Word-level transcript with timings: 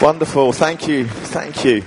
Wonderful. 0.00 0.52
Thank 0.52 0.88
you. 0.88 1.06
Thank 1.06 1.64
you. 1.64 1.82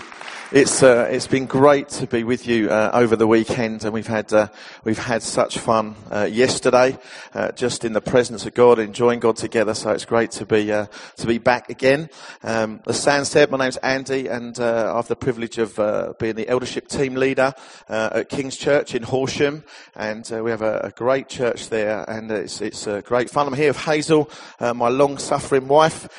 It's 0.51 0.81
uh, 0.81 1.07
it's 1.11 1.27
been 1.27 1.45
great 1.45 1.89
to 1.89 2.07
be 2.07 2.23
with 2.23 2.47
you 2.47 2.71
uh, 2.71 2.89
over 2.91 3.15
the 3.15 3.27
weekend, 3.27 3.83
and 3.83 3.93
we've 3.93 4.07
had 4.07 4.33
uh, 4.33 4.47
we've 4.83 4.97
had 4.97 5.21
such 5.21 5.59
fun 5.59 5.95
uh, 6.09 6.23
yesterday, 6.23 6.97
uh, 7.35 7.51
just 7.51 7.85
in 7.85 7.93
the 7.93 8.01
presence 8.01 8.47
of 8.47 8.55
God, 8.55 8.79
enjoying 8.79 9.19
God 9.19 9.35
together. 9.35 9.75
So 9.75 9.91
it's 9.91 10.05
great 10.05 10.31
to 10.31 10.47
be 10.47 10.71
uh, 10.71 10.87
to 11.17 11.27
be 11.27 11.37
back 11.37 11.69
again. 11.69 12.09
Um, 12.41 12.81
as 12.87 12.99
Sam 12.99 13.25
said, 13.25 13.51
my 13.51 13.59
name's 13.59 13.77
Andy, 13.77 14.25
and 14.25 14.59
I 14.59 14.95
have 14.95 15.07
the 15.07 15.15
privilege 15.15 15.59
of 15.59 15.75
being 16.17 16.33
the 16.33 16.49
eldership 16.49 16.87
team 16.87 17.13
leader 17.13 17.53
at 17.87 18.29
King's 18.29 18.57
Church 18.57 18.95
in 18.95 19.03
Horsham, 19.03 19.63
and 19.95 20.27
we 20.31 20.49
have 20.49 20.63
a, 20.63 20.79
a, 20.85 20.89
great 20.89 21.29
church 21.29 21.69
there, 21.69 22.09
and 22.09 22.31
it's 22.31 22.59
it's 22.59 22.87
great 23.03 23.29
fun. 23.29 23.45
I'm 23.45 23.53
here 23.53 23.69
with 23.69 23.85
Hazel, 23.85 24.31
my 24.59 24.89
long-suffering 24.89 25.67
wife, 25.67 26.09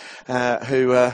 who. 0.68 1.10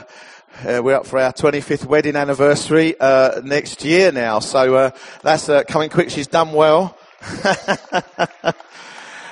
Uh, 0.65 0.81
we're 0.83 0.95
up 0.95 1.05
for 1.05 1.19
our 1.19 1.31
25th 1.31 1.85
wedding 1.85 2.15
anniversary 2.15 2.95
uh, 2.99 3.41
next 3.43 3.85
year 3.85 4.11
now, 4.11 4.39
so 4.39 4.73
uh, 4.73 4.89
that's 5.21 5.49
uh, 5.49 5.61
coming 5.63 5.87
quick. 5.87 6.09
She's 6.09 6.25
done 6.25 6.51
well. 6.51 6.97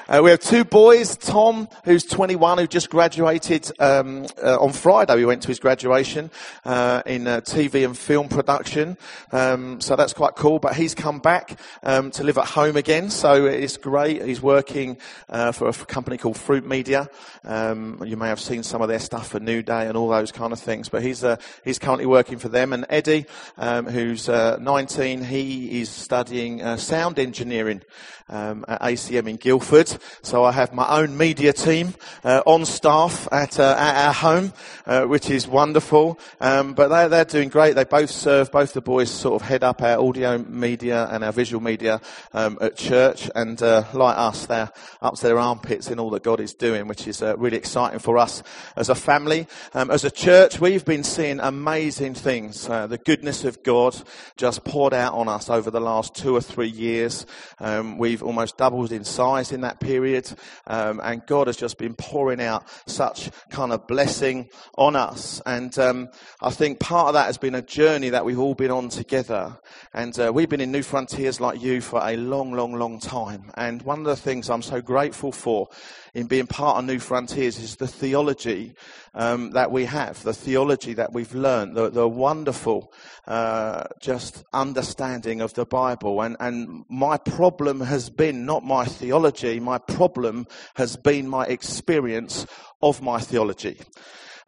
Uh, 0.08 0.22
we 0.24 0.30
have 0.30 0.40
two 0.40 0.64
boys, 0.64 1.18
Tom, 1.18 1.68
who's 1.84 2.06
21, 2.06 2.60
who 2.60 2.68
just 2.68 2.92
graduated 2.92 3.72
um, 3.80 4.28
uh, 4.44 4.56
on 4.60 4.72
Friday. 4.72 5.16
We 5.16 5.26
went 5.26 5.42
to 5.42 5.48
his 5.48 5.60
graduation 5.60 6.30
uh, 6.64 7.02
in 7.08 7.26
uh, 7.26 7.42
TV 7.42 7.84
and 7.84 7.98
film 7.98 8.30
production, 8.30 9.00
um, 9.32 9.82
so 9.82 9.96
that's 9.96 10.14
quite 10.14 10.36
cool. 10.36 10.60
But 10.60 10.76
he's 10.76 10.94
come 10.94 11.18
back 11.18 11.60
um, 11.82 12.12
to 12.12 12.24
live 12.24 12.38
at 12.38 12.46
home 12.46 12.78
again, 12.78 13.10
so 13.10 13.46
it's 13.48 13.78
great. 13.78 14.24
He's 14.24 14.44
working 14.44 14.98
uh, 15.28 15.52
for 15.52 15.70
a 15.70 15.74
company 15.74 16.20
called 16.20 16.38
Fruit 16.38 16.68
Media. 16.68 17.10
Um, 17.44 18.00
you 18.06 18.16
may 18.16 18.28
have 18.28 18.40
seen 18.40 18.62
some 18.62 18.84
of 18.84 18.90
their 18.90 19.00
stuff 19.00 19.30
for 19.30 19.40
New 19.40 19.64
Day 19.64 19.88
and 19.88 19.98
all 19.98 20.10
those 20.10 20.32
kind 20.32 20.54
of 20.54 20.60
things. 20.60 20.88
But 20.88 21.02
he's 21.02 21.24
uh, 21.24 21.38
he's 21.64 21.80
currently 21.80 22.06
working 22.06 22.38
for 22.38 22.50
them. 22.50 22.74
And 22.74 22.86
Eddie, 22.90 23.26
um, 23.58 23.88
who's 23.88 24.28
19, 24.28 25.24
he 25.24 25.82
is 25.82 25.90
studying 25.90 26.78
sound 26.78 27.18
engineering 27.18 27.82
um, 28.30 28.66
at 28.68 28.82
ACM 28.82 29.28
in 29.28 29.38
Guildford. 29.38 29.95
So 30.22 30.44
I 30.44 30.52
have 30.52 30.74
my 30.74 30.88
own 31.02 31.18
media 31.18 31.54
team 31.54 31.94
uh, 32.24 32.42
on 32.46 32.66
staff 32.66 33.28
at, 33.32 33.60
uh, 33.60 33.76
at 33.78 34.08
our 34.08 34.14
home, 34.14 34.54
uh, 34.86 35.04
which 35.06 35.30
is 35.30 35.48
wonderful. 35.48 36.20
Um, 36.40 36.74
but 36.74 36.90
they're, 36.90 37.10
they're 37.10 37.26
doing 37.26 37.50
great. 37.50 37.76
They 37.76 37.84
both 37.84 38.10
serve, 38.10 38.52
both 38.52 38.74
the 38.74 38.82
boys 38.82 39.10
sort 39.10 39.42
of 39.42 39.48
head 39.48 39.64
up 39.64 39.82
our 39.82 40.00
audio 40.00 40.38
media 40.38 41.08
and 41.12 41.24
our 41.24 41.32
visual 41.32 41.62
media 41.62 42.02
um, 42.34 42.58
at 42.62 42.76
church. 42.76 43.30
And 43.36 43.62
uh, 43.62 43.84
like 43.94 44.18
us, 44.18 44.46
they're 44.46 44.72
up 45.02 45.16
to 45.16 45.24
their 45.24 45.40
armpits 45.40 45.90
in 45.90 46.00
all 46.00 46.10
that 46.12 46.24
God 46.24 46.40
is 46.40 46.54
doing, 46.54 46.88
which 46.88 47.08
is 47.08 47.22
uh, 47.22 47.36
really 47.38 47.58
exciting 47.58 48.00
for 48.00 48.18
us 48.18 48.44
as 48.76 48.90
a 48.90 48.96
family. 48.96 49.48
Um, 49.74 49.92
as 49.92 50.04
a 50.04 50.12
church, 50.12 50.60
we've 50.60 50.86
been 50.86 51.04
seeing 51.04 51.40
amazing 51.40 52.14
things. 52.16 52.70
Uh, 52.70 52.88
the 52.88 52.98
goodness 52.98 53.44
of 53.46 53.64
God 53.64 53.96
just 54.38 54.64
poured 54.64 54.94
out 54.94 55.14
on 55.14 55.28
us 55.28 55.50
over 55.50 55.72
the 55.72 55.80
last 55.80 56.16
two 56.16 56.36
or 56.36 56.42
three 56.42 56.70
years. 56.70 57.26
Um, 57.60 57.98
we've 57.98 58.24
almost 58.24 58.58
doubled 58.58 58.92
in 58.92 59.04
size 59.04 59.52
in 59.52 59.62
that 59.62 59.80
period. 59.86 60.32
Um, 60.68 61.00
and 61.04 61.26
God 61.26 61.48
has 61.48 61.58
just 61.58 61.78
been 61.78 61.94
pouring 61.94 62.42
out 62.42 62.68
such 62.88 63.30
kind 63.50 63.72
of 63.72 63.88
blessing 63.88 64.50
on 64.78 64.96
us. 64.96 65.42
And 65.46 65.78
um, 65.78 66.10
I 66.42 66.50
think 66.50 66.80
part 66.80 67.08
of 67.08 67.14
that 67.14 67.28
has 67.28 67.38
been 67.38 67.56
a 67.56 67.62
journey 67.62 68.10
that 68.10 68.26
we've 68.26 68.40
all 68.40 68.56
been 68.56 68.72
on 68.72 68.90
together. 68.90 69.58
And 69.94 70.18
uh, 70.20 70.32
we've 70.34 70.50
been 70.50 70.62
in 70.62 70.72
Newfrontiers 70.72 71.40
like 71.40 71.62
you 71.62 71.82
for 71.82 72.02
a 72.04 72.18
long, 72.18 72.52
long, 72.54 72.74
long 72.74 73.00
time. 73.00 73.52
And 73.56 73.82
one 73.84 74.00
of 74.00 74.06
the 74.06 74.16
things 74.16 74.50
I'm 74.50 74.62
so 74.62 74.82
grateful 74.82 75.32
for 75.32 75.70
in 76.16 76.28
being 76.28 76.48
part 76.48 76.78
of 76.78 76.86
Newfrontiers 76.86 77.62
is 77.62 77.76
the 77.76 77.88
theology 77.88 78.74
um, 79.14 79.52
that 79.52 79.70
we 79.70 79.84
have, 79.84 80.24
the 80.24 80.34
theology 80.34 80.94
that 80.94 81.12
we've 81.12 81.36
learned, 81.36 81.76
the, 81.76 81.90
the 81.90 82.08
wonderful 82.08 82.94
uh, 83.28 83.84
just 84.00 84.46
understanding 84.54 85.42
of 85.42 85.54
the 85.56 85.66
Bible. 85.66 86.22
And, 86.22 86.38
and 86.40 86.86
my 86.88 87.18
problem 87.18 87.82
has 87.82 88.10
been 88.10 88.46
not 88.46 88.64
my 88.64 88.86
theology, 88.86 89.60
my 89.60 89.78
problem 89.78 90.48
has 90.76 90.96
been 90.96 91.28
my 91.28 91.46
experience 91.48 92.48
of 92.82 93.02
my 93.02 93.20
theology. 93.20 93.78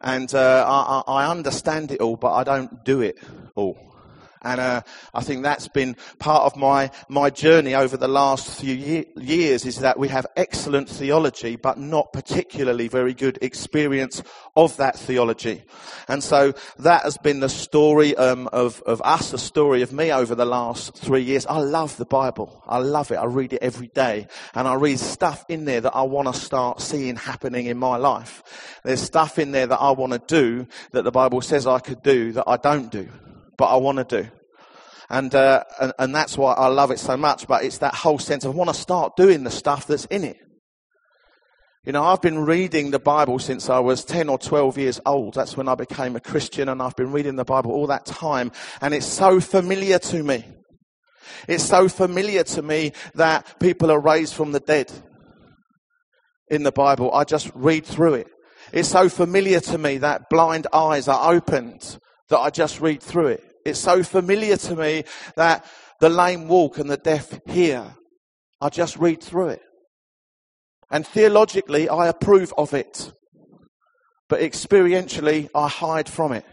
And 0.00 0.34
uh, 0.34 0.64
I, 0.66 1.02
I 1.06 1.30
understand 1.30 1.92
it 1.92 2.00
all, 2.00 2.16
but 2.16 2.32
I 2.32 2.44
don't 2.44 2.82
do 2.82 3.02
it 3.02 3.18
all. 3.54 3.76
And 4.42 4.60
uh, 4.60 4.82
I 5.14 5.22
think 5.22 5.42
that's 5.42 5.68
been 5.68 5.96
part 6.18 6.44
of 6.44 6.56
my, 6.56 6.90
my 7.08 7.30
journey 7.30 7.74
over 7.74 7.96
the 7.96 8.08
last 8.08 8.60
few 8.60 8.74
ye- 8.74 9.06
years 9.16 9.66
is 9.66 9.78
that 9.80 9.98
we 9.98 10.08
have 10.08 10.26
excellent 10.36 10.88
theology, 10.88 11.56
but 11.56 11.78
not 11.78 12.12
particularly 12.12 12.88
very 12.88 13.14
good 13.14 13.38
experience 13.42 14.22
of 14.56 14.76
that 14.76 14.98
theology. 14.98 15.64
And 16.06 16.22
so 16.22 16.52
that 16.78 17.02
has 17.02 17.18
been 17.18 17.40
the 17.40 17.48
story 17.48 18.16
um, 18.16 18.48
of, 18.48 18.82
of 18.82 19.02
us, 19.02 19.30
the 19.30 19.38
story 19.38 19.82
of 19.82 19.92
me 19.92 20.12
over 20.12 20.34
the 20.34 20.44
last 20.44 20.94
three 20.94 21.22
years. 21.22 21.46
I 21.46 21.58
love 21.58 21.96
the 21.96 22.06
Bible. 22.06 22.62
I 22.66 22.78
love 22.78 23.10
it. 23.10 23.16
I 23.16 23.24
read 23.24 23.52
it 23.52 23.62
every 23.62 23.88
day. 23.88 24.28
And 24.54 24.68
I 24.68 24.74
read 24.74 24.98
stuff 24.98 25.44
in 25.48 25.64
there 25.64 25.80
that 25.80 25.94
I 25.94 26.02
want 26.02 26.32
to 26.32 26.38
start 26.38 26.80
seeing 26.80 27.16
happening 27.16 27.66
in 27.66 27.78
my 27.78 27.96
life. 27.96 28.80
There's 28.84 29.00
stuff 29.00 29.38
in 29.38 29.52
there 29.52 29.66
that 29.66 29.80
I 29.80 29.90
want 29.92 30.12
to 30.12 30.18
do 30.18 30.66
that 30.92 31.02
the 31.02 31.10
Bible 31.10 31.40
says 31.40 31.66
I 31.66 31.78
could 31.78 32.02
do 32.02 32.32
that 32.32 32.44
I 32.46 32.56
don't 32.56 32.90
do 32.90 33.08
but 33.58 33.66
I 33.66 33.76
want 33.76 33.98
to 33.98 34.22
do. 34.22 34.30
And, 35.10 35.34
uh, 35.34 35.64
and, 35.80 35.92
and 35.98 36.14
that's 36.14 36.38
why 36.38 36.54
I 36.54 36.68
love 36.68 36.90
it 36.90 36.98
so 36.98 37.16
much. 37.16 37.46
But 37.46 37.64
it's 37.64 37.78
that 37.78 37.94
whole 37.94 38.18
sense 38.18 38.44
of 38.44 38.54
I 38.54 38.56
want 38.56 38.70
to 38.70 38.74
start 38.74 39.16
doing 39.16 39.44
the 39.44 39.50
stuff 39.50 39.86
that's 39.86 40.04
in 40.06 40.24
it. 40.24 40.36
You 41.84 41.92
know, 41.92 42.04
I've 42.04 42.20
been 42.20 42.40
reading 42.40 42.90
the 42.90 42.98
Bible 42.98 43.38
since 43.38 43.70
I 43.70 43.78
was 43.78 44.04
10 44.04 44.28
or 44.28 44.38
12 44.38 44.76
years 44.76 45.00
old. 45.06 45.34
That's 45.34 45.56
when 45.56 45.68
I 45.68 45.74
became 45.74 46.16
a 46.16 46.20
Christian 46.20 46.68
and 46.68 46.82
I've 46.82 46.96
been 46.96 47.12
reading 47.12 47.36
the 47.36 47.44
Bible 47.44 47.72
all 47.72 47.86
that 47.86 48.04
time 48.04 48.52
and 48.82 48.92
it's 48.92 49.06
so 49.06 49.40
familiar 49.40 49.98
to 49.98 50.22
me. 50.22 50.44
It's 51.46 51.64
so 51.64 51.88
familiar 51.88 52.44
to 52.44 52.62
me 52.62 52.92
that 53.14 53.58
people 53.58 53.90
are 53.90 54.00
raised 54.00 54.34
from 54.34 54.52
the 54.52 54.60
dead 54.60 54.92
in 56.48 56.62
the 56.62 56.72
Bible. 56.72 57.12
I 57.14 57.24
just 57.24 57.50
read 57.54 57.86
through 57.86 58.14
it. 58.14 58.28
It's 58.72 58.88
so 58.88 59.08
familiar 59.08 59.60
to 59.60 59.78
me 59.78 59.98
that 59.98 60.28
blind 60.28 60.66
eyes 60.72 61.08
are 61.08 61.32
opened 61.32 61.98
that 62.28 62.38
I 62.38 62.50
just 62.50 62.80
read 62.80 63.02
through 63.02 63.28
it. 63.28 63.47
It's 63.68 63.80
so 63.80 64.02
familiar 64.02 64.56
to 64.56 64.76
me 64.76 65.04
that 65.36 65.64
the 66.00 66.08
lame 66.08 66.48
walk 66.48 66.78
and 66.78 66.90
the 66.90 66.96
deaf 66.96 67.40
hear. 67.46 67.94
I 68.60 68.68
just 68.68 68.96
read 68.96 69.22
through 69.22 69.48
it. 69.50 69.62
And 70.90 71.06
theologically, 71.06 71.88
I 71.88 72.08
approve 72.08 72.52
of 72.56 72.74
it. 72.74 73.12
But 74.28 74.40
experientially, 74.40 75.48
I 75.54 75.68
hide 75.68 76.08
from 76.08 76.32
it. 76.32 76.44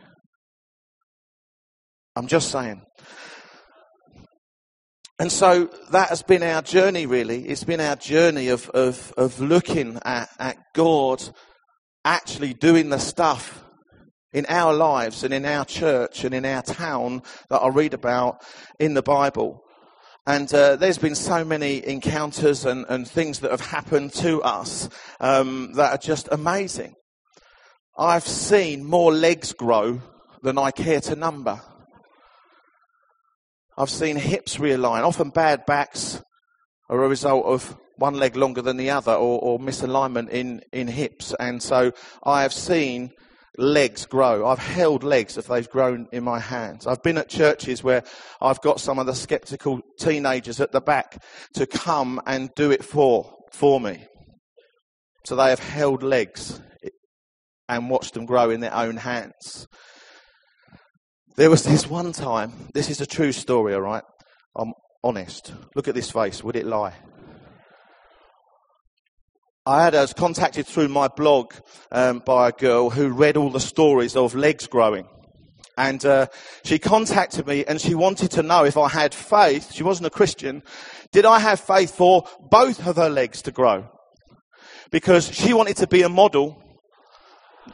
I'm 2.15 2.27
just 2.27 2.51
saying. 2.51 2.81
And 5.17 5.31
so 5.31 5.69
that 5.91 6.09
has 6.09 6.21
been 6.23 6.43
our 6.43 6.61
journey, 6.61 7.05
really. 7.05 7.47
It's 7.47 7.63
been 7.63 7.79
our 7.79 7.95
journey 7.95 8.49
of, 8.49 8.69
of, 8.69 9.13
of 9.17 9.39
looking 9.39 9.99
at, 10.03 10.29
at 10.39 10.57
God 10.73 11.23
actually 12.03 12.53
doing 12.53 12.89
the 12.89 12.99
stuff 12.99 13.64
in 14.35 14.45
our 14.49 14.73
lives 14.73 15.23
and 15.23 15.33
in 15.33 15.45
our 15.45 15.63
church 15.63 16.25
and 16.25 16.35
in 16.35 16.43
our 16.45 16.61
town 16.61 17.23
that 17.49 17.59
I 17.59 17.69
read 17.69 17.93
about 17.93 18.43
in 18.79 18.93
the 18.93 19.01
Bible. 19.01 19.63
And 20.27 20.53
uh, 20.53 20.75
there's 20.75 20.97
been 20.97 21.15
so 21.15 21.45
many 21.45 21.87
encounters 21.87 22.65
and, 22.65 22.85
and, 22.89 23.07
things 23.07 23.39
that 23.39 23.51
have 23.51 23.61
happened 23.61 24.11
to 24.15 24.41
us 24.43 24.89
um, 25.21 25.71
that 25.75 25.93
are 25.93 25.97
just 25.97 26.27
amazing. 26.31 26.95
I've 27.97 28.27
seen 28.27 28.83
more 28.83 29.13
legs 29.13 29.53
grow 29.53 30.01
than 30.43 30.57
I 30.57 30.71
care 30.71 30.99
to 31.01 31.15
number. 31.15 31.61
I've 33.77 33.89
seen 33.89 34.17
hips 34.17 34.57
realign. 34.57 35.03
Often 35.03 35.29
bad 35.29 35.65
backs 35.65 36.21
are 36.89 37.01
a 37.01 37.07
result 37.07 37.45
of 37.45 37.77
one 37.97 38.15
leg 38.15 38.35
longer 38.35 38.61
than 38.61 38.75
the 38.75 38.89
other 38.89 39.13
or, 39.13 39.39
or 39.39 39.59
misalignment 39.59 40.29
in, 40.29 40.61
in 40.73 40.89
hips. 40.89 41.33
And 41.39 41.63
so 41.63 41.93
I 42.23 42.41
have 42.41 42.51
seen 42.51 43.11
legs 43.57 44.05
grow. 44.05 44.45
I've 44.45 44.59
held 44.59 45.03
legs 45.03 45.37
if 45.37 45.47
they've 45.47 45.69
grown 45.69 46.07
in 46.11 46.23
my 46.23 46.39
hands. 46.39 46.87
I've 46.87 47.03
been 47.03 47.17
at 47.17 47.29
churches 47.29 47.83
where 47.83 48.03
I've 48.41 48.61
got 48.61 48.79
some 48.79 48.99
of 48.99 49.05
the 49.05 49.15
skeptical 49.15 49.81
teenagers 49.99 50.59
at 50.59 50.71
the 50.71 50.81
back 50.81 51.23
to 51.53 51.65
come 51.65 52.21
and 52.25 52.53
do 52.55 52.71
it 52.71 52.83
for, 52.83 53.33
for 53.51 53.79
me. 53.79 54.05
So 55.25 55.35
they 55.35 55.49
have 55.49 55.59
held 55.59 56.03
legs 56.03 56.61
and 57.67 57.89
watched 57.89 58.13
them 58.13 58.25
grow 58.25 58.49
in 58.49 58.59
their 58.59 58.75
own 58.75 58.97
hands. 58.97 59.67
There 61.35 61.49
was 61.49 61.63
this 61.63 61.89
one 61.89 62.13
time, 62.13 62.53
this 62.73 62.89
is 62.89 63.01
a 63.01 63.05
true 63.05 63.31
story, 63.31 63.73
all 63.73 63.81
right? 63.81 64.03
I'm 64.55 64.73
honest. 65.03 65.53
Look 65.75 65.87
at 65.87 65.95
this 65.95 66.11
face. 66.11 66.43
Would 66.43 66.55
it 66.55 66.65
lie? 66.65 66.93
I 69.67 69.83
had 69.83 69.95
us 69.95 70.13
contacted 70.13 70.67
through 70.67 70.89
my 70.89 71.07
blog 71.07 71.53
um, 71.91 72.21
by 72.25 72.49
a 72.49 72.51
girl 72.51 72.91
who 72.91 73.09
read 73.09 73.35
all 73.35 73.49
the 73.49 73.59
stories 73.59 74.15
of 74.15 74.35
legs 74.35 74.67
growing. 74.67 75.07
And 75.77 76.05
uh, 76.05 76.27
she 76.63 76.77
contacted 76.79 77.47
me 77.47 77.65
and 77.65 77.81
she 77.81 77.95
wanted 77.95 78.31
to 78.31 78.43
know 78.43 78.63
if 78.63 78.77
I 78.77 78.89
had 78.89 79.13
faith. 79.13 79.73
She 79.73 79.83
wasn't 79.83 80.07
a 80.07 80.11
Christian. 80.11 80.61
Did 81.11 81.25
I 81.25 81.39
have 81.39 81.59
faith 81.59 81.95
for 81.95 82.27
both 82.39 82.85
of 82.85 82.95
her 82.97 83.09
legs 83.09 83.41
to 83.43 83.51
grow? 83.51 83.89
Because 84.91 85.33
she 85.33 85.53
wanted 85.53 85.77
to 85.77 85.87
be 85.87 86.03
a 86.03 86.09
model 86.09 86.61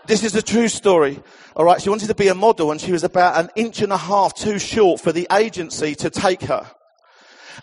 This 0.08 0.24
is 0.24 0.36
a 0.36 0.42
true 0.42 0.70
story. 0.70 1.20
All 1.56 1.66
right, 1.66 1.82
she 1.82 1.90
wanted 1.90 2.08
to 2.08 2.16
be 2.16 2.30
a 2.30 2.36
model 2.36 2.72
and 2.72 2.80
she 2.80 2.94
was 2.94 3.04
about 3.04 3.38
an 3.38 3.50
inch 3.56 3.82
and 3.82 3.92
a 3.92 3.98
half 3.98 4.34
too 4.34 4.58
short 4.58 5.02
for 5.02 5.12
the 5.12 5.28
agency 5.32 5.96
to 5.96 6.10
take 6.10 6.44
her. 6.44 6.72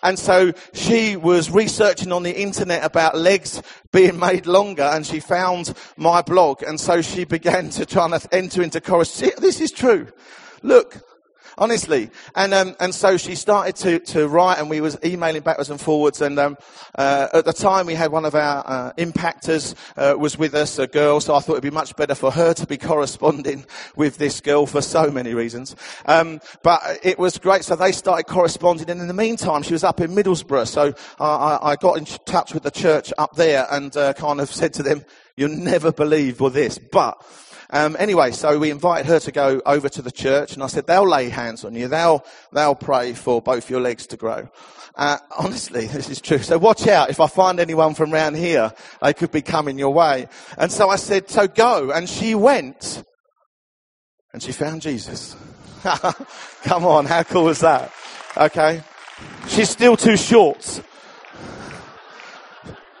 And 0.03 0.17
so 0.17 0.53
she 0.73 1.15
was 1.15 1.49
researching 1.49 2.11
on 2.11 2.23
the 2.23 2.41
internet 2.41 2.83
about 2.83 3.17
legs 3.17 3.61
being 3.91 4.19
made 4.19 4.45
longer 4.45 4.83
and 4.83 5.05
she 5.05 5.19
found 5.19 5.73
my 5.97 6.21
blog. 6.21 6.63
And 6.63 6.79
so 6.79 7.01
she 7.01 7.23
began 7.25 7.69
to 7.71 7.85
try 7.85 8.05
and 8.05 8.27
enter 8.31 8.61
into 8.61 8.81
correspondence. 8.81 9.39
This 9.41 9.61
is 9.61 9.71
true. 9.71 10.07
Look, 10.61 11.01
honestly. 11.57 12.09
And 12.35 12.53
um, 12.53 12.75
and 12.79 12.93
so 12.93 13.17
she 13.17 13.35
started 13.35 13.75
to 13.77 13.99
to 14.13 14.27
write, 14.27 14.59
and 14.59 14.69
we 14.69 14.81
was 14.81 14.97
emailing 15.03 15.41
backwards 15.41 15.69
and 15.69 15.79
forwards. 15.79 16.21
And 16.21 16.37
um, 16.39 16.57
uh, 16.95 17.27
at 17.33 17.45
the 17.45 17.53
time, 17.53 17.85
we 17.85 17.95
had 17.95 18.11
one 18.11 18.25
of 18.25 18.35
our 18.35 18.63
uh, 18.65 18.93
impactors 18.97 19.75
uh, 19.97 20.17
was 20.17 20.37
with 20.37 20.53
us, 20.55 20.79
a 20.79 20.87
girl. 20.87 21.19
So 21.19 21.35
I 21.35 21.39
thought 21.39 21.53
it'd 21.53 21.63
be 21.63 21.69
much 21.69 21.95
better 21.95 22.15
for 22.15 22.31
her 22.31 22.53
to 22.53 22.67
be 22.67 22.77
corresponding 22.89 23.65
with 23.95 24.17
this 24.17 24.41
girl 24.41 24.65
for 24.65 24.81
so 24.81 25.09
many 25.09 25.33
reasons. 25.33 25.75
Um, 26.05 26.39
but 26.63 26.81
it 27.03 27.19
was 27.19 27.37
great. 27.37 27.63
So 27.63 27.75
they 27.75 27.91
started 27.91 28.25
corresponding, 28.25 28.89
and 28.89 29.01
in 29.01 29.07
the 29.07 29.13
meantime, 29.13 29.63
she 29.63 29.73
was 29.73 29.83
up 29.83 29.99
in 30.01 30.11
Middlesbrough. 30.11 30.67
So 30.67 30.93
I, 31.19 31.59
I 31.61 31.75
got 31.75 31.97
in 31.97 32.05
touch 32.05 32.53
with 32.53 32.63
the 32.63 32.71
church 32.71 33.11
up 33.17 33.35
there 33.35 33.67
and 33.71 33.95
uh, 33.95 34.13
kind 34.13 34.39
of 34.41 34.51
said 34.51 34.73
to 34.75 34.83
them, 34.83 35.05
"You'll 35.35 35.49
never 35.49 35.91
believe 35.91 36.41
all 36.41 36.49
this, 36.49 36.77
but." 36.77 37.23
Um, 37.71 37.95
anyway, 37.99 38.31
so 38.31 38.57
we 38.57 38.71
invited 38.71 39.05
her 39.07 39.19
to 39.19 39.31
go 39.31 39.61
over 39.65 39.89
to 39.89 40.01
the 40.01 40.11
church, 40.11 40.53
and 40.53 40.63
I 40.63 40.67
said 40.67 40.87
they'll 40.87 41.07
lay 41.07 41.29
hands 41.29 41.63
on 41.63 41.75
you. 41.75 41.87
They'll 41.87 42.25
they'll 42.51 42.75
pray 42.75 43.13
for 43.13 43.41
both 43.41 43.69
your 43.69 43.79
legs 43.79 44.07
to 44.07 44.17
grow. 44.17 44.49
Uh, 44.95 45.17
honestly, 45.37 45.85
this 45.87 46.09
is 46.09 46.19
true. 46.19 46.39
So 46.39 46.57
watch 46.57 46.87
out. 46.87 47.09
If 47.09 47.19
I 47.19 47.27
find 47.27 47.59
anyone 47.59 47.93
from 47.93 48.13
around 48.13 48.35
here, 48.35 48.73
they 49.01 49.13
could 49.13 49.31
be 49.31 49.41
coming 49.41 49.77
your 49.77 49.93
way. 49.93 50.27
And 50.57 50.71
so 50.71 50.89
I 50.89 50.95
said, 50.95 51.29
so 51.29 51.47
go. 51.47 51.91
And 51.91 52.09
she 52.09 52.35
went, 52.35 53.03
and 54.33 54.41
she 54.41 54.51
found 54.51 54.81
Jesus. 54.81 55.35
Come 56.63 56.85
on, 56.85 57.05
how 57.05 57.23
cool 57.23 57.49
is 57.49 57.59
that? 57.59 57.91
Okay. 58.35 58.83
She's 59.47 59.69
still 59.69 59.95
too 59.95 60.17
short. 60.17 60.81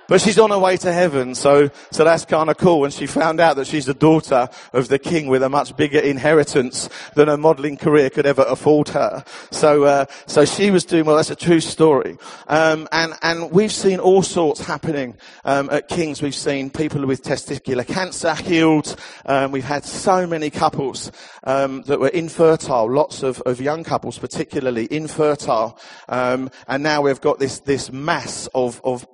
But 0.09 0.21
she's 0.21 0.39
on 0.39 0.49
her 0.49 0.57
way 0.57 0.75
to 0.77 0.91
heaven, 0.91 1.35
so, 1.35 1.69
so 1.91 2.03
that's 2.03 2.25
kind 2.25 2.49
of 2.49 2.57
cool. 2.57 2.83
And 2.83 2.91
she 2.91 3.05
found 3.05 3.39
out 3.39 3.57
that 3.57 3.67
she's 3.67 3.85
the 3.85 3.93
daughter 3.93 4.49
of 4.73 4.87
the 4.87 4.97
king 4.97 5.27
with 5.27 5.43
a 5.43 5.49
much 5.49 5.77
bigger 5.77 5.99
inheritance 5.99 6.89
than 7.13 7.27
her 7.27 7.37
modeling 7.37 7.77
career 7.77 8.09
could 8.09 8.25
ever 8.25 8.43
afford 8.47 8.89
her. 8.89 9.23
So, 9.51 9.83
uh, 9.83 10.05
so 10.25 10.45
she 10.45 10.71
was 10.71 10.83
doing 10.83 11.05
well. 11.05 11.15
That's 11.17 11.29
a 11.29 11.35
true 11.35 11.59
story. 11.59 12.17
Um, 12.47 12.87
and, 12.91 13.13
and 13.21 13.51
we've 13.51 13.71
seen 13.71 13.99
all 13.99 14.23
sorts 14.23 14.61
happening, 14.61 15.15
um, 15.45 15.69
at 15.69 15.87
King's. 15.87 16.23
We've 16.23 16.33
seen 16.33 16.71
people 16.71 17.05
with 17.05 17.21
testicular 17.21 17.85
cancer 17.85 18.33
healed. 18.33 18.95
Um, 19.27 19.51
we've 19.51 19.63
had 19.63 19.85
so 19.85 20.25
many 20.25 20.49
couples, 20.49 21.11
um, 21.43 21.83
that 21.83 21.99
were 21.99 22.09
infertile, 22.09 22.91
lots 22.91 23.21
of, 23.21 23.41
of 23.41 23.61
young 23.61 23.83
couples 23.83 24.17
particularly 24.17 24.87
infertile. 24.89 25.77
Um, 26.07 26.49
and 26.67 26.81
now 26.81 27.03
we've 27.03 27.21
got 27.21 27.37
this, 27.37 27.59
this 27.59 27.91
mass 27.91 28.47
of, 28.55 28.81
of 28.83 29.05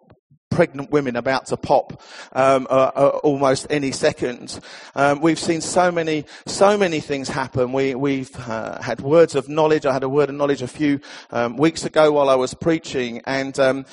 pregnant 0.56 0.90
women 0.90 1.18
about 1.18 1.48
to 1.48 1.58
pop 1.58 2.02
um, 2.32 2.66
uh, 2.70 2.92
uh, 2.96 3.20
almost 3.24 3.68
any 3.70 3.92
second. 3.92 4.58
Um, 4.96 5.20
we've 5.20 5.38
seen 5.38 5.60
so 5.60 5.92
many, 5.92 6.24
so 6.46 6.78
many 6.78 7.02
things 7.02 7.28
happen. 7.28 7.74
We, 7.74 7.94
we've 7.94 8.34
uh, 8.50 8.82
had 8.82 9.02
words 9.02 9.36
of 9.36 9.50
knowledge. 9.50 9.86
I 9.86 9.92
had 9.92 10.04
a 10.04 10.10
word 10.10 10.30
of 10.30 10.36
knowledge 10.36 10.62
a 10.62 10.68
few 10.68 11.02
um, 11.32 11.58
weeks 11.58 11.84
ago 11.84 12.14
while 12.14 12.30
I 12.30 12.36
was 12.36 12.54
preaching, 12.54 13.22
and 13.26 13.60
um, 13.60 13.86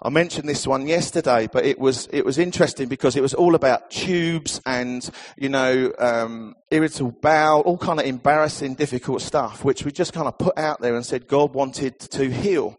I 0.00 0.08
mentioned 0.08 0.48
this 0.48 0.66
one 0.66 0.86
yesterday, 0.86 1.46
but 1.52 1.66
it 1.66 1.78
was 1.78 2.08
it 2.10 2.24
was 2.24 2.38
interesting 2.38 2.88
because 2.88 3.14
it 3.14 3.20
was 3.20 3.34
all 3.34 3.54
about 3.54 3.90
tubes 3.90 4.62
and 4.64 5.08
you 5.36 5.50
know 5.50 5.92
um, 5.98 6.56
irritable 6.70 7.10
bowel, 7.20 7.60
all 7.62 7.76
kind 7.76 8.00
of 8.00 8.06
embarrassing, 8.06 8.76
difficult 8.76 9.20
stuff, 9.20 9.62
which 9.62 9.84
we 9.84 9.92
just 9.92 10.14
kind 10.14 10.26
of 10.26 10.38
put 10.38 10.56
out 10.56 10.80
there 10.80 10.94
and 10.94 11.04
said 11.04 11.28
God 11.28 11.52
wanted 11.52 11.98
to 11.98 12.30
heal. 12.30 12.78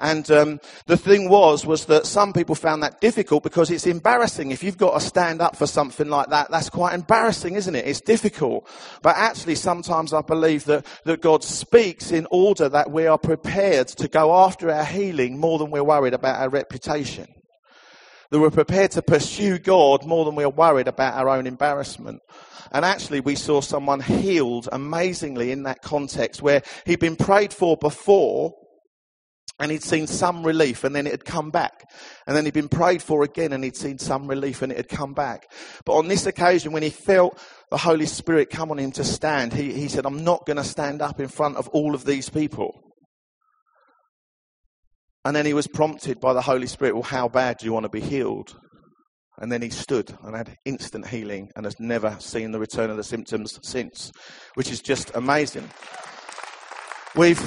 And 0.00 0.30
um, 0.30 0.60
the 0.86 0.96
thing 0.96 1.28
was, 1.28 1.66
was 1.66 1.84
that 1.86 2.06
some 2.06 2.32
people 2.32 2.54
found 2.54 2.82
that 2.82 3.02
difficult 3.02 3.42
because 3.42 3.70
it's 3.70 3.86
embarrassing. 3.86 4.50
If 4.50 4.64
you've 4.64 4.78
got 4.78 4.94
to 4.94 5.06
stand 5.06 5.42
up 5.42 5.56
for 5.56 5.66
something 5.66 6.08
like 6.08 6.30
that, 6.30 6.50
that's 6.50 6.70
quite 6.70 6.94
embarrassing, 6.94 7.54
isn't 7.54 7.74
it? 7.74 7.86
It's 7.86 8.00
difficult. 8.00 8.66
But 9.02 9.16
actually, 9.16 9.56
sometimes 9.56 10.14
I 10.14 10.22
believe 10.22 10.64
that, 10.64 10.86
that 11.04 11.20
God 11.20 11.44
speaks 11.44 12.12
in 12.12 12.26
order 12.30 12.68
that 12.70 12.90
we 12.90 13.06
are 13.06 13.18
prepared 13.18 13.88
to 13.88 14.08
go 14.08 14.34
after 14.34 14.70
our 14.70 14.84
healing 14.84 15.38
more 15.38 15.58
than 15.58 15.70
we're 15.70 15.84
worried 15.84 16.14
about 16.14 16.40
our 16.40 16.48
reputation. 16.48 17.26
That 18.30 18.40
we're 18.40 18.50
prepared 18.50 18.92
to 18.92 19.02
pursue 19.02 19.58
God 19.58 20.06
more 20.06 20.24
than 20.24 20.34
we're 20.34 20.48
worried 20.48 20.88
about 20.88 21.14
our 21.14 21.28
own 21.28 21.46
embarrassment. 21.46 22.22
And 22.72 22.84
actually, 22.84 23.20
we 23.20 23.34
saw 23.34 23.60
someone 23.60 24.00
healed 24.00 24.68
amazingly 24.72 25.50
in 25.50 25.64
that 25.64 25.82
context 25.82 26.40
where 26.40 26.62
he'd 26.86 27.00
been 27.00 27.16
prayed 27.16 27.52
for 27.52 27.76
before, 27.76 28.54
and 29.60 29.70
he'd 29.70 29.82
seen 29.82 30.06
some 30.06 30.42
relief 30.42 30.84
and 30.84 30.96
then 30.96 31.06
it 31.06 31.10
had 31.10 31.24
come 31.24 31.50
back. 31.50 31.88
And 32.26 32.34
then 32.34 32.44
he'd 32.44 32.54
been 32.54 32.68
prayed 32.68 33.02
for 33.02 33.22
again 33.22 33.52
and 33.52 33.62
he'd 33.62 33.76
seen 33.76 33.98
some 33.98 34.26
relief 34.26 34.62
and 34.62 34.72
it 34.72 34.78
had 34.78 34.88
come 34.88 35.12
back. 35.12 35.52
But 35.84 35.94
on 35.94 36.08
this 36.08 36.26
occasion, 36.26 36.72
when 36.72 36.82
he 36.82 36.90
felt 36.90 37.38
the 37.70 37.76
Holy 37.76 38.06
Spirit 38.06 38.50
come 38.50 38.70
on 38.70 38.78
him 38.78 38.92
to 38.92 39.04
stand, 39.04 39.52
he, 39.52 39.72
he 39.72 39.88
said, 39.88 40.06
I'm 40.06 40.24
not 40.24 40.46
going 40.46 40.56
to 40.56 40.64
stand 40.64 41.02
up 41.02 41.20
in 41.20 41.28
front 41.28 41.56
of 41.56 41.68
all 41.68 41.94
of 41.94 42.04
these 42.04 42.30
people. 42.30 42.80
And 45.24 45.36
then 45.36 45.44
he 45.44 45.52
was 45.52 45.66
prompted 45.66 46.18
by 46.18 46.32
the 46.32 46.40
Holy 46.40 46.66
Spirit, 46.66 46.94
well, 46.94 47.02
how 47.02 47.28
bad 47.28 47.58
do 47.58 47.66
you 47.66 47.72
want 47.74 47.84
to 47.84 47.90
be 47.90 48.00
healed? 48.00 48.58
And 49.36 49.52
then 49.52 49.60
he 49.62 49.70
stood 49.70 50.16
and 50.22 50.34
had 50.34 50.56
instant 50.64 51.06
healing 51.06 51.50
and 51.54 51.66
has 51.66 51.78
never 51.78 52.16
seen 52.18 52.52
the 52.52 52.58
return 52.58 52.90
of 52.90 52.96
the 52.96 53.04
symptoms 53.04 53.58
since, 53.62 54.12
which 54.54 54.70
is 54.70 54.80
just 54.80 55.14
amazing. 55.14 55.68
We've, 57.14 57.40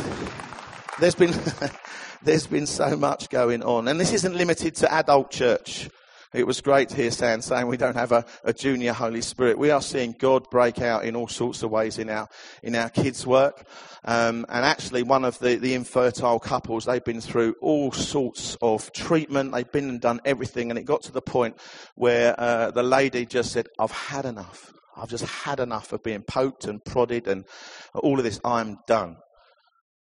there's 0.99 1.15
been, 1.15 1.33
there's 2.23 2.47
been 2.47 2.67
so 2.67 2.95
much 2.95 3.29
going 3.29 3.63
on. 3.63 3.87
And 3.87 3.99
this 3.99 4.13
isn't 4.13 4.35
limited 4.35 4.75
to 4.75 4.93
adult 4.93 5.31
church. 5.31 5.89
It 6.33 6.47
was 6.47 6.61
great 6.61 6.89
to 6.89 6.95
hear 6.95 7.11
Sam 7.11 7.41
saying 7.41 7.67
we 7.67 7.77
don't 7.77 7.95
have 7.95 8.11
a, 8.11 8.25
a, 8.43 8.53
junior 8.53 8.91
Holy 8.91 9.21
Spirit. 9.21 9.59
We 9.59 9.69
are 9.69 9.83
seeing 9.83 10.15
God 10.17 10.49
break 10.49 10.81
out 10.81 11.05
in 11.05 11.15
all 11.15 11.27
sorts 11.27 11.61
of 11.61 11.69
ways 11.69 11.99
in 11.99 12.09
our 12.09 12.27
in 12.63 12.73
our 12.73 12.89
kids' 12.89 13.27
work. 13.27 13.67
Um, 14.03 14.43
and 14.49 14.65
actually, 14.65 15.03
one 15.03 15.25
of 15.25 15.37
the, 15.37 15.57
the 15.57 15.75
infertile 15.75 16.39
couples, 16.39 16.85
they've 16.85 17.03
been 17.03 17.21
through 17.21 17.53
all 17.61 17.91
sorts 17.91 18.57
of 18.63 18.91
treatment. 18.93 19.51
They've 19.51 19.71
been 19.71 19.89
and 19.89 20.01
done 20.01 20.21
everything, 20.25 20.71
and 20.71 20.79
it 20.79 20.85
got 20.85 21.03
to 21.03 21.11
the 21.11 21.21
point 21.21 21.55
where 21.93 22.33
uh, 22.39 22.71
the 22.71 22.81
lady 22.81 23.27
just 23.27 23.51
said, 23.51 23.67
"I've 23.77 23.91
had 23.91 24.25
enough. 24.25 24.73
I've 24.97 25.09
just 25.09 25.25
had 25.25 25.59
enough 25.59 25.93
of 25.93 26.01
being 26.01 26.23
poked 26.23 26.65
and 26.65 26.83
prodded 26.83 27.27
and 27.27 27.45
all 27.93 28.17
of 28.17 28.23
this. 28.23 28.41
I'm 28.43 28.79
done." 28.87 29.17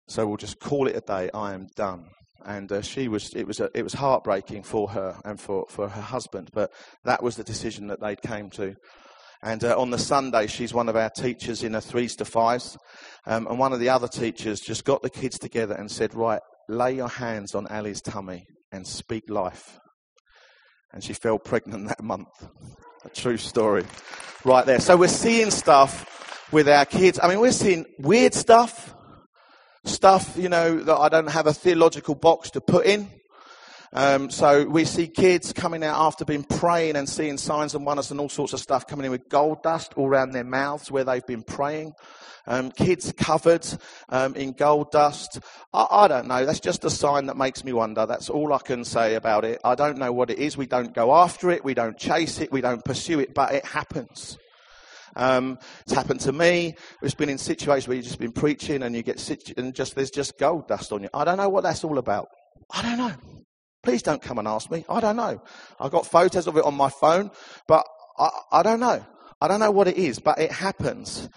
So 0.07 0.27
we'll 0.27 0.37
just 0.37 0.59
call 0.59 0.87
it 0.87 0.95
a 0.95 1.01
day. 1.01 1.29
I 1.33 1.53
am 1.53 1.67
done. 1.75 2.05
And 2.45 2.71
uh, 2.71 2.81
she 2.81 3.07
was, 3.07 3.33
it 3.33 3.47
was, 3.47 3.59
a, 3.59 3.69
it 3.73 3.81
was 3.81 3.93
heartbreaking 3.93 4.63
for 4.63 4.89
her 4.89 5.19
and 5.25 5.39
for, 5.39 5.65
for 5.67 5.89
her 5.89 6.01
husband, 6.01 6.51
but 6.53 6.71
that 7.03 7.23
was 7.23 7.35
the 7.35 7.43
decision 7.43 7.87
that 7.87 8.01
they 8.01 8.15
came 8.15 8.51
to. 8.51 8.75
And 9.41 9.63
uh, 9.63 9.79
on 9.79 9.89
the 9.89 9.97
Sunday, 9.97 10.45
she's 10.47 10.73
one 10.73 10.87
of 10.87 10.95
our 10.95 11.09
teachers 11.09 11.63
in 11.63 11.73
a 11.73 11.81
threes 11.81 12.15
to 12.17 12.25
fives. 12.25 12.77
Um, 13.25 13.47
and 13.47 13.57
one 13.57 13.73
of 13.73 13.79
the 13.79 13.89
other 13.89 14.07
teachers 14.07 14.59
just 14.59 14.85
got 14.85 15.01
the 15.01 15.09
kids 15.09 15.39
together 15.39 15.73
and 15.73 15.89
said, 15.89 16.13
Right, 16.13 16.41
lay 16.69 16.95
your 16.95 17.09
hands 17.09 17.55
on 17.55 17.67
Ali's 17.67 18.01
tummy 18.01 18.45
and 18.71 18.85
speak 18.85 19.29
life. 19.29 19.79
And 20.93 21.03
she 21.03 21.13
fell 21.13 21.39
pregnant 21.39 21.87
that 21.89 22.03
month. 22.03 22.27
A 23.03 23.09
true 23.09 23.37
story. 23.37 23.85
Right 24.43 24.65
there. 24.65 24.79
So 24.79 24.97
we're 24.97 25.07
seeing 25.07 25.51
stuff 25.51 26.51
with 26.51 26.69
our 26.69 26.85
kids. 26.85 27.19
I 27.21 27.27
mean, 27.27 27.39
we're 27.39 27.51
seeing 27.51 27.85
weird 27.99 28.33
stuff 28.33 28.95
stuff, 29.85 30.35
you 30.37 30.49
know, 30.49 30.79
that 30.79 30.95
I 30.95 31.09
don't 31.09 31.29
have 31.29 31.47
a 31.47 31.53
theological 31.53 32.15
box 32.15 32.51
to 32.51 32.61
put 32.61 32.85
in. 32.85 33.09
Um, 33.93 34.29
so 34.29 34.65
we 34.65 34.83
see 34.83 35.07
kids 35.07 35.53
coming 35.53 35.81
out 35.83 35.95
after 35.97 36.25
being 36.25 36.43
praying 36.43 36.97
and 36.97 37.07
seeing 37.07 37.37
signs 37.37 37.75
and 37.75 37.85
wonders 37.85 38.11
and 38.11 38.19
all 38.19 38.27
sorts 38.27 38.51
of 38.51 38.59
stuff 38.59 38.87
coming 38.87 39.05
in 39.05 39.11
with 39.11 39.29
gold 39.29 39.63
dust 39.63 39.93
all 39.95 40.07
around 40.07 40.31
their 40.31 40.43
mouths 40.43 40.91
where 40.91 41.05
they've 41.05 41.25
been 41.25 41.43
praying. 41.43 41.93
Um, 42.47 42.71
kids 42.71 43.11
covered 43.13 43.65
um, 44.09 44.35
in 44.35 44.51
gold 44.51 44.91
dust. 44.91 45.39
I, 45.73 45.87
I, 45.89 46.07
don't 46.07 46.27
know. 46.27 46.45
That's 46.45 46.59
just 46.59 46.83
a 46.83 46.89
sign 46.89 47.27
that 47.27 47.37
makes 47.37 47.63
me 47.63 47.73
wonder. 47.73 48.05
That's 48.05 48.29
all 48.29 48.53
I 48.53 48.59
can 48.59 48.83
say 48.83 49.15
about 49.15 49.45
it. 49.45 49.61
I 49.63 49.75
don't 49.75 49.97
know 49.97 50.11
what 50.11 50.29
it 50.29 50.39
is. 50.39 50.57
We 50.57 50.67
don't 50.67 50.93
go 50.93 51.15
after 51.15 51.49
it. 51.49 51.63
We 51.63 51.73
don't 51.73 51.97
chase 51.97 52.39
it. 52.39 52.51
We 52.51 52.61
don't 52.61 52.83
pursue 52.83 53.19
it, 53.19 53.33
but 53.33 53.53
it 53.53 53.65
happens. 53.65 54.37
Um, 55.15 55.57
it's 55.81 55.93
happened 55.93 56.19
to 56.21 56.31
me. 56.31 56.75
It's 57.01 57.15
been 57.15 57.29
in 57.29 57.37
situations 57.37 57.87
where 57.87 57.95
you've 57.95 58.05
just 58.05 58.19
been 58.19 58.31
preaching 58.31 58.83
and 58.83 58.95
you 58.95 59.03
get 59.03 59.19
situ- 59.19 59.53
and 59.57 59.73
just 59.73 59.95
there's 59.95 60.11
just 60.11 60.37
gold 60.37 60.67
dust 60.67 60.91
on 60.91 61.03
you. 61.03 61.09
I 61.13 61.23
don't 61.23 61.37
know 61.37 61.49
what 61.49 61.63
that's 61.63 61.83
all 61.83 61.97
about. 61.97 62.27
I 62.71 62.81
don't 62.81 62.97
know. 62.97 63.13
Please 63.83 64.01
don't 64.01 64.21
come 64.21 64.39
and 64.39 64.47
ask 64.47 64.71
me. 64.71 64.83
I 64.89 64.99
don't 64.99 65.15
know. 65.15 65.41
I've 65.79 65.91
got 65.91 66.05
photos 66.05 66.47
of 66.47 66.57
it 66.57 66.65
on 66.65 66.73
my 66.73 66.89
phone, 66.89 67.31
but 67.67 67.85
I, 68.17 68.29
I 68.51 68.63
don't 68.63 68.79
know. 68.79 69.05
I 69.41 69.47
don't 69.47 69.59
know 69.59 69.71
what 69.71 69.87
it 69.87 69.97
is, 69.97 70.19
but 70.19 70.39
it 70.39 70.51
happens. 70.51 71.29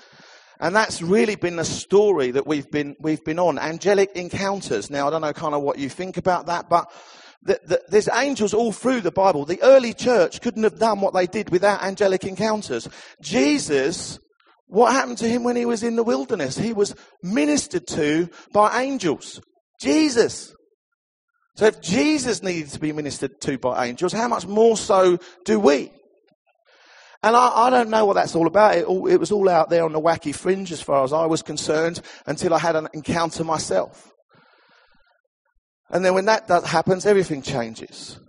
And 0.61 0.75
that's 0.75 1.02
really 1.02 1.37
been 1.37 1.56
the 1.56 1.64
story 1.64 2.30
that 2.32 2.47
we've 2.47 2.68
been, 2.70 2.97
we've 3.00 3.23
been 3.23 3.38
on. 3.38 3.58
Angelic 3.58 4.11
encounters. 4.16 4.90
Now, 4.90 5.06
I 5.06 5.11
don't 5.11 5.20
know 5.20 5.32
kind 5.32 5.54
of 5.54 5.62
what 5.62 5.78
you 5.78 5.88
think 5.88 6.16
about 6.16 6.47
that, 6.47 6.68
but 6.68 6.90
that, 7.42 7.66
that 7.68 7.90
there's 7.90 8.09
angels 8.14 8.54
all 8.54 8.73
through 8.73 9.00
the 9.00 9.11
Bible. 9.11 9.45
The 9.45 9.62
early 9.62 9.95
church 9.95 10.40
couldn't 10.40 10.64
have 10.64 10.78
done 10.78 11.00
what 11.00 11.14
they 11.14 11.26
did 11.26 11.50
without 11.50 11.83
angelic 11.83 12.25
encounters. 12.25 12.88
Jesus, 13.21 14.18
what 14.66 14.92
happened 14.92 15.18
to 15.18 15.28
him 15.28 15.45
when 15.45 15.57
he 15.57 15.64
was 15.64 15.83
in 15.83 15.97
the 15.97 16.02
wilderness? 16.02 16.57
He 16.59 16.73
was 16.73 16.95
ministered 17.23 17.87
to 17.88 18.28
by 18.52 18.83
angels. 18.83 19.40
Jesus. 19.80 20.54
So 21.57 21.66
if 21.66 21.80
Jesus 21.80 22.42
needed 22.42 22.71
to 22.71 22.80
be 22.80 22.92
ministered 22.92 23.40
to 23.42 23.59
by 23.59 23.87
angels, 23.87 24.12
how 24.12 24.28
much 24.28 24.47
more 24.47 24.76
so 24.76 25.18
do 25.45 25.59
we? 25.59 25.90
And 27.23 27.35
I, 27.35 27.66
I, 27.66 27.71
don't 27.71 27.90
know 27.90 28.04
what 28.04 28.14
that's 28.14 28.37
all 28.37 28.47
about. 28.47 28.76
It, 28.76 28.85
all, 28.85 29.09
it 29.09 29.16
was 29.16 29.33
all 29.33 29.49
out 29.49 29.71
there 29.71 29.85
on 29.85 29.92
the 29.92 30.00
wacky 30.00 30.33
fringe 30.33 30.71
as 30.71 30.80
far 30.80 31.02
as 31.02 31.12
I 31.12 31.26
was 31.26 31.42
concerned 31.42 32.00
until 32.26 32.54
I 32.54 32.61
had 32.61 32.76
an 32.76 32.88
encounter 32.95 33.42
myself. 33.42 34.12
And 35.90 36.04
then 36.04 36.14
when 36.14 36.26
that 36.26 36.49
does, 36.49 36.64
happens, 36.64 37.07
everything 37.07 37.42
changes. 37.42 38.21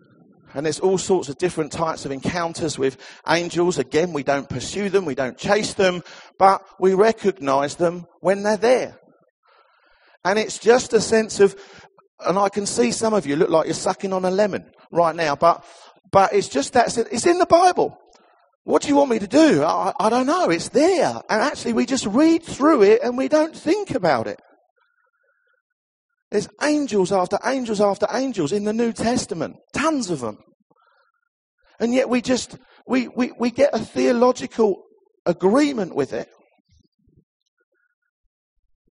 And 0.54 0.66
there's 0.66 0.80
all 0.80 0.98
sorts 0.98 1.30
of 1.30 1.38
different 1.38 1.72
types 1.72 2.06
of 2.06 2.12
encounters 2.12 2.80
with 2.80 2.98
angels. 3.28 3.78
Again, 3.78 4.13
we 4.13 4.24
don't 4.24 4.50
pursue 4.50 4.89
them, 4.89 5.06
we 5.06 5.16
don't 5.16 5.38
chase 5.38 5.74
them, 5.74 6.01
but 6.38 6.66
we 6.80 6.94
recognize 6.94 7.75
them 7.75 8.08
when 8.22 8.44
they're 8.44 8.58
there. 8.58 9.00
And 10.25 10.39
it's 10.39 10.58
just 10.58 10.94
a 10.94 11.01
sense 11.01 11.39
of, 11.39 11.56
and 12.25 12.38
I 12.38 12.50
can 12.50 12.66
see 12.66 12.92
some 12.92 13.13
of 13.13 13.25
you 13.25 13.36
look 13.36 13.50
like 13.50 13.66
you're 13.66 13.74
sucking 13.74 14.12
on 14.12 14.25
a 14.25 14.32
lemon 14.32 14.72
right 14.92 15.16
now, 15.16 15.36
but, 15.36 15.63
but 16.12 16.34
it's 16.34 16.50
just 16.50 16.74
that, 16.74 16.98
it's 16.98 17.25
in 17.25 17.38
the 17.38 17.46
Bible. 17.46 17.98
What 18.63 18.82
do 18.82 18.88
you 18.89 18.96
want 18.96 19.10
me 19.10 19.20
to 19.20 19.28
do? 19.28 19.63
I, 19.63 19.94
I 20.00 20.10
don't 20.10 20.28
know. 20.28 20.50
It's 20.50 20.70
there. 20.70 21.22
And 21.30 21.42
actually, 21.42 21.74
we 21.74 21.86
just 21.86 22.06
read 22.06 22.44
through 22.44 22.84
it 22.84 23.01
and 23.04 23.18
we 23.18 23.28
don't 23.28 23.56
think 23.56 23.92
about 23.92 24.28
it. 24.28 24.39
There's 26.32 26.48
angels 26.62 27.12
after 27.12 27.40
angels 27.44 27.82
after 27.82 28.08
angels 28.12 28.52
in 28.52 28.64
the 28.64 28.74
New 28.74 28.94
Testament, 28.94 29.58
tons 29.74 30.10
of 30.10 30.20
them. 30.20 30.38
And 31.80 31.94
yet 31.94 32.10
we 32.10 32.22
just, 32.22 32.58
we, 32.88 33.08
we, 33.08 33.32
we 33.40 33.52
get 33.52 33.72
a 33.74 33.80
theological 33.80 34.84
agreement 35.26 35.96
with 35.96 36.14
it. 36.14 36.30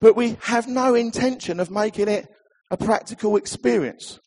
But 0.00 0.16
we 0.16 0.36
have 0.42 0.68
no 0.68 0.94
intention 0.94 1.60
of 1.60 1.70
making 1.70 2.08
it 2.08 2.26
a 2.70 2.76
practical 2.76 3.36
experience. 3.36 4.18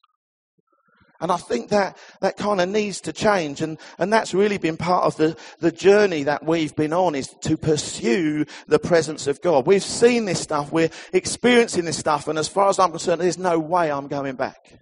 And 1.22 1.32
I 1.32 1.38
think 1.38 1.70
that, 1.70 1.98
that 2.22 2.38
kind 2.38 2.62
of 2.62 2.70
needs 2.70 3.02
to 3.02 3.14
change. 3.14 3.62
And, 3.62 3.78
and 3.98 4.12
that's 4.12 4.34
really 4.34 4.58
been 4.58 4.78
part 4.78 5.04
of 5.06 5.18
the, 5.18 5.38
the 5.60 5.72
journey 5.72 6.24
that 6.24 6.46
we've 6.46 6.76
been 6.76 6.94
on 6.94 7.14
is 7.14 7.28
to 7.42 7.58
pursue 7.58 8.46
the 8.68 8.80
presence 8.80 9.28
of 9.28 9.42
God. 9.42 9.68
We've 9.68 9.84
seen 9.84 10.26
this 10.26 10.40
stuff. 10.40 10.72
We're 10.72 10.92
experiencing 11.12 11.86
this 11.86 11.98
stuff. 11.98 12.28
And 12.28 12.40
as 12.40 12.48
far 12.48 12.70
as 12.70 12.80
I'm 12.80 12.92
concerned, 12.92 13.20
there's 13.20 13.38
no 13.38 13.60
way 13.60 13.92
I'm 13.92 14.08
going 14.08 14.36
back. 14.36 14.80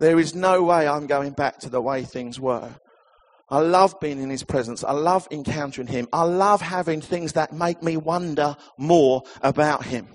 There 0.00 0.18
is 0.18 0.34
no 0.34 0.62
way 0.62 0.88
I'm 0.88 1.06
going 1.06 1.32
back 1.32 1.58
to 1.60 1.68
the 1.68 1.82
way 1.82 2.04
things 2.04 2.40
were. 2.40 2.74
I 3.50 3.58
love 3.58 4.00
being 4.00 4.20
in 4.20 4.30
his 4.30 4.42
presence. 4.42 4.82
I 4.82 4.92
love 4.92 5.28
encountering 5.30 5.86
him. 5.86 6.08
I 6.12 6.22
love 6.22 6.62
having 6.62 7.00
things 7.00 7.34
that 7.34 7.52
make 7.52 7.82
me 7.82 7.96
wonder 7.96 8.56
more 8.78 9.22
about 9.42 9.84
him. 9.84 10.08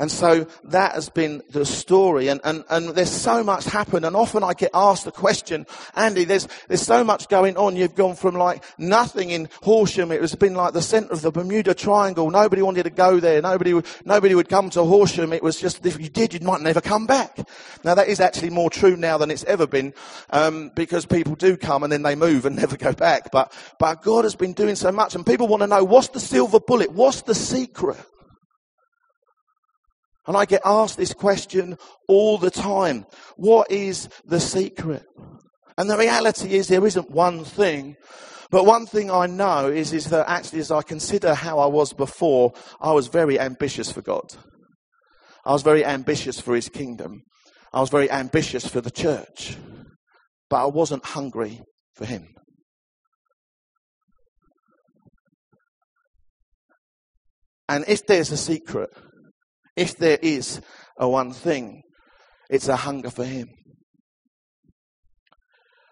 And 0.00 0.10
so 0.10 0.46
that 0.64 0.92
has 0.92 1.10
been 1.10 1.42
the 1.50 1.66
story. 1.66 2.28
And, 2.28 2.40
and, 2.42 2.64
and 2.70 2.88
there's 2.88 3.10
so 3.10 3.44
much 3.44 3.66
happened. 3.66 4.06
And 4.06 4.16
often 4.16 4.42
I 4.42 4.54
get 4.54 4.70
asked 4.72 5.04
the 5.04 5.12
question, 5.12 5.66
Andy, 5.94 6.24
there's, 6.24 6.48
there's 6.68 6.80
so 6.80 7.04
much 7.04 7.28
going 7.28 7.58
on. 7.58 7.76
You've 7.76 7.94
gone 7.94 8.16
from 8.16 8.34
like 8.34 8.64
nothing 8.78 9.28
in 9.28 9.50
Horsham. 9.60 10.10
It 10.10 10.22
has 10.22 10.34
been 10.34 10.54
like 10.54 10.72
the 10.72 10.80
center 10.80 11.12
of 11.12 11.20
the 11.20 11.30
Bermuda 11.30 11.74
Triangle. 11.74 12.30
Nobody 12.30 12.62
wanted 12.62 12.84
to 12.84 12.90
go 12.90 13.20
there. 13.20 13.42
Nobody, 13.42 13.78
nobody 14.06 14.34
would 14.34 14.48
come 14.48 14.70
to 14.70 14.84
Horsham. 14.84 15.34
It 15.34 15.42
was 15.42 15.60
just, 15.60 15.84
if 15.84 16.00
you 16.00 16.08
did, 16.08 16.32
you 16.32 16.40
might 16.40 16.62
never 16.62 16.80
come 16.80 17.06
back. 17.06 17.38
Now 17.84 17.94
that 17.94 18.08
is 18.08 18.20
actually 18.20 18.50
more 18.50 18.70
true 18.70 18.96
now 18.96 19.18
than 19.18 19.30
it's 19.30 19.44
ever 19.44 19.66
been, 19.66 19.92
um, 20.30 20.70
because 20.74 21.04
people 21.04 21.34
do 21.34 21.58
come 21.58 21.82
and 21.82 21.92
then 21.92 22.04
they 22.04 22.14
move 22.14 22.46
and 22.46 22.56
never 22.60 22.78
go 22.78 22.94
back. 22.94 23.30
But, 23.32 23.52
but 23.78 24.02
God 24.02 24.24
has 24.24 24.34
been 24.34 24.54
doing 24.54 24.76
so 24.76 24.92
much 24.92 25.14
and 25.14 25.26
people 25.26 25.46
want 25.46 25.60
to 25.60 25.66
know, 25.66 25.84
what's 25.84 26.08
the 26.08 26.20
silver 26.20 26.58
bullet? 26.58 26.90
What's 26.90 27.20
the 27.20 27.34
secret? 27.34 27.98
And 30.26 30.36
I 30.36 30.44
get 30.44 30.62
asked 30.64 30.96
this 30.96 31.14
question 31.14 31.78
all 32.06 32.38
the 32.38 32.50
time. 32.50 33.06
What 33.36 33.70
is 33.70 34.08
the 34.24 34.40
secret? 34.40 35.04
And 35.78 35.88
the 35.88 35.96
reality 35.96 36.54
is 36.54 36.68
there 36.68 36.86
isn't 36.86 37.10
one 37.10 37.44
thing. 37.44 37.96
But 38.50 38.66
one 38.66 38.84
thing 38.84 39.10
I 39.10 39.26
know 39.26 39.68
is, 39.68 39.92
is 39.92 40.10
that 40.10 40.28
actually 40.28 40.60
as 40.60 40.70
I 40.70 40.82
consider 40.82 41.34
how 41.34 41.58
I 41.58 41.66
was 41.66 41.92
before, 41.92 42.52
I 42.80 42.92
was 42.92 43.06
very 43.06 43.38
ambitious 43.38 43.90
for 43.90 44.02
God. 44.02 44.34
I 45.44 45.52
was 45.52 45.62
very 45.62 45.84
ambitious 45.84 46.38
for 46.40 46.54
his 46.54 46.68
kingdom. 46.68 47.22
I 47.72 47.80
was 47.80 47.90
very 47.90 48.10
ambitious 48.10 48.66
for 48.66 48.80
the 48.80 48.90
church. 48.90 49.56
But 50.50 50.64
I 50.64 50.66
wasn't 50.66 51.04
hungry 51.04 51.62
for 51.94 52.04
him. 52.04 52.34
And 57.68 57.84
if 57.86 58.04
there's 58.04 58.32
a 58.32 58.36
secret, 58.36 58.90
if 59.76 59.96
there 59.96 60.18
is 60.20 60.60
a 60.98 61.08
one 61.08 61.32
thing, 61.32 61.82
it's 62.48 62.68
a 62.68 62.76
hunger 62.76 63.10
for 63.10 63.24
Him. 63.24 63.48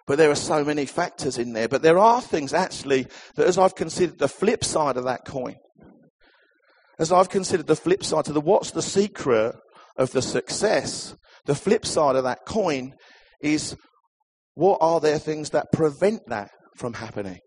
But 0.06 0.16
there 0.16 0.30
are 0.30 0.37
so 0.37 0.64
many 0.64 0.87
factors 0.87 1.37
in 1.37 1.52
there. 1.52 1.68
But 1.68 1.82
there 1.82 1.99
are 1.99 2.23
things 2.23 2.54
actually 2.54 3.06
that, 3.37 3.47
as 3.47 3.58
I've 3.58 3.75
considered 3.75 4.18
the 4.18 4.28
flip 4.28 4.64
side 4.64 4.97
of 4.97 5.04
that 5.04 5.26
coin, 5.26 5.56
as 6.99 7.12
I've 7.12 7.28
considered 7.28 7.66
the 7.66 7.76
flip 7.76 8.02
side 8.02 8.25
to 8.25 8.32
the 8.32 8.40
what's 8.40 8.70
the 8.70 8.82
secret 8.82 9.54
of 9.99 10.11
the 10.12 10.23
success, 10.23 11.14
the 11.44 11.54
flip 11.54 11.85
side 11.85 12.16
of 12.16 12.25
that 12.25 12.47
coin 12.47 12.94
is 13.40 13.76
what 14.54 14.78
are 14.80 14.99
there 14.99 15.18
things 15.18 15.50
that 15.50 15.73
prevent 15.73 16.23
that 16.28 16.50
from 16.76 16.94
happening? 16.94 17.38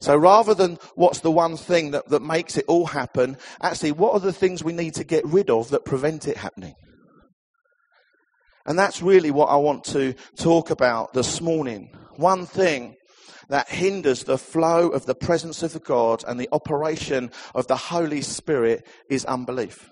So 0.00 0.16
rather 0.16 0.54
than 0.54 0.78
what's 0.94 1.20
the 1.20 1.30
one 1.30 1.56
thing 1.56 1.90
that, 1.90 2.08
that 2.08 2.22
makes 2.22 2.56
it 2.56 2.64
all 2.68 2.86
happen, 2.86 3.36
actually, 3.60 3.92
what 3.92 4.14
are 4.14 4.20
the 4.20 4.32
things 4.32 4.64
we 4.64 4.72
need 4.72 4.94
to 4.94 5.04
get 5.04 5.26
rid 5.26 5.50
of 5.50 5.70
that 5.70 5.84
prevent 5.84 6.26
it 6.26 6.38
happening? 6.38 6.74
And 8.64 8.78
that's 8.78 9.02
really 9.02 9.30
what 9.30 9.50
I 9.50 9.56
want 9.56 9.84
to 9.84 10.14
talk 10.36 10.70
about 10.70 11.12
this 11.12 11.40
morning. 11.40 11.90
One 12.16 12.46
thing 12.46 12.96
that 13.48 13.68
hinders 13.68 14.24
the 14.24 14.38
flow 14.38 14.88
of 14.88 15.06
the 15.06 15.14
presence 15.14 15.62
of 15.62 15.82
God 15.84 16.24
and 16.26 16.38
the 16.38 16.48
operation 16.52 17.30
of 17.54 17.66
the 17.66 17.76
Holy 17.76 18.22
Spirit 18.22 18.86
is 19.10 19.24
unbelief. 19.24 19.90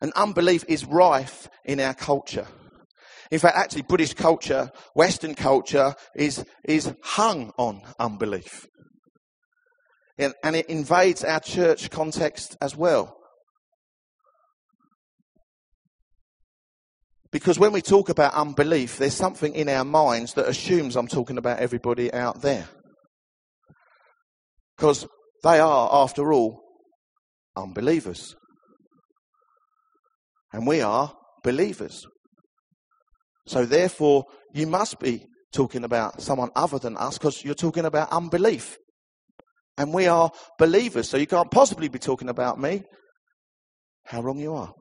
And 0.00 0.12
unbelief 0.12 0.64
is 0.68 0.84
rife 0.84 1.48
in 1.64 1.80
our 1.80 1.94
culture. 1.94 2.46
In 3.30 3.38
fact, 3.38 3.56
actually, 3.56 3.82
British 3.82 4.14
culture, 4.14 4.70
Western 4.94 5.34
culture, 5.34 5.94
is, 6.14 6.44
is 6.64 6.92
hung 7.02 7.52
on 7.58 7.82
unbelief. 7.98 8.66
And, 10.16 10.34
and 10.42 10.56
it 10.56 10.66
invades 10.66 11.24
our 11.24 11.40
church 11.40 11.90
context 11.90 12.56
as 12.60 12.74
well. 12.74 13.16
Because 17.30 17.58
when 17.58 17.72
we 17.72 17.82
talk 17.82 18.08
about 18.08 18.32
unbelief, 18.32 18.96
there's 18.96 19.14
something 19.14 19.54
in 19.54 19.68
our 19.68 19.84
minds 19.84 20.32
that 20.34 20.48
assumes 20.48 20.96
I'm 20.96 21.08
talking 21.08 21.36
about 21.36 21.58
everybody 21.58 22.12
out 22.12 22.40
there. 22.40 22.66
Because 24.76 25.06
they 25.44 25.58
are, 25.60 25.90
after 25.92 26.32
all, 26.32 26.62
unbelievers. 27.54 28.34
And 30.52 30.66
we 30.66 30.80
are 30.80 31.12
believers. 31.44 32.06
So 33.48 33.64
therefore, 33.64 34.24
you 34.52 34.66
must 34.66 35.00
be 35.00 35.26
talking 35.52 35.84
about 35.84 36.20
someone 36.20 36.50
other 36.54 36.78
than 36.78 36.96
us 36.96 37.18
because 37.18 37.44
you're 37.44 37.54
talking 37.54 37.84
about 37.84 38.12
unbelief. 38.12 38.76
And 39.76 39.94
we 39.94 40.06
are 40.06 40.30
believers, 40.58 41.08
so 41.08 41.16
you 41.16 41.26
can't 41.26 41.50
possibly 41.50 41.88
be 41.88 41.98
talking 41.98 42.28
about 42.28 42.60
me. 42.60 42.82
How 44.04 44.22
wrong 44.22 44.38
you 44.38 44.54
are. 44.54 44.72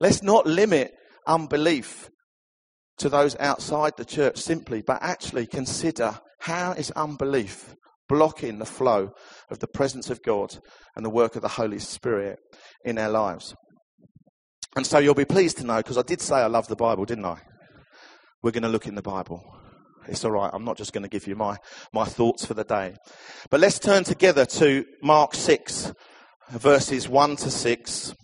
Let's 0.00 0.22
not 0.22 0.46
limit 0.46 0.92
unbelief 1.26 2.10
to 2.98 3.08
those 3.08 3.36
outside 3.40 3.94
the 3.96 4.04
church 4.04 4.38
simply, 4.38 4.82
but 4.82 4.98
actually 5.02 5.46
consider 5.46 6.18
how 6.40 6.72
is 6.72 6.90
unbelief 6.92 7.74
blocking 8.08 8.58
the 8.58 8.66
flow 8.66 9.10
of 9.50 9.58
the 9.60 9.66
presence 9.66 10.10
of 10.10 10.22
God 10.22 10.58
and 10.94 11.04
the 11.04 11.10
work 11.10 11.36
of 11.36 11.42
the 11.42 11.48
Holy 11.48 11.78
Spirit 11.78 12.38
in 12.84 12.98
our 12.98 13.08
lives. 13.08 13.54
And 14.76 14.86
so 14.86 14.98
you'll 14.98 15.14
be 15.14 15.24
pleased 15.24 15.58
to 15.58 15.64
know, 15.64 15.76
because 15.76 15.98
I 15.98 16.02
did 16.02 16.20
say 16.20 16.36
I 16.36 16.46
love 16.46 16.66
the 16.68 16.76
Bible, 16.76 17.04
didn't 17.04 17.24
I? 17.24 17.38
We're 18.42 18.50
going 18.50 18.64
to 18.64 18.68
look 18.68 18.86
in 18.86 18.96
the 18.96 19.02
Bible. 19.02 19.42
It's 20.08 20.24
all 20.24 20.32
right. 20.32 20.50
I'm 20.52 20.64
not 20.64 20.76
just 20.76 20.92
going 20.92 21.02
to 21.02 21.08
give 21.08 21.26
you 21.26 21.36
my, 21.36 21.56
my 21.92 22.04
thoughts 22.04 22.44
for 22.44 22.54
the 22.54 22.64
day. 22.64 22.94
But 23.50 23.60
let's 23.60 23.78
turn 23.78 24.04
together 24.04 24.44
to 24.44 24.84
Mark 25.02 25.34
6, 25.34 25.92
verses 26.50 27.08
1 27.08 27.36
to 27.36 27.50
6. 27.50 28.14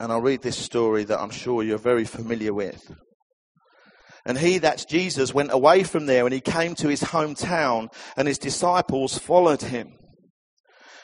And 0.00 0.12
I'll 0.12 0.20
read 0.20 0.42
this 0.42 0.58
story 0.58 1.04
that 1.04 1.20
I'm 1.20 1.30
sure 1.30 1.62
you're 1.62 1.78
very 1.78 2.04
familiar 2.04 2.52
with. 2.52 2.94
And 4.26 4.36
he, 4.36 4.58
that's 4.58 4.84
Jesus, 4.84 5.32
went 5.32 5.52
away 5.52 5.84
from 5.84 6.06
there 6.06 6.24
and 6.24 6.34
he 6.34 6.40
came 6.40 6.74
to 6.76 6.88
his 6.88 7.00
hometown 7.00 7.88
and 8.16 8.26
his 8.26 8.38
disciples 8.38 9.16
followed 9.16 9.62
him. 9.62 9.92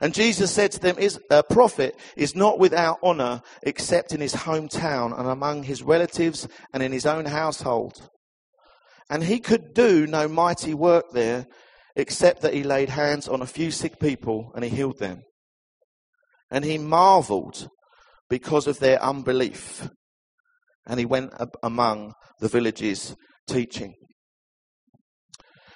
And 0.00 0.14
Jesus 0.14 0.52
said 0.52 0.72
to 0.72 0.80
them, 0.80 0.96
A 1.30 1.42
prophet 1.42 1.98
is 2.16 2.34
not 2.34 2.58
without 2.58 2.98
honor 3.02 3.42
except 3.62 4.12
in 4.12 4.20
his 4.20 4.34
hometown 4.34 5.18
and 5.18 5.28
among 5.28 5.64
his 5.64 5.82
relatives 5.82 6.48
and 6.72 6.82
in 6.82 6.92
his 6.92 7.06
own 7.06 7.26
household. 7.26 8.08
And 9.10 9.24
he 9.24 9.40
could 9.40 9.74
do 9.74 10.06
no 10.06 10.28
mighty 10.28 10.74
work 10.74 11.06
there 11.12 11.46
except 11.96 12.42
that 12.42 12.54
he 12.54 12.62
laid 12.62 12.88
hands 12.88 13.28
on 13.28 13.42
a 13.42 13.46
few 13.46 13.70
sick 13.70 13.98
people 13.98 14.52
and 14.54 14.64
he 14.64 14.70
healed 14.70 14.98
them. 14.98 15.22
And 16.50 16.64
he 16.64 16.78
marveled 16.78 17.68
because 18.28 18.66
of 18.66 18.78
their 18.78 19.02
unbelief. 19.02 19.88
And 20.86 20.98
he 20.98 21.06
went 21.06 21.32
among 21.62 22.14
the 22.38 22.48
villages 22.48 23.14
teaching. 23.46 23.94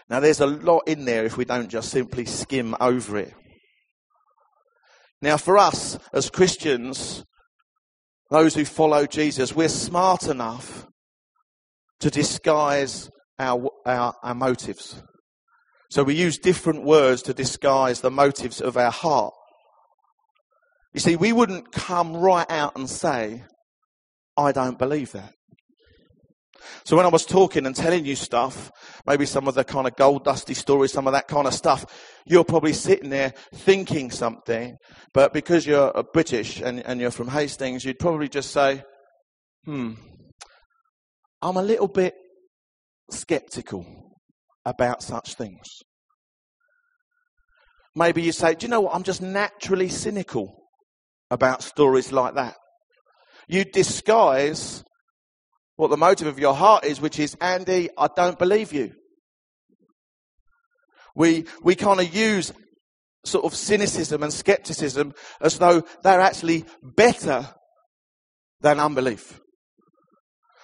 Now, 0.09 0.21
there's 0.21 0.41
a 0.41 0.47
lot 0.47 0.83
in 0.87 1.05
there 1.05 1.25
if 1.25 1.37
we 1.37 1.45
don't 1.45 1.69
just 1.69 1.91
simply 1.91 2.27
skim 2.27 2.77
over 2.81 3.17
it. 3.17 3.35
Now, 5.25 5.39
for 5.39 5.57
us 5.57 5.99
as 6.13 6.29
Christians, 6.29 7.25
those 8.29 8.55
who 8.55 8.67
follow 8.67 9.07
Jesus, 9.07 9.57
we're 9.57 9.71
smart 9.71 10.29
enough 10.29 10.87
to 12.01 12.11
disguise 12.11 13.09
our, 13.39 13.71
our, 13.87 14.13
our 14.23 14.35
motives. 14.35 15.03
So 15.89 16.05
we 16.05 16.15
use 16.15 16.37
different 16.37 16.85
words 16.85 17.23
to 17.23 17.33
disguise 17.33 18.03
the 18.03 18.11
motives 18.11 18.61
of 18.61 18.77
our 18.77 18.91
heart. 18.91 19.33
You 20.93 21.01
see, 21.01 21.17
we 21.17 21.33
wouldn't 21.33 21.73
come 21.73 22.15
right 22.19 22.51
out 22.51 22.77
and 22.77 22.91
say, 22.91 23.45
I 24.37 24.53
don't 24.53 24.79
believe 24.79 25.13
that. 25.13 25.33
So 26.85 26.97
when 26.97 27.07
I 27.07 27.11
was 27.11 27.25
talking 27.25 27.67
and 27.67 27.75
telling 27.75 28.05
you 28.05 28.17
stuff, 28.17 28.71
maybe 29.07 29.27
some 29.27 29.49
of 29.49 29.55
the 29.55 29.65
kind 29.65 29.87
of 29.87 29.97
gold 29.97 30.25
dusty 30.25 30.55
stories, 30.55 30.93
some 30.93 31.07
of 31.07 31.13
that 31.13 31.29
kind 31.29 31.47
of 31.47 31.55
stuff, 31.55 31.87
you're 32.27 32.45
probably 32.45 32.73
sitting 32.73 33.11
there 33.11 33.35
thinking 33.53 34.11
something, 34.11 34.77
but 35.13 35.33
because 35.33 35.67
you're 35.67 35.93
British 36.13 36.61
and, 36.61 36.81
and 36.87 37.01
you're 37.01 37.11
from 37.11 37.29
Hastings, 37.29 37.85
you'd 37.85 37.99
probably 37.99 38.29
just 38.29 38.51
say, 38.51 38.83
hmm, 39.65 39.93
I'm 41.43 41.57
a 41.57 41.63
little 41.63 41.89
bit 41.89 42.15
skeptical 43.11 43.87
about 44.65 45.03
such 45.03 45.35
things. 45.35 45.83
Maybe 47.95 48.23
you 48.23 48.33
say, 48.33 48.55
do 48.55 48.67
you 48.67 48.71
know 48.71 48.81
what? 48.81 48.95
I'm 48.95 49.05
just 49.05 49.23
naturally 49.23 49.89
cynical 49.89 50.65
about 51.31 51.63
stories 51.63 52.13
like 52.13 52.35
that. 52.35 52.57
You 53.47 53.65
disguise 53.65 54.83
what 55.77 55.91
the 55.91 55.97
motive 55.97 56.27
of 56.27 56.39
your 56.39 56.55
heart 56.55 56.85
is, 56.85 57.01
which 57.01 57.19
is, 57.19 57.37
Andy, 57.41 57.91
I 57.99 58.09
don't 58.15 58.39
believe 58.39 58.73
you. 58.73 58.93
We, 61.17 61.45
we 61.63 61.75
kind 61.75 62.01
of 62.01 62.15
use 62.15 62.53
sort 63.25 63.45
of 63.45 63.55
cynicism 63.55 64.23
and 64.23 64.33
skepticism 64.33 65.15
as 65.41 65.59
though 65.59 65.83
they're 66.03 66.21
actually 66.21 66.65
better 66.83 67.49
than 68.61 68.81
unbelief. 68.81 69.41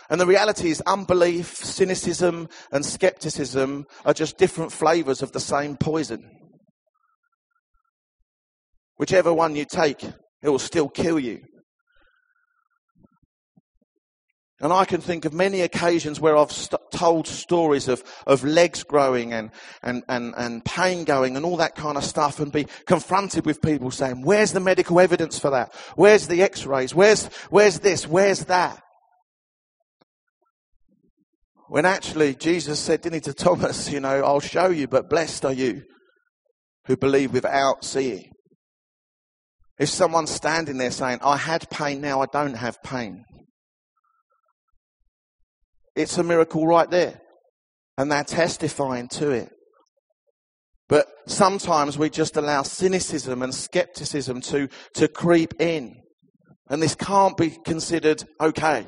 And 0.09 0.21
the 0.21 0.27
reality 0.27 0.71
is, 0.71 0.81
unbelief, 0.83 1.55
cynicism, 1.55 2.49
and 2.73 2.85
skepticism 2.85 3.87
are 4.05 4.13
just 4.13 4.39
different 4.39 4.73
flavors 4.73 5.23
of 5.23 5.31
the 5.31 5.41
same 5.41 5.77
poison. 5.77 6.29
Whichever 8.97 9.33
one 9.33 9.55
you 9.55 9.65
take, 9.65 10.03
it 10.03 10.49
will 10.49 10.59
still 10.59 10.89
kill 10.89 11.19
you. 11.19 11.43
And 14.63 14.75
I 14.75 14.85
can 14.85 15.01
think 15.01 15.25
of 15.25 15.33
many 15.33 15.63
occasions 15.63 16.21
where 16.21 16.37
I've 16.37 16.53
st- 16.53 16.81
told 16.91 17.27
stories 17.27 17.89
of, 17.89 18.05
of 18.27 18.45
legs 18.45 18.83
growing 18.83 19.33
and, 19.33 19.51
and, 19.83 20.03
and, 20.07 20.35
and 20.37 20.63
pain 20.65 21.05
going 21.05 21.37
and 21.37 21.47
all 21.47 21.57
that 21.57 21.75
kind 21.75 21.97
of 21.97 22.05
stuff 22.05 22.41
and 22.41 22.53
be 22.53 22.67
confronted 22.85 23.47
with 23.47 23.63
people 23.63 23.91
saying, 23.91 24.23
where's 24.23 24.53
the 24.53 24.61
medical 24.61 25.01
evidence 25.01 25.39
for 25.39 25.51
that? 25.51 25.75
Where's 25.97 26.27
the 26.27 26.43
x-rays? 26.43 26.95
Where's, 26.95 27.27
where's 27.49 27.79
this? 27.79 28.07
Where's 28.07 28.45
that? 28.47 28.83
When 31.69 31.87
actually 31.87 32.35
Jesus 32.35 32.81
said, 32.81 33.01
didn't 33.01 33.15
he, 33.15 33.21
to 33.21 33.33
Thomas, 33.33 33.91
you 33.91 34.01
know, 34.01 34.23
I'll 34.25 34.41
show 34.41 34.69
you, 34.69 34.89
but 34.89 35.09
blessed 35.09 35.47
are 35.47 35.53
you 35.53 35.85
who 36.87 36.97
believe 36.97 37.33
without 37.33 37.85
seeing. 37.85 38.31
If 39.79 39.89
someone's 39.89 40.31
standing 40.31 40.77
there 40.77 40.91
saying, 40.91 41.21
I 41.23 41.39
had 41.39 41.71
pain, 41.71 42.03
now 42.03 42.21
I 42.21 42.27
don't 42.31 42.55
have 42.55 42.83
pain. 42.83 43.25
It's 45.95 46.19
a 46.19 46.23
miracle 46.23 46.67
right 46.67 46.91
there. 46.91 47.21
And 47.99 48.11
they're 48.11 48.25
testifying 48.25 49.09
to 49.09 49.31
it. 49.31 49.51
But 50.89 51.07
sometimes 51.27 51.97
we 51.97 52.11
just 52.11 52.37
allow 52.37 52.63
cynicism 52.63 53.43
and 53.43 53.55
skepticism 53.55 54.41
to, 54.43 54.69
to 54.95 55.09
creep 55.09 55.55
in. 55.61 55.97
And 56.69 56.83
this 56.83 56.95
can't 56.95 57.37
be 57.37 57.51
considered 57.65 58.25
okay. 58.41 58.87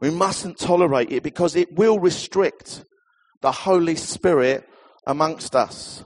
We 0.00 0.10
mustn't 0.10 0.58
tolerate 0.58 1.12
it 1.12 1.22
because 1.22 1.56
it 1.56 1.72
will 1.76 1.98
restrict 1.98 2.84
the 3.40 3.52
Holy 3.52 3.96
Spirit 3.96 4.64
amongst 5.06 5.56
us. 5.56 6.04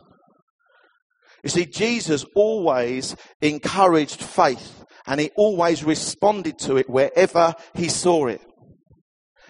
You 1.43 1.51
see, 1.51 1.67
Jesus 1.67 2.25
always 2.35 3.15
encouraged 3.41 4.23
faith 4.23 4.85
and 5.07 5.21
he 5.21 5.31
always 5.37 5.85
responded 5.85 6.59
to 6.61 6.77
it 6.77 6.91
wherever 6.91 7.55
he 7.75 7.89
saw 7.89 8.27
it. 8.27 8.41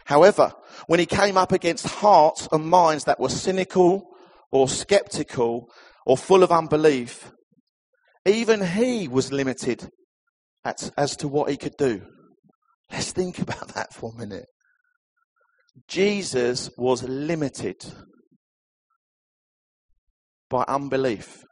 However, 0.07 0.53
when 0.87 1.01
he 1.01 1.07
came 1.07 1.37
up 1.37 1.51
against 1.51 1.87
hearts 1.87 2.49
and 2.53 2.65
minds 2.65 3.05
that 3.05 3.19
were 3.19 3.29
cynical 3.29 4.07
or 4.53 4.69
skeptical 4.69 5.69
or 6.07 6.17
full 6.17 6.45
of 6.45 6.53
unbelief, 6.53 7.33
even 8.25 8.65
he 8.65 9.09
was 9.09 9.33
limited 9.33 9.91
as, 10.65 10.93
as 10.97 11.17
to 11.17 11.29
what 11.29 11.51
he 11.51 11.57
could 11.57 11.77
do. 11.77 12.03
Let's 12.91 13.11
think 13.11 13.41
about 13.41 13.69
that 13.75 13.93
for 13.93 14.13
a 14.13 14.17
minute. 14.17 14.47
Jesus 15.89 16.71
was 16.79 17.03
limited 17.03 17.85
by 20.49 20.65
unbelief. 20.69 21.43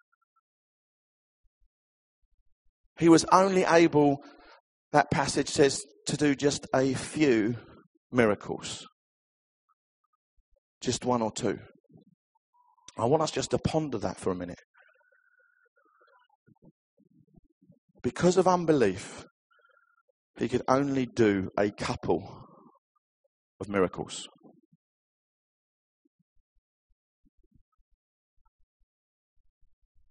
He 3.00 3.08
was 3.08 3.24
only 3.32 3.64
able, 3.64 4.22
that 4.92 5.10
passage 5.10 5.48
says, 5.48 5.84
to 6.06 6.16
do 6.16 6.36
just 6.36 6.68
a 6.72 6.94
few 6.94 7.56
miracles. 8.14 8.86
Just 10.80 11.04
one 11.04 11.22
or 11.22 11.32
two. 11.32 11.58
I 12.96 13.06
want 13.06 13.22
us 13.22 13.30
just 13.30 13.50
to 13.50 13.58
ponder 13.58 13.98
that 13.98 14.18
for 14.18 14.30
a 14.30 14.34
minute. 14.34 14.60
Because 18.02 18.36
of 18.36 18.46
unbelief, 18.46 19.24
he 20.38 20.48
could 20.48 20.62
only 20.68 21.06
do 21.06 21.50
a 21.58 21.70
couple 21.70 22.46
of 23.60 23.68
miracles. 23.68 24.28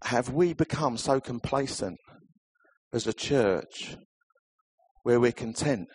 Have 0.05 0.29
we 0.29 0.53
become 0.53 0.97
so 0.97 1.21
complacent 1.21 1.97
as 2.91 3.07
a 3.07 3.13
church 3.13 3.95
where 5.03 5.19
we're 5.19 5.31
content 5.31 5.87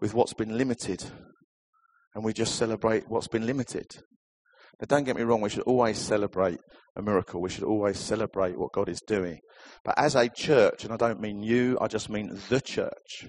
with 0.00 0.14
what's 0.14 0.34
been 0.34 0.56
limited 0.56 1.04
and 2.14 2.24
we 2.24 2.32
just 2.32 2.56
celebrate 2.56 3.08
what's 3.08 3.28
been 3.28 3.46
limited. 3.46 3.86
But 4.78 4.88
don't 4.88 5.04
get 5.04 5.16
me 5.16 5.22
wrong, 5.22 5.40
we 5.40 5.50
should 5.50 5.62
always 5.62 5.98
celebrate 5.98 6.58
a 6.96 7.02
miracle. 7.02 7.40
We 7.40 7.50
should 7.50 7.64
always 7.64 7.98
celebrate 7.98 8.58
what 8.58 8.72
God 8.72 8.88
is 8.88 9.00
doing. 9.06 9.38
But 9.84 9.94
as 9.98 10.14
a 10.14 10.28
church, 10.28 10.84
and 10.84 10.92
I 10.92 10.96
don't 10.96 11.20
mean 11.20 11.42
you, 11.42 11.78
I 11.80 11.88
just 11.88 12.10
mean 12.10 12.38
the 12.48 12.60
church, 12.60 13.28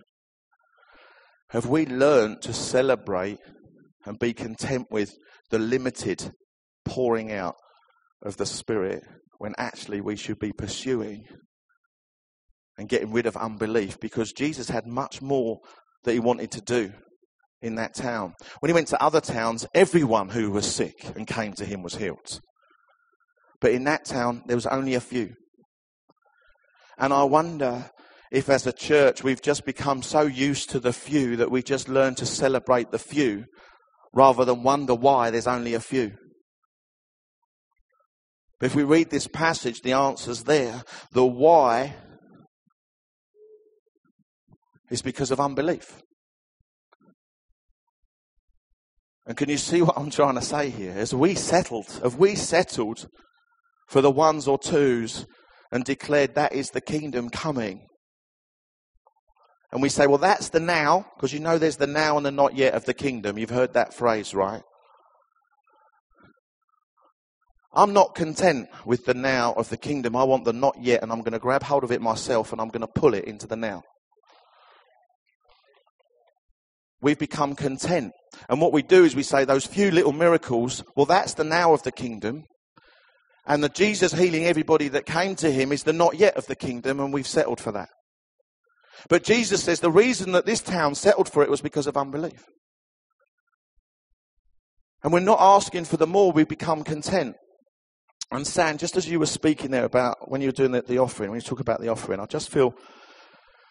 have 1.50 1.68
we 1.68 1.86
learned 1.86 2.42
to 2.44 2.54
celebrate 2.54 3.40
and 4.06 4.20
be 4.20 4.34
content 4.34 4.88
with 4.90 5.14
the 5.52 5.60
limited 5.60 6.32
pouring 6.84 7.32
out 7.32 7.56
of 8.24 8.38
the 8.38 8.46
Spirit 8.46 9.04
when 9.38 9.54
actually 9.58 10.02
we 10.02 10.16
should 10.16 10.40
be 10.40 10.52
pursuing 10.52 11.26
and 12.78 12.90
getting 12.90 13.12
rid 13.12 13.26
of 13.26 13.38
unbelief 13.38 14.00
because 14.00 14.34
Jesus 14.34 14.70
had 14.70 14.88
much 14.88 15.22
more 15.22 15.60
that 16.06 16.14
he 16.14 16.20
wanted 16.20 16.52
to 16.52 16.62
do 16.62 16.92
in 17.62 17.76
that 17.76 17.94
town. 17.94 18.34
When 18.60 18.70
he 18.70 18.74
went 18.74 18.88
to 18.90 19.04
other 19.04 19.22
towns, 19.22 19.68
everyone 19.74 20.30
who 20.30 20.52
was 20.52 20.66
sick 20.66 21.06
and 21.16 21.28
came 21.28 21.54
to 21.54 21.66
him 21.66 21.84
was 21.84 21.96
healed. 21.96 22.40
But 23.60 23.72
in 23.72 23.84
that 23.86 24.06
town, 24.06 24.44
there 24.46 24.58
was 24.58 24.68
only 24.68 24.94
a 24.94 25.02
few. 25.02 25.34
And 26.98 27.12
I 27.12 27.24
wonder 27.24 27.90
if 28.32 28.50
as 28.50 28.68
a 28.68 28.74
church 28.74 29.24
we've 29.24 29.42
just 29.42 29.66
become 29.66 30.02
so 30.02 30.22
used 30.22 30.70
to 30.72 30.80
the 30.80 30.94
few 30.94 31.36
that 31.38 31.52
we 31.52 31.64
just 31.64 31.90
learn 31.90 32.16
to 32.16 32.26
celebrate 32.26 32.92
the 32.92 33.00
few 33.00 33.46
rather 34.14 34.46
than 34.46 34.64
wonder 34.64 34.96
why 34.96 35.30
there's 35.30 35.48
only 35.48 35.74
a 35.74 35.80
few. 35.80 36.12
But 38.60 38.68
if 38.68 38.76
we 38.76 38.84
read 38.84 39.10
this 39.10 39.28
passage, 39.28 39.82
the 39.82 39.94
answer's 39.94 40.44
there. 40.44 40.84
The 41.12 41.26
why 41.26 41.96
is 44.96 45.02
because 45.02 45.30
of 45.30 45.40
unbelief. 45.40 46.02
And 49.28 49.36
can 49.36 49.50
you 49.50 49.58
see 49.58 49.82
what 49.82 49.98
I'm 49.98 50.10
trying 50.10 50.36
to 50.36 50.42
say 50.42 50.70
here? 50.70 50.94
As 50.96 51.14
we 51.14 51.36
settled, 51.36 51.92
have 52.02 52.16
we 52.16 52.36
settled 52.36 53.08
for 53.88 54.02
the 54.02 54.12
ones 54.12 54.48
or 54.48 54.58
twos 54.58 55.26
and 55.72 55.84
declared 55.84 56.36
that 56.36 56.54
is 56.54 56.70
the 56.70 56.82
kingdom 56.82 57.30
coming? 57.30 57.86
And 59.72 59.82
we 59.82 59.90
say, 59.90 60.08
well, 60.08 60.20
that's 60.20 60.50
the 60.50 60.62
now, 60.62 61.06
because 61.16 61.34
you 61.34 61.42
know 61.42 61.58
there's 61.58 61.78
the 61.78 61.88
now 61.88 62.16
and 62.16 62.26
the 62.26 62.32
not 62.32 62.56
yet 62.56 62.74
of 62.74 62.86
the 62.86 62.94
kingdom. 62.94 63.38
You've 63.38 63.50
heard 63.50 63.74
that 63.74 63.94
phrase, 63.94 64.34
right? 64.34 64.62
I'm 67.74 67.92
not 67.92 68.16
content 68.16 68.70
with 68.86 69.04
the 69.06 69.14
now 69.14 69.52
of 69.54 69.68
the 69.68 69.76
kingdom. 69.76 70.16
I 70.16 70.24
want 70.24 70.46
the 70.46 70.54
not 70.54 70.78
yet, 70.80 71.04
and 71.04 71.12
I'm 71.12 71.20
going 71.20 71.34
to 71.34 71.40
grab 71.40 71.64
hold 71.64 71.84
of 71.84 71.92
it 71.92 72.02
myself 72.02 72.54
and 72.54 72.62
I'm 72.62 72.70
going 72.70 72.88
to 72.88 73.02
pull 73.02 73.14
it 73.14 73.26
into 73.26 73.48
the 73.48 73.58
now. 73.58 73.84
We've 77.02 77.20
become 77.20 77.56
content. 77.56 78.14
And 78.50 78.62
what 78.62 78.74
we 78.74 78.82
do 78.82 79.04
is 79.04 79.16
we 79.16 79.24
say 79.24 79.46
those 79.46 79.66
few 79.66 79.92
little 79.92 80.14
miracles, 80.14 80.84
well, 80.96 81.06
that's 81.06 81.34
the 81.34 81.44
now 81.44 81.74
of 81.74 81.84
the 81.84 81.92
kingdom. 81.92 82.46
And 83.46 83.64
the 83.64 83.70
Jesus 83.70 84.14
healing 84.14 84.46
everybody 84.46 84.88
that 84.90 85.06
came 85.06 85.36
to 85.36 85.52
him 85.52 85.72
is 85.72 85.84
the 85.84 85.94
not 85.94 86.16
yet 86.16 86.36
of 86.36 86.48
the 86.48 86.56
kingdom, 86.56 87.00
and 87.00 87.14
we've 87.14 87.28
settled 87.28 87.60
for 87.60 87.72
that. 87.74 87.90
But 89.08 89.24
Jesus 89.24 89.64
says 89.64 89.80
the 89.80 89.92
reason 89.92 90.32
that 90.32 90.46
this 90.46 90.62
town 90.62 90.96
settled 90.96 91.32
for 91.32 91.44
it 91.44 91.50
was 91.50 91.62
because 91.62 91.86
of 91.86 91.98
unbelief. 91.98 92.46
And 95.04 95.14
we're 95.14 95.20
not 95.20 95.40
asking 95.40 95.86
for 95.86 95.98
the 95.98 96.08
more, 96.08 96.32
we 96.32 96.44
become 96.44 96.84
content. 96.84 97.36
And 98.32 98.48
Sam, 98.48 98.80
just 98.80 98.98
as 98.98 99.08
you 99.08 99.20
were 99.20 99.28
speaking 99.28 99.70
there 99.70 99.86
about 99.86 100.32
when 100.32 100.42
you 100.42 100.48
were 100.48 100.54
doing 100.54 100.72
the, 100.72 100.82
the 100.82 100.98
offering, 100.98 101.30
when 101.30 101.40
you 101.40 101.46
talk 101.46 101.60
about 101.60 101.80
the 101.80 101.90
offering, 101.90 102.20
I 102.20 102.26
just 102.26 102.50
feel, 102.50 102.74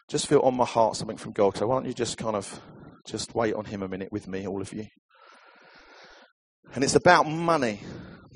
just 0.09 0.29
feel 0.29 0.41
on 0.41 0.55
my 0.55 0.65
heart 0.65 0.95
something 0.95 1.17
from 1.17 1.33
God. 1.33 1.57
So 1.57 1.67
why 1.67 1.75
don't 1.75 1.87
you 1.87 1.95
just 1.95 2.17
kind 2.17 2.37
of 2.37 2.61
just 3.07 3.35
wait 3.35 3.55
on 3.55 3.65
Him 3.65 3.83
a 3.83 3.89
minute 3.89 4.11
with 4.11 4.29
me, 4.29 4.47
all 4.47 4.61
of 4.61 4.73
you. 4.73 4.87
And 6.75 6.83
it's 6.83 6.95
about 6.95 7.29
money. 7.29 7.81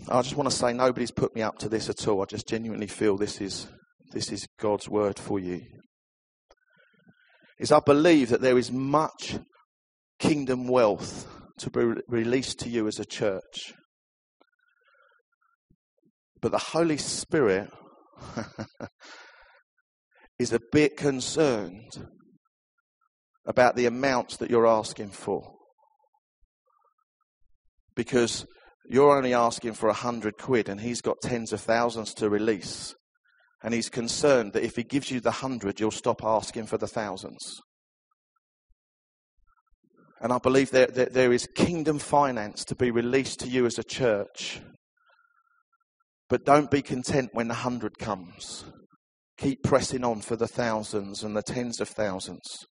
I 0.08 0.22
just 0.22 0.36
want 0.36 0.50
to 0.50 0.56
say 0.56 0.72
nobody's 0.72 1.10
put 1.10 1.34
me 1.34 1.42
up 1.42 1.58
to 1.58 1.68
this 1.68 1.88
at 1.88 2.06
all. 2.06 2.22
I 2.22 2.26
just 2.26 2.48
genuinely 2.48 2.86
feel 2.86 3.16
this 3.16 3.40
is 3.40 3.68
this 4.12 4.32
is 4.32 4.46
God's 4.58 4.88
word 4.88 5.18
for 5.18 5.38
you. 5.38 5.62
Is 7.58 7.72
I 7.72 7.80
believe 7.80 8.30
that 8.30 8.40
there 8.40 8.58
is 8.58 8.70
much 8.70 9.38
kingdom 10.18 10.68
wealth 10.68 11.26
to 11.58 11.70
be 11.70 12.00
released 12.08 12.60
to 12.60 12.68
you 12.68 12.86
as 12.86 12.98
a 12.98 13.04
church. 13.04 13.74
But 16.40 16.52
the 16.52 16.58
Holy 16.58 16.96
Spirit 16.96 17.68
is 20.38 20.52
a 20.52 20.60
bit 20.70 20.96
concerned 20.96 22.06
about 23.48 23.74
the 23.74 23.86
amounts 23.86 24.36
that 24.36 24.50
you're 24.50 24.66
asking 24.66 25.10
for. 25.10 25.54
Because 27.96 28.46
you're 28.88 29.16
only 29.16 29.34
asking 29.34 29.72
for 29.72 29.88
a 29.88 29.94
hundred 29.94 30.38
quid 30.38 30.68
and 30.68 30.80
he's 30.80 31.00
got 31.00 31.20
tens 31.20 31.52
of 31.52 31.60
thousands 31.60 32.14
to 32.14 32.30
release. 32.30 32.94
And 33.64 33.74
he's 33.74 33.88
concerned 33.88 34.52
that 34.52 34.62
if 34.62 34.76
he 34.76 34.84
gives 34.84 35.10
you 35.10 35.18
the 35.18 35.32
hundred, 35.32 35.80
you'll 35.80 35.90
stop 35.90 36.22
asking 36.22 36.66
for 36.66 36.78
the 36.78 36.86
thousands. 36.86 37.60
And 40.20 40.32
I 40.32 40.38
believe 40.38 40.70
that 40.70 40.94
there, 40.94 41.08
there 41.10 41.32
is 41.32 41.48
kingdom 41.56 41.98
finance 41.98 42.64
to 42.66 42.76
be 42.76 42.92
released 42.92 43.40
to 43.40 43.48
you 43.48 43.66
as 43.66 43.78
a 43.78 43.84
church 43.84 44.60
but 46.28 46.44
don't 46.44 46.70
be 46.70 46.82
content 46.82 47.30
when 47.32 47.48
the 47.48 47.54
hundred 47.54 47.98
comes. 47.98 48.64
Keep 49.38 49.62
pressing 49.62 50.04
on 50.04 50.20
for 50.20 50.36
the 50.36 50.48
thousands 50.48 51.22
and 51.22 51.36
the 51.36 51.42
tens 51.42 51.80
of 51.80 51.88
thousands. 51.88 52.66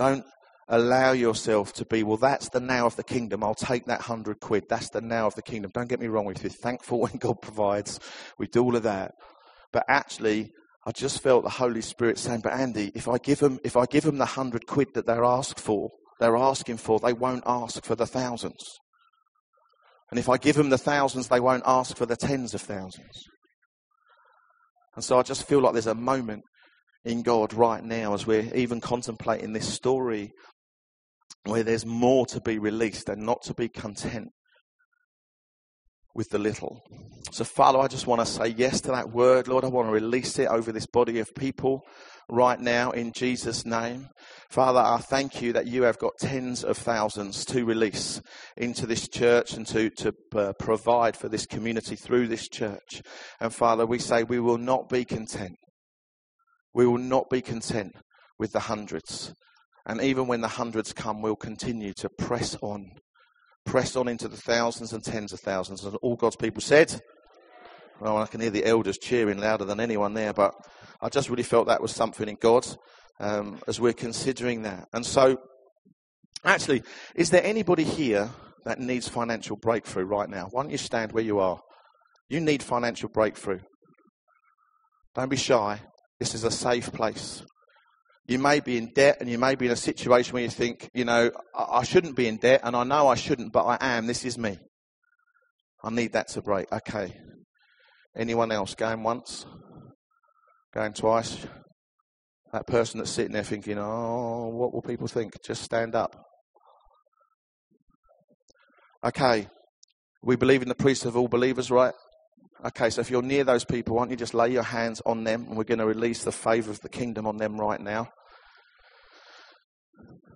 Don't 0.00 0.24
allow 0.66 1.12
yourself 1.12 1.74
to 1.74 1.84
be, 1.84 2.02
well, 2.04 2.16
that's 2.16 2.48
the 2.48 2.58
now 2.58 2.86
of 2.86 2.96
the 2.96 3.04
kingdom. 3.04 3.44
I'll 3.44 3.54
take 3.54 3.84
that 3.84 4.00
hundred 4.00 4.40
quid. 4.40 4.64
That's 4.66 4.88
the 4.88 5.02
now 5.02 5.26
of 5.26 5.34
the 5.34 5.42
kingdom. 5.42 5.72
Don't 5.74 5.90
get 5.90 6.00
me 6.00 6.06
wrong, 6.06 6.24
we're 6.24 6.32
thankful 6.32 7.00
when 7.02 7.18
God 7.18 7.42
provides. 7.42 8.00
We 8.38 8.46
do 8.46 8.64
all 8.64 8.76
of 8.76 8.84
that. 8.84 9.12
But 9.74 9.84
actually, 9.90 10.52
I 10.86 10.92
just 10.92 11.22
felt 11.22 11.44
the 11.44 11.50
Holy 11.50 11.82
Spirit 11.82 12.16
saying, 12.16 12.40
but 12.42 12.54
Andy, 12.54 12.90
if 12.94 13.08
I 13.08 13.18
give 13.18 13.40
them, 13.40 13.60
if 13.62 13.76
I 13.76 13.84
give 13.84 14.04
them 14.04 14.16
the 14.16 14.24
hundred 14.24 14.66
quid 14.66 14.88
that 14.94 15.04
they're 15.04 15.22
asked 15.22 15.60
for, 15.60 15.90
they're 16.18 16.38
asking 16.38 16.78
for, 16.78 16.98
they 16.98 17.12
won't 17.12 17.44
ask 17.44 17.84
for 17.84 17.94
the 17.94 18.06
thousands. 18.06 18.78
And 20.10 20.18
if 20.18 20.30
I 20.30 20.38
give 20.38 20.56
them 20.56 20.70
the 20.70 20.78
thousands, 20.78 21.28
they 21.28 21.40
won't 21.40 21.64
ask 21.66 21.94
for 21.94 22.06
the 22.06 22.16
tens 22.16 22.54
of 22.54 22.62
thousands. 22.62 23.26
And 24.94 25.04
so 25.04 25.18
I 25.18 25.22
just 25.24 25.46
feel 25.46 25.60
like 25.60 25.74
there's 25.74 25.86
a 25.86 25.94
moment 25.94 26.44
in 27.04 27.22
God 27.22 27.54
right 27.54 27.82
now 27.82 28.14
as 28.14 28.26
we're 28.26 28.54
even 28.54 28.80
contemplating 28.80 29.52
this 29.52 29.72
story 29.72 30.32
where 31.44 31.62
there's 31.62 31.86
more 31.86 32.26
to 32.26 32.40
be 32.40 32.58
released 32.58 33.08
and 33.08 33.22
not 33.22 33.42
to 33.42 33.54
be 33.54 33.68
content 33.68 34.28
with 36.14 36.28
the 36.30 36.38
little. 36.38 36.82
So, 37.30 37.44
Father, 37.44 37.78
I 37.78 37.86
just 37.86 38.06
want 38.06 38.20
to 38.20 38.26
say 38.26 38.48
yes 38.48 38.80
to 38.82 38.90
that 38.90 39.10
word. 39.10 39.48
Lord, 39.48 39.64
I 39.64 39.68
want 39.68 39.88
to 39.88 39.92
release 39.92 40.38
it 40.38 40.48
over 40.48 40.72
this 40.72 40.86
body 40.86 41.20
of 41.20 41.34
people 41.34 41.82
right 42.28 42.58
now 42.58 42.90
in 42.90 43.12
Jesus' 43.12 43.64
name. 43.64 44.08
Father, 44.50 44.80
I 44.80 44.98
thank 44.98 45.40
you 45.40 45.52
that 45.52 45.66
you 45.66 45.84
have 45.84 45.98
got 45.98 46.18
tens 46.18 46.64
of 46.64 46.76
thousands 46.76 47.44
to 47.46 47.64
release 47.64 48.20
into 48.56 48.86
this 48.86 49.08
church 49.08 49.54
and 49.54 49.66
to, 49.68 49.90
to 49.90 50.14
uh, 50.34 50.52
provide 50.58 51.16
for 51.16 51.28
this 51.28 51.46
community 51.46 51.96
through 51.96 52.26
this 52.26 52.48
church. 52.48 53.02
And 53.40 53.54
Father, 53.54 53.86
we 53.86 53.98
say 53.98 54.22
we 54.24 54.40
will 54.40 54.58
not 54.58 54.88
be 54.88 55.04
content. 55.04 55.56
We 56.74 56.86
will 56.86 56.98
not 56.98 57.28
be 57.30 57.40
content 57.40 57.94
with 58.38 58.52
the 58.52 58.60
hundreds. 58.60 59.34
And 59.86 60.00
even 60.00 60.26
when 60.26 60.40
the 60.40 60.48
hundreds 60.48 60.92
come, 60.92 61.22
we'll 61.22 61.36
continue 61.36 61.92
to 61.94 62.08
press 62.08 62.56
on 62.62 62.92
press 63.66 63.94
on 63.94 64.08
into 64.08 64.26
the 64.28 64.36
thousands 64.36 64.92
and 64.92 65.04
tens 65.04 65.32
of 65.32 65.40
thousands. 65.40 65.84
And 65.84 65.96
all 66.02 66.16
God's 66.16 66.36
people 66.36 66.62
said, 66.62 67.00
well, 68.00 68.16
I 68.18 68.26
can 68.26 68.40
hear 68.40 68.50
the 68.50 68.64
elders 68.64 68.98
cheering 68.98 69.38
louder 69.38 69.64
than 69.64 69.80
anyone 69.80 70.14
there, 70.14 70.32
but 70.32 70.54
I 71.00 71.08
just 71.08 71.28
really 71.28 71.42
felt 71.42 71.66
that 71.68 71.82
was 71.82 71.92
something 71.92 72.28
in 72.28 72.36
God 72.40 72.66
um, 73.20 73.60
as 73.68 73.80
we're 73.80 73.92
considering 73.92 74.62
that. 74.62 74.88
And 74.92 75.04
so, 75.04 75.38
actually, 76.44 76.82
is 77.14 77.30
there 77.30 77.44
anybody 77.44 77.84
here 77.84 78.30
that 78.64 78.80
needs 78.80 79.08
financial 79.08 79.56
breakthrough 79.56 80.04
right 80.04 80.28
now? 80.28 80.48
Why 80.50 80.62
don't 80.62 80.72
you 80.72 80.78
stand 80.78 81.12
where 81.12 81.24
you 81.24 81.38
are? 81.38 81.60
You 82.28 82.40
need 82.40 82.62
financial 82.62 83.08
breakthrough. 83.08 83.60
Don't 85.14 85.28
be 85.28 85.36
shy. 85.36 85.80
This 86.20 86.34
is 86.34 86.44
a 86.44 86.50
safe 86.50 86.92
place. 86.92 87.42
You 88.28 88.38
may 88.38 88.60
be 88.60 88.76
in 88.76 88.92
debt 88.94 89.16
and 89.20 89.28
you 89.28 89.38
may 89.38 89.54
be 89.54 89.66
in 89.66 89.72
a 89.72 89.76
situation 89.76 90.34
where 90.34 90.42
you 90.42 90.50
think, 90.50 90.88
you 90.94 91.04
know, 91.04 91.32
I 91.52 91.82
shouldn't 91.82 92.14
be 92.14 92.28
in 92.28 92.36
debt 92.36 92.60
and 92.62 92.76
I 92.76 92.84
know 92.84 93.08
I 93.08 93.16
shouldn't, 93.16 93.52
but 93.52 93.64
I 93.64 93.78
am. 93.80 94.06
This 94.06 94.24
is 94.24 94.38
me. 94.38 94.58
I 95.82 95.90
need 95.90 96.12
that 96.12 96.28
to 96.28 96.42
break. 96.42 96.70
Okay. 96.70 97.16
Anyone 98.16 98.52
else 98.52 98.74
going 98.74 99.02
once? 99.02 99.46
Going 100.74 100.92
twice? 100.92 101.38
That 102.52 102.66
person 102.66 102.98
that's 102.98 103.10
sitting 103.10 103.32
there 103.32 103.42
thinking, 103.42 103.78
oh, 103.78 104.48
what 104.52 104.74
will 104.74 104.82
people 104.82 105.08
think? 105.08 105.42
Just 105.42 105.62
stand 105.62 105.94
up. 105.94 106.22
Okay. 109.02 109.48
We 110.22 110.36
believe 110.36 110.60
in 110.60 110.68
the 110.68 110.74
priesthood 110.74 111.10
of 111.10 111.16
all 111.16 111.28
believers, 111.28 111.70
right? 111.70 111.94
Okay, 112.64 112.90
so 112.90 113.00
if 113.00 113.10
you're 113.10 113.22
near 113.22 113.44
those 113.44 113.64
people, 113.64 113.96
why 113.96 114.02
don't 114.02 114.10
you 114.10 114.16
just 114.16 114.34
lay 114.34 114.50
your 114.50 114.62
hands 114.62 115.00
on 115.06 115.24
them 115.24 115.46
and 115.48 115.56
we're 115.56 115.64
going 115.64 115.78
to 115.78 115.86
release 115.86 116.24
the 116.24 116.32
favor 116.32 116.70
of 116.70 116.80
the 116.80 116.90
kingdom 116.90 117.26
on 117.26 117.38
them 117.38 117.58
right 117.58 117.80
now. 117.80 118.10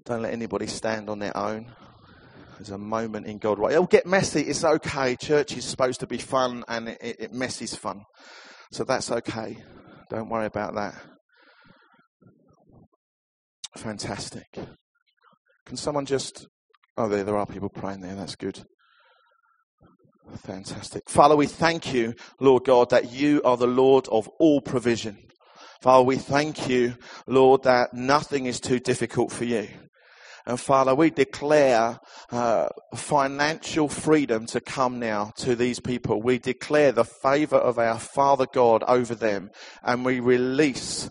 Don't 0.06 0.22
let 0.22 0.32
anybody 0.32 0.66
stand 0.66 1.10
on 1.10 1.18
their 1.18 1.36
own. 1.36 1.72
There's 2.56 2.70
a 2.70 2.78
moment 2.78 3.26
in 3.26 3.38
God. 3.38 3.58
Right, 3.58 3.72
it'll 3.72 3.86
get 3.86 4.06
messy. 4.06 4.40
It's 4.42 4.64
okay. 4.64 5.16
Church 5.16 5.56
is 5.56 5.64
supposed 5.64 6.00
to 6.00 6.06
be 6.06 6.18
fun, 6.18 6.64
and 6.68 6.88
it, 6.88 6.98
it, 7.00 7.16
it 7.18 7.32
mess 7.32 7.60
is 7.60 7.74
fun, 7.74 8.02
so 8.70 8.84
that's 8.84 9.10
okay. 9.10 9.58
Don't 10.08 10.28
worry 10.28 10.46
about 10.46 10.74
that. 10.74 10.94
Fantastic. 13.76 14.46
Can 15.66 15.76
someone 15.76 16.06
just? 16.06 16.46
Oh, 16.96 17.08
there 17.08 17.24
there 17.24 17.36
are 17.36 17.46
people 17.46 17.68
praying 17.68 18.00
there. 18.00 18.14
That's 18.14 18.36
good. 18.36 18.64
Fantastic. 20.32 21.08
Father, 21.08 21.36
we 21.36 21.46
thank 21.46 21.92
you, 21.92 22.14
Lord 22.40 22.64
God, 22.64 22.90
that 22.90 23.12
you 23.12 23.42
are 23.44 23.56
the 23.56 23.66
Lord 23.66 24.08
of 24.08 24.28
all 24.38 24.60
provision. 24.60 25.18
Father, 25.80 26.04
we 26.04 26.16
thank 26.16 26.68
you, 26.68 26.96
Lord, 27.26 27.64
that 27.64 27.92
nothing 27.92 28.46
is 28.46 28.60
too 28.60 28.78
difficult 28.78 29.30
for 29.30 29.44
you. 29.44 29.68
And 30.46 30.60
Father, 30.60 30.94
we 30.94 31.10
declare 31.10 32.00
uh, 32.30 32.68
financial 32.94 33.88
freedom 33.88 34.44
to 34.46 34.60
come 34.60 34.98
now 34.98 35.32
to 35.36 35.56
these 35.56 35.80
people. 35.80 36.20
We 36.20 36.38
declare 36.38 36.92
the 36.92 37.04
favor 37.04 37.56
of 37.56 37.78
our 37.78 37.98
Father 37.98 38.46
God 38.52 38.82
over 38.86 39.14
them, 39.14 39.50
and 39.82 40.04
we 40.04 40.20
release 40.20 41.08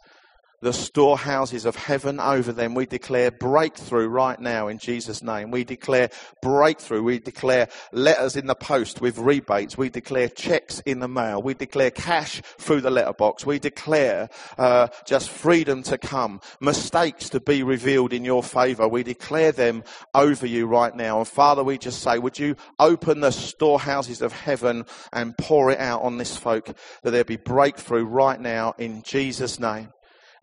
the 0.64 0.72
storehouses 0.72 1.66
of 1.66 1.76
heaven 1.76 2.22
over 2.22 2.54
them. 2.54 2.74
We 2.74 2.86
declare 2.86 3.32
breakthrough 3.32 4.08
right 4.08 4.40
now 4.40 4.70
in 4.70 4.78
Jesus' 4.78 5.22
name. 5.22 5.52
We 5.52 5.66
declare 5.66 6.10
breakthrough. 6.42 7.04
We 7.04 7.20
declare 7.20 7.68
letters 7.92 8.38
in 8.38 8.48
the 8.48 8.56
post 8.56 9.02
with 9.02 9.18
rebates. 9.18 9.78
We 9.78 9.90
declare 9.90 10.30
checks 10.30 10.80
in 10.86 11.00
the 11.00 11.10
mail. 11.10 11.42
We 11.42 11.54
declare 11.54 11.92
cash 11.92 12.42
through 12.58 12.80
the 12.80 12.92
letterbox. 12.92 13.46
We 13.46 13.60
declare 13.60 14.30
uh, 14.58 14.88
just 15.06 15.30
freedom 15.30 15.84
to 15.84 15.98
come, 15.98 16.40
mistakes 16.62 17.28
to 17.32 17.42
be 17.42 17.62
revealed 17.62 18.14
in 18.14 18.24
your 18.24 18.42
favor. 18.42 18.88
We 18.88 19.04
declare 19.04 19.52
them 19.52 19.84
over 20.16 20.48
you 20.48 20.66
right 20.66 20.96
now. 20.96 21.18
And 21.18 21.28
Father, 21.28 21.64
we 21.64 21.78
just 21.78 22.02
say, 22.02 22.18
would 22.20 22.40
you 22.40 22.56
open 22.80 23.20
the 23.20 23.32
storehouses 23.32 24.22
of 24.22 24.32
heaven 24.32 24.86
and 25.12 25.38
pour 25.38 25.72
it 25.72 25.80
out 25.80 26.04
on 26.04 26.18
this 26.18 26.38
folk 26.38 26.74
that 27.02 27.12
there 27.12 27.26
be 27.26 27.36
breakthrough 27.36 28.06
right 28.06 28.40
now 28.40 28.76
in 28.78 29.04
Jesus' 29.04 29.60
name 29.60 29.90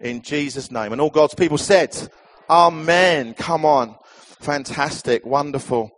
in 0.01 0.23
Jesus' 0.23 0.71
name. 0.71 0.93
And 0.93 1.01
all 1.01 1.11
God's 1.11 1.35
people 1.35 1.59
said, 1.59 1.97
Amen. 2.49 3.35
Come 3.35 3.65
on. 3.65 3.97
Fantastic. 4.41 5.25
Wonderful. 5.25 5.91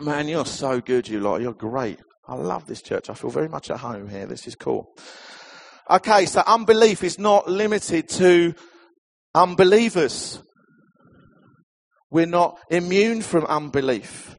Man, 0.00 0.28
you're 0.28 0.44
so 0.44 0.80
good, 0.80 1.08
you 1.08 1.20
lot. 1.20 1.40
You're 1.40 1.52
great. 1.52 2.00
I 2.26 2.34
love 2.34 2.66
this 2.66 2.82
church. 2.82 3.08
I 3.10 3.14
feel 3.14 3.30
very 3.30 3.48
much 3.48 3.70
at 3.70 3.78
home 3.78 4.08
here. 4.08 4.26
This 4.26 4.46
is 4.46 4.56
cool. 4.56 4.94
Okay, 5.88 6.26
so 6.26 6.42
unbelief 6.46 7.04
is 7.04 7.18
not 7.18 7.48
limited 7.48 8.08
to 8.10 8.54
unbelievers. 9.34 10.42
We're 12.10 12.26
not 12.26 12.58
immune 12.70 13.22
from 13.22 13.44
unbelief. 13.44 14.36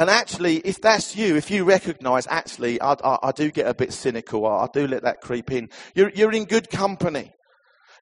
And 0.00 0.08
actually, 0.08 0.56
if 0.60 0.80
that's 0.80 1.14
you, 1.14 1.36
if 1.36 1.50
you 1.50 1.64
recognize, 1.64 2.26
actually, 2.26 2.80
I, 2.80 2.94
I, 3.04 3.18
I 3.24 3.32
do 3.32 3.50
get 3.50 3.66
a 3.66 3.74
bit 3.74 3.92
cynical. 3.92 4.46
I, 4.46 4.64
I 4.64 4.68
do 4.72 4.86
let 4.86 5.02
that 5.02 5.20
creep 5.20 5.52
in. 5.52 5.68
You're, 5.94 6.08
you're 6.14 6.32
in 6.32 6.46
good 6.46 6.70
company. 6.70 7.34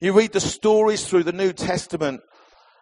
You 0.00 0.12
read 0.12 0.32
the 0.32 0.40
stories 0.40 1.08
through 1.08 1.24
the 1.24 1.32
New 1.32 1.52
Testament 1.52 2.20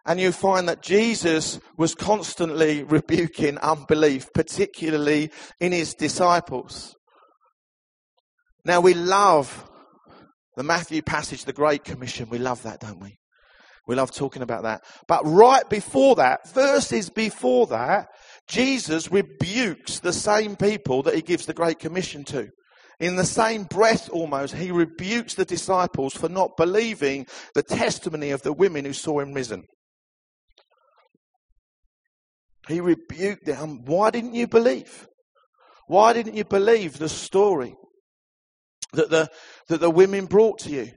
and 0.05 0.21
you 0.21 0.33
find 0.33 0.69
that 0.69 0.83
Jesus 0.83 1.59
was 1.79 1.95
constantly 1.95 2.83
rebuking 2.83 3.57
unbelief, 3.57 4.35
particularly 4.35 5.31
in 5.61 5.73
his 5.73 5.95
disciples. 5.95 6.95
Now 8.67 8.83
we 8.83 8.93
love 8.93 9.67
the 10.57 10.63
Matthew 10.63 11.01
passage, 11.01 11.47
the 11.47 11.55
Great 11.55 11.85
Commission. 11.85 12.29
We 12.29 12.39
love 12.39 12.65
that, 12.65 12.81
don't 12.81 13.01
we? 13.01 13.17
We 13.87 13.95
love 13.95 14.11
talking 14.11 14.43
about 14.43 14.65
that. 14.65 14.85
But 15.09 15.23
right 15.25 15.67
before 15.71 16.17
that, 16.17 16.53
verses 16.53 17.09
before 17.09 17.69
that, 17.69 18.09
Jesus 18.49 19.11
rebukes 19.11 19.99
the 19.99 20.13
same 20.13 20.57
people 20.57 21.03
that 21.03 21.15
he 21.15 21.23
gives 21.23 21.47
the 21.47 21.55
Great 21.55 21.79
Commission 21.79 22.25
to. 22.25 22.49
In 22.99 23.17
the 23.17 23.25
same 23.25 23.65
breath, 23.65 24.09
almost, 24.11 24.55
he 24.55 24.71
rebukes 24.71 25.35
the 25.35 25.45
disciples 25.45 26.15
for 26.15 26.29
not 26.29 26.57
believing 26.57 27.27
the 27.55 27.63
testimony 27.63 28.31
of 28.31 28.43
the 28.43 28.53
women 28.53 28.85
who 28.85 28.93
saw 28.93 29.21
him 29.21 29.35
risen. 29.35 29.65
He 32.69 32.81
rebuked 32.81 33.45
them. 33.45 33.85
Why 33.85 34.11
didn't 34.11 34.35
you 34.35 34.47
believe? 34.47 35.07
Why 35.89 36.13
didn't 36.13 36.35
you 36.35 36.45
believe 36.45 36.99
the 36.99 37.09
story 37.09 37.75
that 38.93 39.11
the, 39.11 39.29
that 39.69 39.81
the 39.81 39.91
women 39.91 40.27
brought 40.27 40.61
to 40.61 40.71
you? 40.71 40.93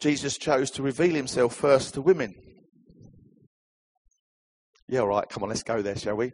Jesus 0.00 0.38
chose 0.38 0.70
to 0.72 0.82
reveal 0.82 1.14
himself 1.14 1.54
first 1.54 1.94
to 1.94 2.02
women. 2.02 2.34
Yeah, 4.92 5.00
all 5.00 5.06
right, 5.06 5.26
come 5.26 5.42
on, 5.42 5.48
let's 5.48 5.62
go 5.62 5.80
there, 5.80 5.96
shall 5.96 6.16
we? 6.16 6.32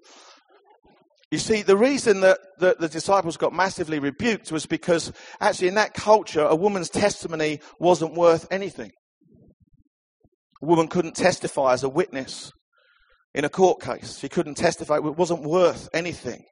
You 1.30 1.38
see, 1.38 1.62
the 1.62 1.76
reason 1.76 2.22
that, 2.22 2.40
that 2.58 2.80
the 2.80 2.88
disciples 2.88 3.36
got 3.36 3.52
massively 3.52 4.00
rebuked 4.00 4.50
was 4.50 4.66
because 4.66 5.12
actually 5.40 5.68
in 5.68 5.76
that 5.76 5.94
culture, 5.94 6.42
a 6.42 6.56
woman's 6.56 6.90
testimony 6.90 7.60
wasn't 7.78 8.14
worth 8.14 8.48
anything. 8.50 8.90
A 10.60 10.66
woman 10.66 10.88
couldn't 10.88 11.14
testify 11.14 11.72
as 11.72 11.84
a 11.84 11.88
witness 11.88 12.50
in 13.32 13.44
a 13.44 13.48
court 13.48 13.80
case. 13.80 14.18
She 14.18 14.28
couldn't 14.28 14.56
testify. 14.56 14.96
It 14.96 15.04
wasn't 15.04 15.44
worth 15.44 15.88
anything. 15.94 16.42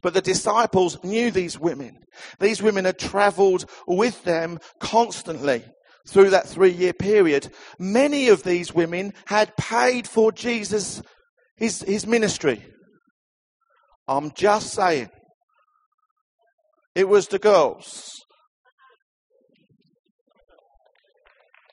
But 0.00 0.14
the 0.14 0.22
disciples 0.22 0.96
knew 1.04 1.30
these 1.30 1.60
women. 1.60 1.98
These 2.40 2.62
women 2.62 2.86
had 2.86 2.98
traveled 2.98 3.66
with 3.86 4.24
them 4.24 4.60
constantly 4.80 5.62
through 6.08 6.30
that 6.30 6.48
three 6.48 6.70
year 6.70 6.94
period. 6.94 7.52
Many 7.78 8.28
of 8.28 8.44
these 8.44 8.72
women 8.72 9.12
had 9.26 9.54
paid 9.58 10.08
for 10.08 10.32
Jesus' 10.32 11.02
his, 11.58 11.82
his 11.82 12.06
ministry. 12.06 12.64
I'm 14.06 14.32
just 14.32 14.72
saying. 14.72 15.10
It 16.94 17.08
was 17.08 17.28
the 17.28 17.38
girls. 17.38 18.24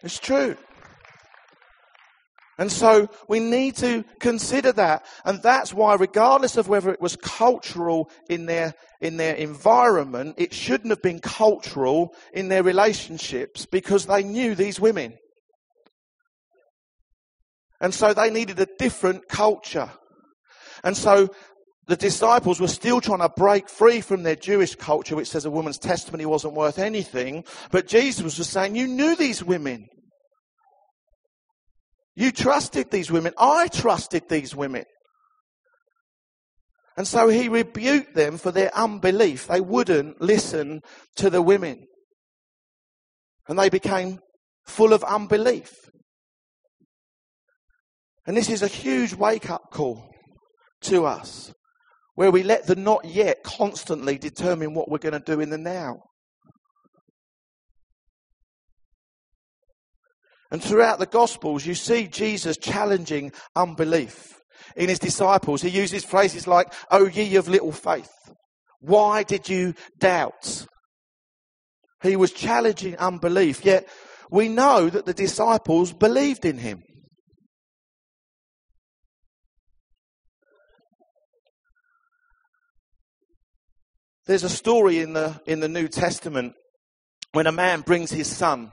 It's 0.04 0.20
true. 0.20 0.56
And 2.58 2.72
so 2.72 3.10
we 3.28 3.40
need 3.40 3.76
to 3.78 4.06
consider 4.20 4.72
that. 4.74 5.06
And 5.26 5.42
that's 5.42 5.74
why, 5.74 5.96
regardless 5.96 6.56
of 6.58 6.70
whether 6.70 6.92
it 6.92 7.02
was 7.02 7.18
cultural 7.18 8.10
in 8.30 8.46
their, 8.46 8.76
in 9.02 9.18
their 9.18 9.36
environment, 9.36 10.36
it 10.38 10.54
shouldn't 10.54 10.92
have 10.92 11.02
been 11.02 11.20
cultural 11.20 12.14
in 12.34 12.48
their 12.48 12.64
relationships 12.64 13.66
because 13.66 14.06
they 14.06 14.24
knew 14.24 14.56
these 14.56 14.80
women. 14.80 15.18
And 17.82 17.94
so 17.94 18.14
they 18.14 18.30
needed 18.30 18.60
a 18.60 18.68
different 18.78 19.28
culture. 19.28 19.90
And 20.84 20.96
so 20.96 21.30
the 21.88 21.96
disciples 21.96 22.60
were 22.60 22.68
still 22.68 23.02
trying 23.02 23.20
to 23.20 23.30
break 23.30 23.70
free 23.70 24.02
from 24.02 24.24
their 24.24 24.36
Jewish 24.36 24.76
culture, 24.76 25.16
which 25.16 25.30
says 25.30 25.46
a 25.46 25.52
woman's 25.52 25.78
testimony 25.78 26.26
wasn't 26.26 26.54
worth 26.54 26.80
anything. 26.80 27.44
But 27.72 27.88
Jesus 27.88 28.24
was 28.24 28.50
saying, 28.50 28.76
You 28.76 28.88
knew 28.88 29.16
these 29.16 29.44
women. 29.44 29.88
You 32.16 32.32
trusted 32.32 32.92
these 32.92 33.12
women. 33.12 33.34
I 33.38 33.68
trusted 33.68 34.30
these 34.30 34.56
women. 34.56 34.86
And 36.98 37.06
so 37.06 37.28
he 37.28 37.50
rebuked 37.50 38.16
them 38.16 38.38
for 38.38 38.52
their 38.52 38.76
unbelief. 38.76 39.48
They 39.48 39.60
wouldn't 39.60 40.22
listen 40.22 40.82
to 41.18 41.30
the 41.30 41.42
women. 41.42 41.88
And 43.48 43.60
they 43.60 43.70
became 43.70 44.20
full 44.66 44.94
of 44.94 45.04
unbelief. 45.04 45.90
And 48.28 48.36
this 48.36 48.50
is 48.50 48.64
a 48.64 48.68
huge 48.68 49.14
wake 49.14 49.50
up 49.50 49.72
call 49.72 50.10
to 50.82 51.06
us 51.06 51.54
where 52.16 52.32
we 52.32 52.44
let 52.44 52.66
the 52.66 52.76
not 52.76 53.06
yet 53.06 53.44
constantly 53.44 54.18
determine 54.18 54.74
what 54.74 54.90
we're 54.90 54.98
going 54.98 55.14
to 55.14 55.20
do 55.20 55.42
in 55.42 55.50
the 55.50 55.58
now. 55.58 56.02
And 60.50 60.64
throughout 60.64 61.00
the 61.00 61.06
Gospels, 61.06 61.66
you 61.66 61.76
see 61.76 62.08
Jesus 62.08 62.58
challenging 62.58 63.32
unbelief. 63.56 64.40
In 64.76 64.90
his 64.90 65.00
disciples, 65.00 65.62
he 65.62 65.70
uses 65.70 66.06
phrases 66.06 66.48
like, 66.48 66.74
Oh, 66.90 67.08
ye 67.08 67.36
of 67.36 67.50
little 67.50 67.74
faith, 67.74 68.12
why 68.80 69.24
did 69.24 69.50
you 69.50 69.74
doubt? 70.00 70.66
He 72.02 72.16
was 72.16 72.32
challenging 72.32 72.96
unbelief, 72.98 73.66
yet 73.66 73.88
we 74.32 74.48
know 74.48 74.90
that 74.90 75.06
the 75.06 75.14
disciples 75.14 75.92
believed 75.92 76.46
in 76.46 76.58
him. 76.58 76.84
There's 84.28 84.44
a 84.44 84.50
story 84.50 85.00
in 85.00 85.14
the, 85.14 85.40
in 85.46 85.60
the 85.60 85.70
New 85.70 85.88
Testament 85.88 86.54
when 87.34 87.46
a 87.46 87.52
man 87.52 87.82
brings 87.82 88.12
his 88.12 88.28
son 88.28 88.72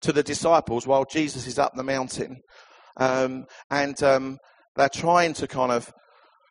to 0.00 0.12
the 0.12 0.22
disciples 0.22 0.86
while 0.86 1.04
Jesus 1.04 1.46
is 1.46 1.58
up 1.58 1.72
the 1.74 1.82
mountain. 1.82 2.40
Um, 2.96 3.44
and 3.70 4.00
um, 4.02 4.38
they're 4.74 4.88
trying 4.88 5.34
to 5.34 5.46
kind 5.46 5.70
of 5.70 5.92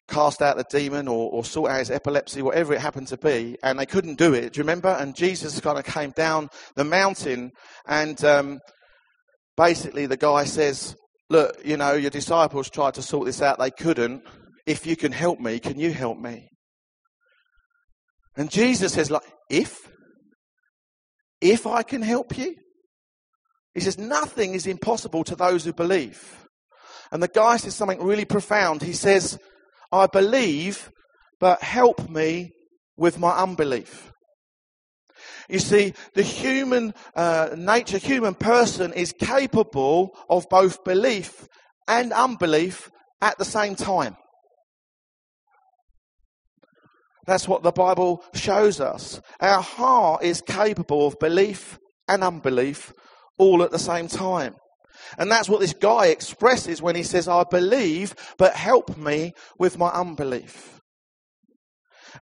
cast 0.07 0.43
out 0.43 0.57
the 0.57 0.65
demon 0.69 1.07
or, 1.07 1.31
or, 1.31 1.43
sort 1.43 1.71
out 1.71 1.79
his 1.79 1.89
epilepsy, 1.89 2.43
whatever 2.43 2.73
it 2.75 2.81
happened 2.81 3.07
to 3.07 3.17
be, 3.17 3.57
and 3.63 3.79
they 3.79 3.87
couldn't 3.87 4.19
do 4.19 4.35
it. 4.35 4.53
Do 4.53 4.59
you 4.59 4.63
remember? 4.63 4.89
And 4.89 5.15
Jesus 5.15 5.59
kind 5.59 5.79
of 5.79 5.85
came 5.85 6.11
down 6.11 6.49
the 6.75 6.83
mountain, 6.83 7.51
and 7.87 8.23
um, 8.23 8.59
basically 9.57 10.05
the 10.05 10.17
guy 10.17 10.43
says, 10.43 10.95
Look, 11.31 11.57
you 11.65 11.77
know, 11.77 11.93
your 11.93 12.11
disciples 12.11 12.69
tried 12.69 12.93
to 12.93 13.01
sort 13.01 13.25
this 13.25 13.41
out, 13.41 13.57
they 13.57 13.71
couldn't. 13.71 14.21
If 14.67 14.85
you 14.85 14.95
can 14.95 15.11
help 15.11 15.39
me, 15.39 15.57
can 15.57 15.79
you 15.79 15.91
help 15.91 16.19
me? 16.19 16.49
And 18.37 18.49
Jesus 18.49 18.93
says, 18.93 19.09
like, 19.09 19.23
if? 19.49 19.89
If 21.41 21.67
I 21.67 21.83
can 21.83 22.01
help 22.01 22.37
you? 22.37 22.55
He 23.73 23.81
says, 23.81 23.97
nothing 23.97 24.53
is 24.53 24.67
impossible 24.67 25.23
to 25.25 25.35
those 25.35 25.65
who 25.65 25.73
believe. 25.73 26.47
And 27.11 27.21
the 27.21 27.27
guy 27.27 27.57
says 27.57 27.75
something 27.75 28.01
really 28.01 28.25
profound. 28.25 28.81
He 28.81 28.93
says, 28.93 29.37
I 29.91 30.07
believe, 30.07 30.89
but 31.39 31.61
help 31.61 32.09
me 32.09 32.51
with 32.97 33.19
my 33.19 33.31
unbelief. 33.37 34.11
You 35.49 35.59
see, 35.59 35.93
the 36.13 36.23
human 36.23 36.93
uh, 37.15 37.49
nature, 37.55 37.97
human 37.97 38.33
person 38.33 38.93
is 38.93 39.13
capable 39.13 40.17
of 40.29 40.49
both 40.49 40.83
belief 40.83 41.47
and 41.87 42.11
unbelief 42.13 42.89
at 43.21 43.37
the 43.37 43.45
same 43.45 43.75
time. 43.75 44.17
That's 47.25 47.47
what 47.47 47.63
the 47.63 47.71
Bible 47.71 48.23
shows 48.33 48.79
us. 48.79 49.19
Our 49.39 49.61
heart 49.61 50.23
is 50.23 50.41
capable 50.41 51.07
of 51.07 51.19
belief 51.19 51.79
and 52.07 52.23
unbelief 52.23 52.93
all 53.37 53.63
at 53.63 53.71
the 53.71 53.79
same 53.79 54.07
time. 54.07 54.55
And 55.17 55.31
that's 55.31 55.49
what 55.49 55.59
this 55.59 55.73
guy 55.73 56.07
expresses 56.07 56.81
when 56.81 56.95
he 56.95 57.03
says, 57.03 57.27
I 57.27 57.43
believe, 57.43 58.15
but 58.37 58.55
help 58.55 58.97
me 58.97 59.33
with 59.57 59.77
my 59.77 59.89
unbelief. 59.89 60.79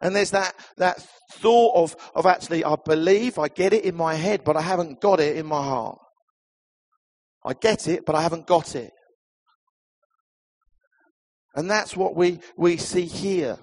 And 0.02 0.16
there's 0.16 0.32
that, 0.32 0.56
that 0.78 1.06
thought 1.34 1.76
of, 1.76 1.96
of 2.16 2.26
actually, 2.26 2.64
I 2.64 2.76
believe, 2.84 3.38
I 3.38 3.48
get 3.48 3.74
it 3.74 3.86
in 3.86 3.96
my 3.96 4.16
head, 4.16 4.44
but 4.44 4.58
I 4.58 4.62
haven't 4.62 5.02
got 5.02 5.20
it 5.20 5.38
in 5.38 5.46
my 5.46 5.62
heart. 5.62 6.00
I 7.46 7.54
get 7.54 7.88
it, 7.88 8.06
but 8.06 8.16
I 8.16 8.22
haven't 8.22 8.48
got 8.48 8.76
it. 8.76 8.92
And 11.56 11.70
that's 11.70 11.96
what 11.96 12.16
we, 12.16 12.40
we 12.58 12.78
see 12.78 13.06
here. 13.06 13.60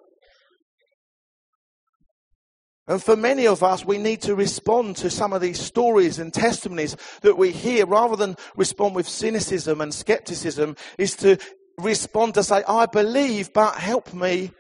And 2.86 3.02
for 3.02 3.14
many 3.14 3.46
of 3.46 3.62
us, 3.62 3.84
we 3.84 3.98
need 3.98 4.22
to 4.22 4.34
respond 4.34 4.96
to 4.96 5.10
some 5.10 5.32
of 5.32 5.40
these 5.40 5.60
stories 5.60 6.18
and 6.18 6.32
testimonies 6.32 6.96
that 7.22 7.38
we 7.38 7.52
hear 7.52 7.86
rather 7.86 8.16
than 8.16 8.36
respond 8.56 8.94
with 8.94 9.08
cynicism 9.08 9.80
and 9.80 9.94
skepticism, 9.94 10.76
is 10.98 11.14
to 11.16 11.38
respond 11.78 12.34
to 12.34 12.42
say, 12.42 12.64
I 12.66 12.86
believe, 12.86 13.52
but 13.52 13.76
help 13.76 14.12
me 14.12 14.50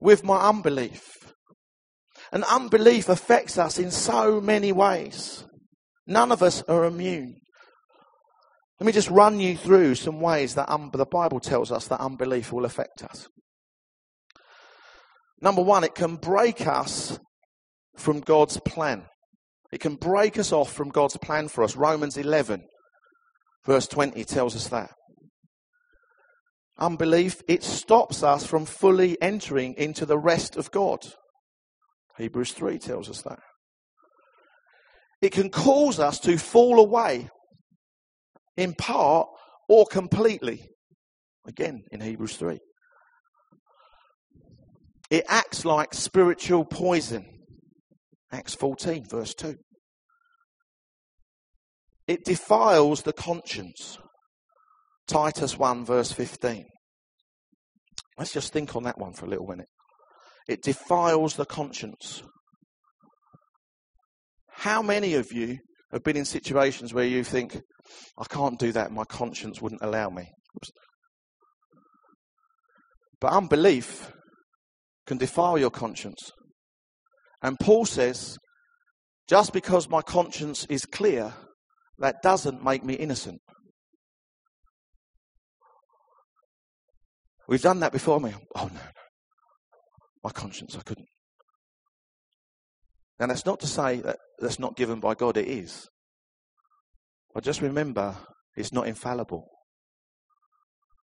with 0.00 0.24
my 0.24 0.48
unbelief. 0.48 1.10
And 2.32 2.44
unbelief 2.44 3.08
affects 3.08 3.58
us 3.58 3.78
in 3.78 3.90
so 3.90 4.40
many 4.40 4.72
ways. 4.72 5.44
None 6.06 6.32
of 6.32 6.42
us 6.42 6.62
are 6.62 6.84
immune. 6.84 7.40
Let 8.78 8.86
me 8.86 8.92
just 8.92 9.10
run 9.10 9.40
you 9.40 9.56
through 9.56 9.94
some 9.96 10.20
ways 10.20 10.54
that 10.54 10.70
um, 10.70 10.90
the 10.92 11.04
Bible 11.04 11.40
tells 11.40 11.70
us 11.70 11.88
that 11.88 12.00
unbelief 12.00 12.52
will 12.52 12.64
affect 12.64 13.04
us. 13.04 13.28
Number 15.42 15.62
one, 15.62 15.84
it 15.84 15.94
can 15.94 16.16
break 16.16 16.66
us 16.66 17.18
from 18.00 18.20
God's 18.20 18.58
plan. 18.60 19.06
It 19.72 19.80
can 19.80 19.94
break 19.94 20.38
us 20.38 20.52
off 20.52 20.72
from 20.72 20.88
God's 20.88 21.16
plan 21.18 21.48
for 21.48 21.62
us. 21.62 21.76
Romans 21.76 22.16
11, 22.16 22.64
verse 23.64 23.86
20 23.86 24.24
tells 24.24 24.56
us 24.56 24.68
that. 24.68 24.90
Unbelief, 26.78 27.42
it 27.46 27.62
stops 27.62 28.22
us 28.22 28.46
from 28.46 28.64
fully 28.64 29.20
entering 29.20 29.74
into 29.76 30.06
the 30.06 30.18
rest 30.18 30.56
of 30.56 30.70
God. 30.70 31.00
Hebrews 32.16 32.52
3 32.52 32.78
tells 32.78 33.08
us 33.08 33.22
that. 33.22 33.38
It 35.22 35.32
can 35.32 35.50
cause 35.50 36.00
us 36.00 36.18
to 36.20 36.38
fall 36.38 36.80
away 36.80 37.28
in 38.56 38.74
part 38.74 39.28
or 39.68 39.86
completely. 39.86 40.66
Again, 41.46 41.84
in 41.92 42.00
Hebrews 42.00 42.36
3. 42.36 42.58
It 45.10 45.24
acts 45.28 45.64
like 45.64 45.92
spiritual 45.92 46.64
poison. 46.64 47.39
Acts 48.32 48.54
14, 48.54 49.04
verse 49.08 49.34
2. 49.34 49.56
It 52.06 52.24
defiles 52.24 53.02
the 53.02 53.12
conscience. 53.12 53.98
Titus 55.06 55.58
1, 55.58 55.84
verse 55.84 56.12
15. 56.12 56.64
Let's 58.18 58.32
just 58.32 58.52
think 58.52 58.76
on 58.76 58.84
that 58.84 58.98
one 58.98 59.12
for 59.12 59.26
a 59.26 59.28
little 59.28 59.46
minute. 59.46 59.68
It 60.48 60.62
defiles 60.62 61.36
the 61.36 61.44
conscience. 61.44 62.22
How 64.50 64.82
many 64.82 65.14
of 65.14 65.32
you 65.32 65.58
have 65.92 66.02
been 66.02 66.16
in 66.16 66.24
situations 66.24 66.92
where 66.92 67.04
you 67.04 67.24
think, 67.24 67.60
I 68.18 68.24
can't 68.24 68.58
do 68.58 68.72
that, 68.72 68.92
my 68.92 69.04
conscience 69.04 69.60
wouldn't 69.60 69.82
allow 69.82 70.10
me? 70.10 70.28
But 73.20 73.32
unbelief 73.32 74.12
can 75.06 75.18
defile 75.18 75.58
your 75.58 75.70
conscience. 75.70 76.30
And 77.42 77.58
Paul 77.58 77.86
says, 77.86 78.38
just 79.28 79.52
because 79.52 79.88
my 79.88 80.02
conscience 80.02 80.66
is 80.66 80.84
clear, 80.84 81.32
that 81.98 82.22
doesn't 82.22 82.64
make 82.64 82.84
me 82.84 82.94
innocent. 82.94 83.40
We've 87.48 87.62
done 87.62 87.80
that 87.80 87.92
before 87.92 88.20
me. 88.20 88.32
Oh, 88.54 88.66
no, 88.66 88.74
no. 88.74 88.80
My 90.22 90.30
conscience, 90.30 90.76
I 90.76 90.82
couldn't. 90.82 91.08
Now 93.18 93.26
that's 93.26 93.44
not 93.44 93.60
to 93.60 93.66
say 93.66 94.00
that 94.00 94.18
that's 94.38 94.58
not 94.58 94.76
given 94.76 94.98
by 94.98 95.14
God, 95.14 95.36
it 95.36 95.46
is. 95.46 95.88
But 97.34 97.44
just 97.44 97.60
remember, 97.60 98.16
it's 98.56 98.72
not 98.72 98.86
infallible. 98.86 99.46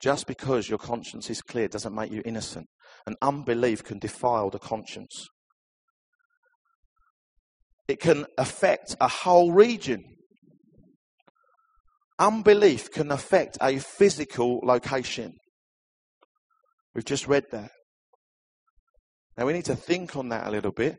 Just 0.01 0.27
because 0.27 0.69
your 0.69 0.79
conscience 0.79 1.29
is 1.29 1.41
clear 1.41 1.69
doesn't 1.69 1.95
make 1.95 2.11
you 2.11 2.21
innocent. 2.25 2.67
And 3.07 3.15
unbelief 3.21 3.83
can 3.83 3.99
defile 3.99 4.49
the 4.49 4.59
conscience. 4.59 5.27
It 7.87 7.99
can 7.99 8.25
affect 8.37 8.95
a 9.01 9.07
whole 9.07 9.51
region. 9.51 10.03
Unbelief 12.19 12.91
can 12.91 13.11
affect 13.11 13.57
a 13.61 13.79
physical 13.79 14.59
location. 14.63 15.33
We've 16.95 17.05
just 17.05 17.27
read 17.27 17.45
that. 17.51 17.71
Now 19.37 19.47
we 19.47 19.53
need 19.53 19.65
to 19.65 19.75
think 19.75 20.15
on 20.15 20.29
that 20.29 20.47
a 20.47 20.51
little 20.51 20.71
bit. 20.71 20.97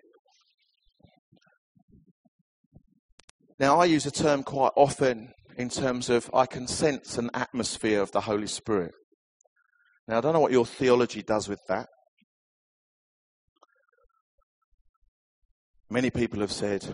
Now 3.58 3.78
I 3.78 3.84
use 3.84 4.04
a 4.04 4.10
term 4.10 4.42
quite 4.42 4.72
often 4.76 5.32
in 5.56 5.68
terms 5.68 6.10
of 6.10 6.28
I 6.34 6.46
can 6.46 6.66
sense 6.66 7.16
an 7.16 7.30
atmosphere 7.32 8.02
of 8.02 8.10
the 8.10 8.22
Holy 8.22 8.48
Spirit. 8.48 8.92
Now 10.08 10.18
I 10.18 10.20
don't 10.20 10.32
know 10.32 10.40
what 10.40 10.52
your 10.52 10.66
theology 10.66 11.22
does 11.22 11.48
with 11.48 11.60
that. 11.68 11.86
Many 15.94 16.11
people 16.11 16.40
have 16.40 16.50
said, 16.50 16.92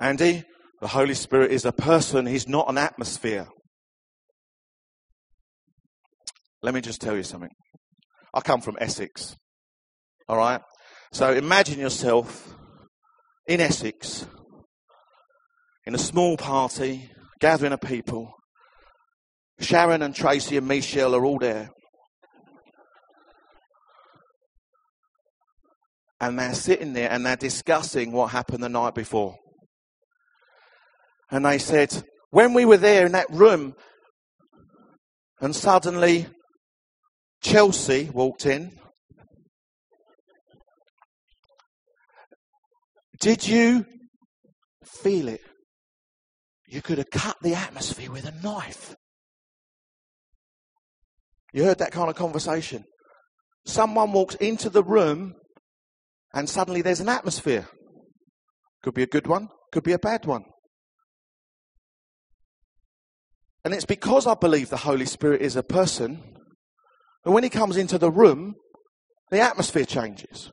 Andy, 0.00 0.42
the 0.80 0.86
Holy 0.86 1.12
Spirit 1.12 1.50
is 1.50 1.66
a 1.66 1.70
person, 1.70 2.24
he's 2.24 2.48
not 2.48 2.70
an 2.70 2.78
atmosphere. 2.78 3.46
Let 6.62 6.72
me 6.72 6.80
just 6.80 7.02
tell 7.02 7.14
you 7.14 7.24
something. 7.24 7.50
I 8.32 8.40
come 8.40 8.62
from 8.62 8.78
Essex. 8.80 9.36
All 10.30 10.38
right? 10.38 10.62
So 11.12 11.30
imagine 11.30 11.78
yourself 11.78 12.54
in 13.46 13.60
Essex, 13.60 14.26
in 15.84 15.94
a 15.94 15.98
small 15.98 16.38
party, 16.38 17.10
gathering 17.40 17.74
of 17.74 17.82
people. 17.82 18.32
Sharon 19.60 20.00
and 20.00 20.14
Tracy 20.14 20.56
and 20.56 20.66
Michelle 20.66 21.14
are 21.14 21.22
all 21.26 21.38
there. 21.38 21.68
And 26.20 26.38
they're 26.38 26.54
sitting 26.54 26.92
there 26.92 27.10
and 27.10 27.24
they're 27.24 27.36
discussing 27.36 28.12
what 28.12 28.30
happened 28.30 28.62
the 28.62 28.68
night 28.68 28.94
before. 28.94 29.36
And 31.30 31.44
they 31.44 31.58
said, 31.58 32.02
when 32.30 32.54
we 32.54 32.64
were 32.64 32.76
there 32.76 33.06
in 33.06 33.12
that 33.12 33.30
room, 33.30 33.74
and 35.40 35.54
suddenly 35.54 36.26
Chelsea 37.42 38.10
walked 38.12 38.46
in. 38.46 38.72
Did 43.20 43.46
you 43.46 43.86
feel 44.84 45.28
it? 45.28 45.40
You 46.66 46.82
could 46.82 46.98
have 46.98 47.10
cut 47.10 47.36
the 47.42 47.54
atmosphere 47.54 48.10
with 48.10 48.26
a 48.26 48.42
knife. 48.42 48.94
You 51.52 51.64
heard 51.64 51.78
that 51.78 51.92
kind 51.92 52.10
of 52.10 52.16
conversation. 52.16 52.84
Someone 53.64 54.12
walks 54.12 54.34
into 54.36 54.68
the 54.68 54.82
room 54.82 55.34
and 56.34 56.48
suddenly 56.48 56.82
there's 56.82 57.00
an 57.00 57.08
atmosphere. 57.08 57.68
Could 58.82 58.94
be 58.94 59.02
a 59.02 59.06
good 59.06 59.26
one, 59.26 59.48
could 59.72 59.84
be 59.84 59.92
a 59.92 59.98
bad 59.98 60.24
one. 60.24 60.44
And 63.64 63.74
it's 63.74 63.84
because 63.84 64.26
I 64.26 64.34
believe 64.34 64.70
the 64.70 64.78
Holy 64.78 65.06
Spirit 65.06 65.42
is 65.42 65.56
a 65.56 65.62
person, 65.62 66.22
and 67.24 67.34
when 67.34 67.44
he 67.44 67.50
comes 67.50 67.76
into 67.76 67.98
the 67.98 68.10
room, 68.10 68.54
the 69.30 69.40
atmosphere 69.40 69.84
changes. 69.84 70.50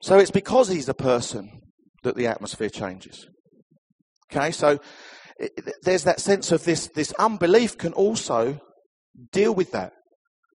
So 0.00 0.18
it's 0.18 0.30
because 0.30 0.68
he's 0.68 0.88
a 0.88 0.94
person 0.94 1.62
that 2.02 2.14
the 2.14 2.26
atmosphere 2.26 2.68
changes. 2.68 3.26
Okay, 4.30 4.50
so 4.50 4.78
it, 5.38 5.52
there's 5.82 6.04
that 6.04 6.20
sense 6.20 6.52
of 6.52 6.64
this, 6.64 6.88
this 6.88 7.12
unbelief 7.14 7.78
can 7.78 7.92
also 7.92 8.60
deal 9.32 9.54
with 9.54 9.72
that. 9.72 9.92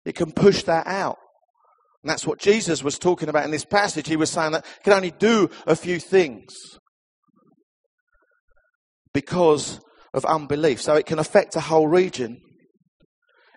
It 0.09 0.15
can 0.15 0.33
push 0.33 0.63
that 0.63 0.87
out. 0.87 1.19
And 2.03 2.09
that's 2.09 2.27
what 2.27 2.39
Jesus 2.39 2.83
was 2.83 2.99
talking 2.99 3.29
about 3.29 3.45
in 3.45 3.51
this 3.51 3.67
passage. 3.67 4.09
He 4.09 4.17
was 4.17 4.31
saying 4.31 4.53
that 4.53 4.65
can 4.83 4.95
only 4.95 5.11
do 5.11 5.51
a 5.67 5.77
few 5.77 6.01
things 6.01 6.55
because 9.13 9.81
of 10.15 10.25
unbelief. 10.25 10.81
So 10.81 10.95
it 10.95 11.05
can 11.05 11.19
affect 11.19 11.57
a 11.57 11.61
whole 11.61 11.89
region. 11.89 12.41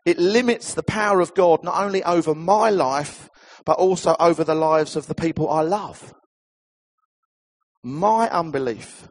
It 0.06 0.20
limits 0.20 0.74
the 0.74 0.84
power 0.84 1.22
of 1.22 1.34
God 1.36 1.64
not 1.64 1.82
only 1.82 2.04
over 2.04 2.36
my 2.36 2.70
life, 2.70 3.30
but 3.66 3.78
also 3.78 4.18
over 4.20 4.44
the 4.44 4.54
lives 4.54 4.98
of 4.98 5.08
the 5.08 5.16
people 5.16 5.50
I 5.50 5.62
love. 5.62 6.14
My 7.82 8.30
unbelief 8.30 9.08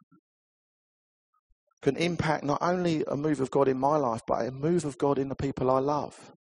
can 1.80 1.96
impact 1.96 2.44
not 2.44 2.60
only 2.60 3.02
a 3.08 3.16
move 3.16 3.40
of 3.40 3.50
God 3.50 3.66
in 3.66 3.78
my 3.78 3.96
life, 3.96 4.20
but 4.26 4.46
a 4.46 4.50
move 4.50 4.84
of 4.84 4.98
God 4.98 5.18
in 5.18 5.30
the 5.30 5.34
people 5.34 5.70
I 5.70 5.78
love. 5.78 6.34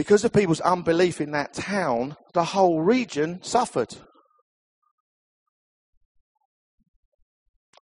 Because 0.00 0.24
of 0.24 0.32
people's 0.32 0.62
unbelief 0.62 1.20
in 1.20 1.32
that 1.32 1.52
town, 1.52 2.16
the 2.32 2.42
whole 2.42 2.80
region 2.80 3.38
suffered. 3.42 3.94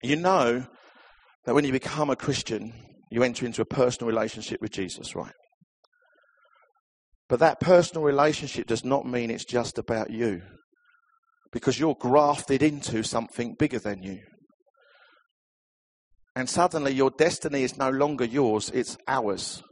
You 0.03 0.17
know 0.17 0.67
that 1.45 1.55
when 1.55 1.65
you 1.65 1.71
become 1.71 2.11
a 2.11 2.17
Christian, 2.17 2.73
you 3.13 3.23
enter 3.23 3.47
into 3.47 3.63
a 3.63 3.65
personal 3.65 4.09
relationship 4.09 4.61
with 4.61 4.73
Jesus, 4.73 5.15
right? 5.15 5.33
But 7.29 7.39
that 7.39 7.61
personal 7.61 8.03
relationship 8.03 8.67
does 8.67 8.85
not 8.85 9.07
mean 9.07 9.31
it's 9.31 9.45
just 9.45 9.79
about 9.79 10.11
you. 10.11 10.43
Because 11.53 11.79
you're 11.79 11.95
grafted 11.95 12.65
into 12.65 13.05
something 13.05 13.55
bigger 13.57 13.79
than 13.79 14.03
you. 14.03 14.23
And 16.35 16.51
suddenly 16.51 16.95
your 16.95 17.13
destiny 17.17 17.63
is 17.63 17.79
no 17.79 17.91
longer 17.91 18.25
yours, 18.25 18.73
it's 18.75 18.99
ours. 19.07 19.63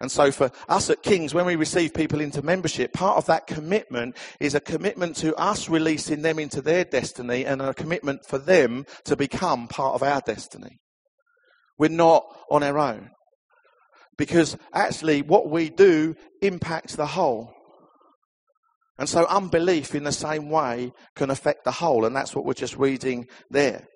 And 0.00 0.12
so 0.12 0.30
for 0.30 0.50
us 0.68 0.90
at 0.90 1.02
Kings, 1.02 1.32
when 1.32 1.46
we 1.46 1.56
receive 1.56 1.94
people 1.94 2.20
into 2.20 2.42
membership, 2.42 2.92
part 2.92 3.16
of 3.16 3.26
that 3.26 3.46
commitment 3.46 4.16
is 4.40 4.54
a 4.54 4.60
commitment 4.60 5.16
to 5.16 5.34
us 5.36 5.68
releasing 5.68 6.22
them 6.22 6.38
into 6.38 6.60
their 6.60 6.84
destiny 6.84 7.46
and 7.46 7.62
a 7.62 7.72
commitment 7.72 8.26
for 8.26 8.38
them 8.38 8.84
to 9.04 9.16
become 9.16 9.68
part 9.68 9.94
of 9.94 10.02
our 10.02 10.20
destiny. 10.20 10.78
We're 11.78 11.88
not 11.88 12.24
on 12.50 12.62
our 12.62 12.78
own. 12.78 13.10
Because 14.18 14.56
actually 14.72 15.22
what 15.22 15.50
we 15.50 15.68
do 15.68 16.14
impacts 16.42 16.96
the 16.96 17.06
whole. 17.06 17.52
And 18.98 19.08
so 19.08 19.26
unbelief 19.26 19.94
in 19.94 20.04
the 20.04 20.12
same 20.12 20.48
way 20.48 20.92
can 21.14 21.30
affect 21.30 21.64
the 21.64 21.70
whole. 21.70 22.04
And 22.06 22.16
that's 22.16 22.34
what 22.34 22.44
we're 22.44 22.54
just 22.54 22.76
reading 22.76 23.26
there. 23.50 23.86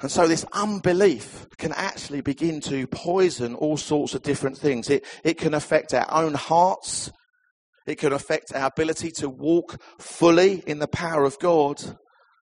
And 0.00 0.10
so 0.10 0.28
this 0.28 0.44
unbelief 0.52 1.46
can 1.56 1.72
actually 1.72 2.20
begin 2.20 2.60
to 2.62 2.86
poison 2.86 3.54
all 3.54 3.78
sorts 3.78 4.14
of 4.14 4.22
different 4.22 4.58
things. 4.58 4.90
It, 4.90 5.06
it 5.24 5.38
can 5.38 5.54
affect 5.54 5.94
our 5.94 6.06
own 6.10 6.34
hearts. 6.34 7.10
It 7.86 7.96
can 7.96 8.12
affect 8.12 8.52
our 8.54 8.66
ability 8.66 9.10
to 9.12 9.30
walk 9.30 9.80
fully 9.98 10.62
in 10.66 10.80
the 10.80 10.88
power 10.88 11.24
of 11.24 11.38
God. 11.38 11.82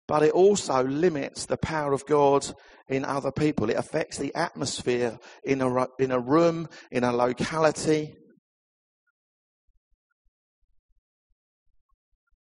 But 0.08 0.24
it 0.24 0.32
also 0.32 0.82
limits 0.82 1.46
the 1.46 1.56
power 1.56 1.92
of 1.92 2.04
God 2.06 2.44
in 2.88 3.04
other 3.04 3.30
people. 3.30 3.70
It 3.70 3.76
affects 3.76 4.18
the 4.18 4.34
atmosphere 4.34 5.18
in 5.44 5.62
a, 5.62 5.86
in 6.00 6.10
a 6.10 6.18
room, 6.18 6.68
in 6.90 7.04
a 7.04 7.12
locality. 7.12 8.16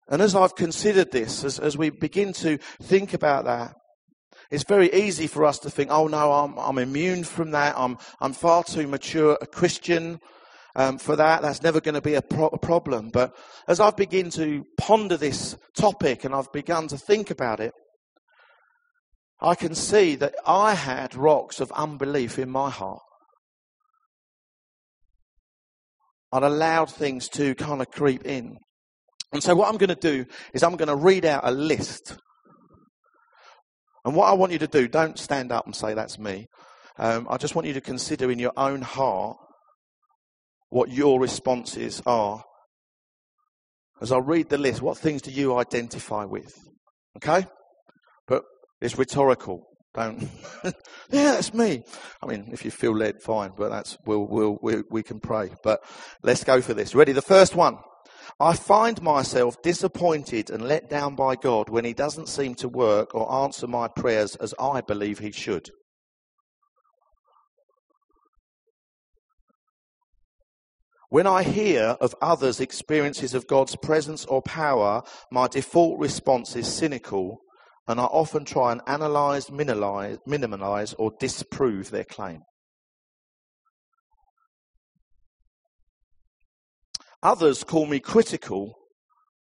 And 0.09 0.21
as 0.21 0.35
I've 0.35 0.55
considered 0.55 1.11
this, 1.11 1.43
as, 1.45 1.57
as 1.57 1.77
we 1.77 1.89
begin 1.89 2.33
to 2.33 2.57
think 2.81 3.13
about 3.13 3.45
that, 3.45 3.75
it's 4.51 4.63
very 4.63 4.91
easy 4.93 5.27
for 5.27 5.45
us 5.45 5.59
to 5.59 5.69
think, 5.69 5.91
oh 5.91 6.07
no, 6.07 6.31
I'm, 6.31 6.57
I'm 6.57 6.77
immune 6.79 7.23
from 7.23 7.51
that. 7.51 7.75
I'm, 7.77 7.97
I'm 8.19 8.33
far 8.33 8.63
too 8.63 8.87
mature 8.87 9.37
a 9.41 9.45
Christian 9.45 10.19
um, 10.75 10.97
for 10.97 11.15
that. 11.15 11.41
That's 11.41 11.61
never 11.61 11.79
going 11.79 11.95
to 11.95 12.01
be 12.01 12.15
a, 12.15 12.21
pro- 12.21 12.47
a 12.47 12.57
problem. 12.57 13.09
But 13.09 13.35
as 13.67 13.79
I've 13.79 13.95
begun 13.95 14.31
to 14.31 14.65
ponder 14.77 15.17
this 15.17 15.55
topic 15.75 16.23
and 16.23 16.33
I've 16.33 16.51
begun 16.51 16.87
to 16.87 16.97
think 16.97 17.29
about 17.29 17.59
it, 17.59 17.73
I 19.39 19.55
can 19.55 19.75
see 19.75 20.15
that 20.15 20.35
I 20.45 20.73
had 20.73 21.15
rocks 21.15 21.59
of 21.59 21.71
unbelief 21.73 22.39
in 22.39 22.49
my 22.49 22.69
heart. 22.69 23.01
I'd 26.31 26.43
allowed 26.43 26.91
things 26.91 27.29
to 27.29 27.55
kind 27.55 27.81
of 27.81 27.89
creep 27.91 28.25
in. 28.25 28.57
And 29.31 29.43
so 29.43 29.55
what 29.55 29.69
I'm 29.69 29.77
going 29.77 29.89
to 29.89 29.95
do 29.95 30.25
is 30.53 30.63
I'm 30.63 30.75
going 30.75 30.89
to 30.89 30.95
read 30.95 31.23
out 31.23 31.41
a 31.43 31.51
list 31.51 32.17
and 34.05 34.15
what 34.15 34.27
I 34.27 34.33
want 34.33 34.51
you 34.51 34.59
to 34.59 34.67
do, 34.67 34.87
don't 34.87 35.17
stand 35.17 35.51
up 35.51 35.65
and 35.65 35.75
say, 35.75 35.93
that's 35.93 36.17
me. 36.17 36.47
Um, 36.97 37.27
I 37.29 37.37
just 37.37 37.55
want 37.55 37.67
you 37.67 37.73
to 37.73 37.81
consider 37.81 38.29
in 38.31 38.39
your 38.39 38.53
own 38.57 38.81
heart 38.81 39.37
what 40.69 40.89
your 40.89 41.19
responses 41.19 42.01
are. 42.05 42.43
As 44.01 44.11
I 44.11 44.19
read 44.19 44.49
the 44.49 44.57
list, 44.57 44.81
what 44.81 44.97
things 44.97 45.21
do 45.21 45.31
you 45.31 45.57
identify 45.57 46.25
with? 46.25 46.53
Okay? 47.17 47.45
But 48.27 48.43
it's 48.81 48.97
rhetorical. 48.97 49.65
Don't. 49.93 50.21
yeah, 50.63 50.71
that's 51.09 51.53
me. 51.53 51.83
I 52.21 52.27
mean, 52.27 52.49
if 52.51 52.63
you 52.63 52.71
feel 52.71 52.95
led, 52.95 53.21
fine. 53.21 53.51
But 53.57 53.69
that's 53.69 53.97
we'll, 54.05 54.25
we'll, 54.27 54.57
we 54.61 54.83
we 54.91 55.03
can 55.03 55.19
pray. 55.19 55.49
But 55.63 55.79
let's 56.21 56.43
go 56.43 56.61
for 56.61 56.75
this. 56.75 56.93
Ready? 56.93 57.11
The 57.11 57.23
first 57.23 57.55
one. 57.55 57.77
I 58.39 58.55
find 58.55 59.01
myself 59.01 59.61
disappointed 59.61 60.49
and 60.49 60.67
let 60.67 60.89
down 60.89 61.15
by 61.15 61.35
God 61.35 61.69
when 61.69 61.85
He 61.85 61.93
doesn't 61.93 62.27
seem 62.27 62.55
to 62.55 62.67
work 62.67 63.15
or 63.15 63.31
answer 63.43 63.67
my 63.67 63.87
prayers 63.87 64.35
as 64.35 64.53
I 64.59 64.81
believe 64.81 65.19
He 65.19 65.31
should. 65.31 65.69
When 71.11 71.25
I 71.25 71.41
hear 71.41 71.97
of 71.99 72.13
others' 72.21 72.59
experiences 72.59 73.33
of 73.33 73.47
God's 73.47 73.75
presence 73.75 74.25
or 74.25 74.43
power, 74.43 75.01
my 75.31 75.47
default 75.47 75.97
response 75.99 76.55
is 76.55 76.71
cynical, 76.71 77.39
and 77.87 77.99
I 77.99 78.03
often 78.03 78.45
try 78.45 78.71
and 78.71 78.81
analyze, 78.85 79.49
minimize, 79.49 80.93
or 80.99 81.11
disprove 81.19 81.89
their 81.89 82.03
claim. 82.03 82.41
Others 87.21 87.63
call 87.63 87.85
me 87.85 87.99
critical, 87.99 88.75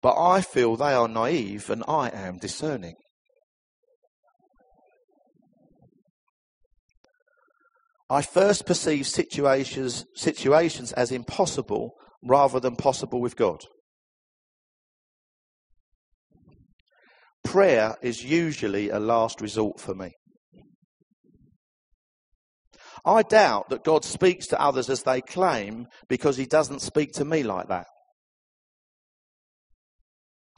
but 0.01 0.15
I 0.19 0.41
feel 0.41 0.75
they 0.75 0.93
are 0.93 1.07
naive 1.07 1.69
and 1.69 1.83
I 1.87 2.09
am 2.09 2.37
discerning. 2.37 2.95
I 8.09 8.21
first 8.21 8.65
perceive 8.65 9.05
situations, 9.05 10.05
situations 10.15 10.93
as 10.93 11.11
impossible 11.11 11.91
rather 12.23 12.59
than 12.59 12.75
possible 12.75 13.19
with 13.19 13.35
God. 13.35 13.59
Prayer 17.43 17.95
is 18.01 18.23
usually 18.23 18.89
a 18.89 18.99
last 18.99 19.41
resort 19.41 19.79
for 19.79 19.93
me. 19.93 20.13
I 23.07 23.21
doubt 23.23 23.69
that 23.69 23.85
God 23.85 24.03
speaks 24.03 24.47
to 24.47 24.61
others 24.61 24.89
as 24.89 25.03
they 25.03 25.21
claim 25.21 25.87
because 26.09 26.35
he 26.35 26.45
doesn't 26.45 26.81
speak 26.81 27.13
to 27.13 27.23
me 27.23 27.41
like 27.41 27.69
that. 27.69 27.87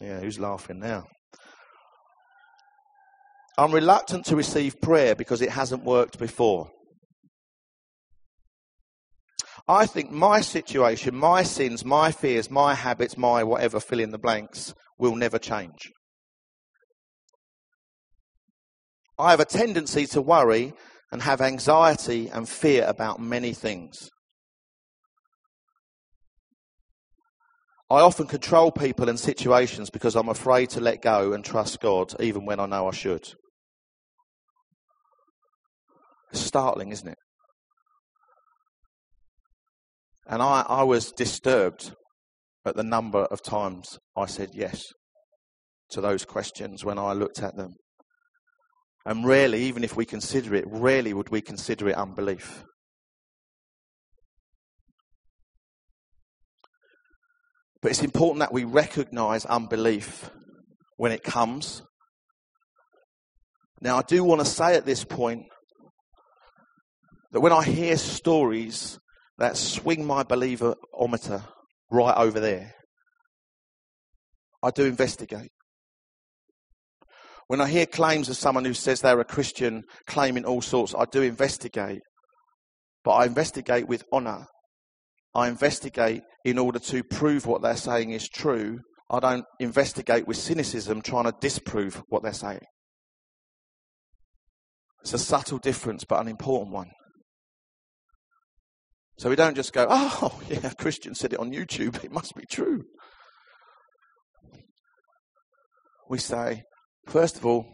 Yeah, 0.02 0.20
who's 0.20 0.40
laughing 0.40 0.80
now? 0.80 1.06
I'm 3.56 3.72
reluctant 3.72 4.26
to 4.26 4.36
receive 4.36 4.82
prayer 4.82 5.14
because 5.14 5.44
it 5.44 5.52
hasn't 5.52 5.84
worked 5.84 6.18
before. 6.18 6.72
I 9.68 9.86
think 9.86 10.10
my 10.10 10.42
situation, 10.42 11.16
my 11.16 11.44
sins, 11.44 11.86
my 11.86 12.12
fears, 12.12 12.50
my 12.50 12.74
habits, 12.74 13.16
my 13.16 13.44
whatever, 13.44 13.80
fill 13.80 14.00
in 14.00 14.10
the 14.10 14.18
blanks, 14.18 14.74
will 14.98 15.16
never 15.16 15.38
change. 15.38 15.92
I 19.20 19.30
have 19.30 19.40
a 19.40 19.46
tendency 19.46 20.08
to 20.08 20.22
worry 20.22 20.74
and 21.12 21.22
have 21.22 21.42
anxiety 21.42 22.30
and 22.30 22.48
fear 22.48 22.86
about 22.88 23.20
many 23.20 23.54
things. 23.54 24.10
I 27.92 28.02
often 28.02 28.28
control 28.28 28.72
people 28.72 29.10
and 29.10 29.20
situations 29.20 29.90
because 29.90 30.16
I'm 30.16 30.30
afraid 30.30 30.70
to 30.72 30.80
let 30.80 31.02
go 31.02 31.34
and 31.34 31.44
trust 31.44 31.80
God 31.80 32.14
even 32.22 32.46
when 32.46 32.60
I 32.60 32.68
know 32.68 32.88
I 32.88 32.92
should. 32.92 33.28
It's 36.32 36.42
startling, 36.42 36.92
isn't 36.92 37.08
it? 37.08 37.18
And 40.28 40.44
I, 40.44 40.64
I 40.70 40.84
was 40.84 41.12
disturbed 41.12 41.96
at 42.64 42.76
the 42.76 42.84
number 42.84 43.24
of 43.24 43.42
times 43.42 43.98
I 44.16 44.28
said 44.28 44.50
yes 44.54 44.84
to 45.90 46.02
those 46.02 46.26
questions 46.26 46.86
when 46.86 47.00
I 47.00 47.14
looked 47.14 47.42
at 47.42 47.56
them. 47.56 47.74
And 49.10 49.26
rarely, 49.26 49.64
even 49.64 49.84
if 49.84 49.96
we 49.96 50.06
consider 50.06 50.54
it, 50.54 50.66
rarely 50.68 51.16
would 51.16 51.30
we 51.30 51.42
consider 51.42 51.90
it 51.90 51.96
unbelief. 51.96 52.64
But 57.82 57.90
it's 57.90 58.04
important 58.04 58.42
that 58.42 58.54
we 58.54 58.66
recognize 58.66 59.46
unbelief 59.46 60.30
when 60.98 61.12
it 61.12 61.24
comes. 61.24 61.82
Now, 63.82 63.98
I 63.98 64.04
do 64.04 64.24
want 64.24 64.42
to 64.42 64.46
say 64.46 64.76
at 64.76 64.86
this 64.86 65.04
point 65.04 65.48
that 67.32 67.40
when 67.40 67.52
I 67.52 67.64
hear 67.64 67.98
stories 67.98 69.00
that 69.40 69.58
swing 69.58 70.06
my 70.06 70.24
believerometer 70.24 71.44
right 71.90 72.16
over 72.16 72.40
there, 72.40 72.76
I 74.62 74.70
do 74.70 74.86
investigate. 74.86 75.50
When 77.50 77.62
I 77.62 77.68
hear 77.68 77.88
claims 77.88 78.30
of 78.30 78.38
someone 78.38 78.64
who 78.64 78.76
says 78.76 79.02
they're 79.02 79.20
a 79.20 79.26
Christian, 79.26 79.82
claiming 80.06 80.46
all 80.46 80.62
sorts, 80.62 80.94
I 80.96 81.06
do 81.12 81.24
investigate. 81.24 82.02
But 83.04 83.14
I 83.14 83.26
investigate 83.26 83.88
with 83.88 84.04
honor. 84.12 84.46
I 85.34 85.48
investigate 85.48 86.22
in 86.46 86.60
order 86.60 86.78
to 86.78 87.04
prove 87.04 87.48
what 87.48 87.64
they're 87.64 87.76
saying 87.76 88.12
is 88.12 88.30
true. 88.30 88.82
I 89.10 89.20
don't 89.20 89.46
investigate 89.60 90.28
with 90.28 90.38
cynicism 90.38 91.02
trying 91.02 91.24
to 91.24 91.34
disprove 91.42 92.04
what 92.10 92.22
they're 92.22 92.34
saying. 92.34 92.62
It's 95.02 95.16
a 95.16 95.18
subtle 95.18 95.58
difference, 95.58 96.04
but 96.04 96.22
an 96.22 96.28
important 96.28 96.72
one. 96.72 96.92
So 99.18 99.28
we 99.28 99.36
don't 99.36 99.56
just 99.56 99.74
go, 99.74 99.88
oh, 99.90 100.40
yeah, 100.50 100.70
Christian 100.78 101.16
said 101.16 101.34
it 101.34 101.40
on 101.40 101.52
YouTube, 101.52 102.04
it 102.04 102.12
must 102.12 102.36
be 102.36 102.46
true. 102.48 102.84
We 106.08 106.20
say, 106.20 106.66
first 107.10 107.38
of 107.38 107.46
all, 107.46 107.66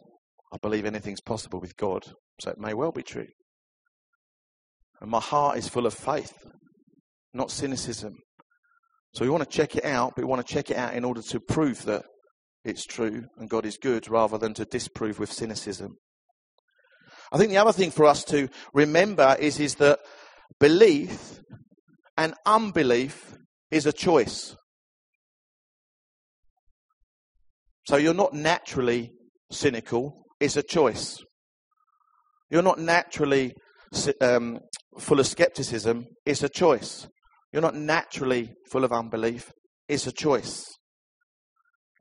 I 0.52 0.58
believe 0.58 0.86
anything's 0.86 1.22
possible 1.22 1.60
with 1.60 1.76
God, 1.78 2.06
so 2.40 2.52
it 2.52 2.58
may 2.58 2.74
well 2.74 2.92
be 2.92 3.04
true. 3.04 3.28
And 5.02 5.12
my 5.12 5.20
heart 5.20 5.58
is 5.58 5.68
full 5.68 5.86
of 5.86 5.94
faith, 5.94 6.34
not 7.34 7.52
cynicism. 7.52 8.16
So 9.14 9.24
we 9.24 9.30
want 9.30 9.44
to 9.44 9.58
check 9.58 9.76
it 9.76 9.86
out, 9.86 10.14
but 10.16 10.24
we 10.24 10.30
want 10.30 10.46
to 10.46 10.54
check 10.54 10.72
it 10.72 10.78
out 10.78 10.94
in 10.94 11.06
order 11.06 11.22
to 11.22 11.40
prove 11.40 11.84
that 11.84 12.06
it's 12.64 12.86
true 12.86 13.26
and 13.38 13.50
God 13.50 13.66
is 13.66 13.78
good 13.78 14.10
rather 14.10 14.38
than 14.38 14.54
to 14.56 14.66
disprove 14.66 15.20
with 15.20 15.32
cynicism. 15.32 15.98
I 17.32 17.38
think 17.38 17.52
the 17.52 17.58
other 17.58 17.72
thing 17.72 17.92
for 17.92 18.06
us 18.06 18.24
to 18.26 18.50
remember 18.74 19.36
is, 19.40 19.60
is 19.60 19.76
that 19.76 20.00
belief 20.60 21.40
and 22.18 22.34
unbelief 22.46 23.36
is 23.72 23.86
a 23.86 23.94
choice. 23.94 24.56
So 27.88 27.98
you're 27.98 28.14
not 28.14 28.34
naturally 28.34 29.12
cynical, 29.52 30.24
it's 30.40 30.58
a 30.58 30.64
choice. 30.64 31.24
You're 32.50 32.62
not 32.62 32.80
naturally 32.80 33.54
um, 34.22 34.60
full 35.00 35.20
of 35.20 35.28
skepticism, 35.28 36.06
it's 36.26 36.44
a 36.44 36.50
choice. 36.50 37.08
You're 37.52 37.62
not 37.62 37.76
naturally 37.76 38.54
full 38.70 38.84
of 38.84 38.92
unbelief, 38.92 39.52
it's 39.88 40.08
a 40.08 40.12
choice. 40.12 40.66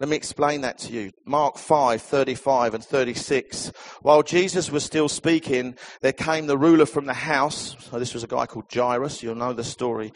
Let 0.01 0.09
me 0.09 0.17
explain 0.17 0.63
that 0.63 0.79
to 0.79 0.93
you. 0.93 1.13
Mark 1.25 1.57
5, 1.57 2.03
35 2.03 2.75
and 2.75 2.85
36. 2.85 3.73
While 4.03 4.25
Jesus 4.25 4.71
was 4.71 4.83
still 4.83 5.09
speaking, 5.09 5.77
there 6.03 6.13
came 6.13 6.47
the 6.47 6.59
ruler 6.59 6.85
from 6.85 7.07
the 7.07 7.15
house. 7.15 7.77
So 7.79 8.01
this 8.01 8.13
was 8.13 8.25
a 8.25 8.27
guy 8.27 8.47
called 8.47 8.65
Jairus. 8.75 9.23
You'll 9.23 9.37
know 9.37 9.53
the 9.53 9.63
story. 9.63 10.13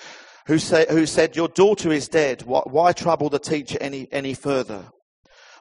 Who 0.47 0.59
said, 0.59 0.89
who 0.91 1.07
said 1.07 1.37
Your 1.37 1.49
daughter 1.49 1.93
is 1.93 2.09
dead. 2.09 2.43
Why, 2.43 2.63
why 2.65 2.93
trouble 2.93 3.31
the 3.31 3.39
teacher 3.39 3.79
any, 3.81 4.09
any 4.11 4.35
further? 4.35 4.89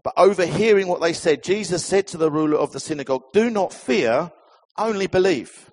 But 0.04 0.14
overhearing 0.18 0.88
what 0.88 1.02
they 1.02 1.14
said, 1.14 1.43
Jesus 1.43 1.86
said 1.86 2.08
to 2.08 2.18
the 2.18 2.32
ruler 2.32 2.58
of 2.58 2.72
the 2.72 2.80
synagogue, 2.80 3.24
Do 3.34 3.50
not 3.50 3.74
fear, 3.74 4.32
only 4.78 5.08
believe. 5.08 5.72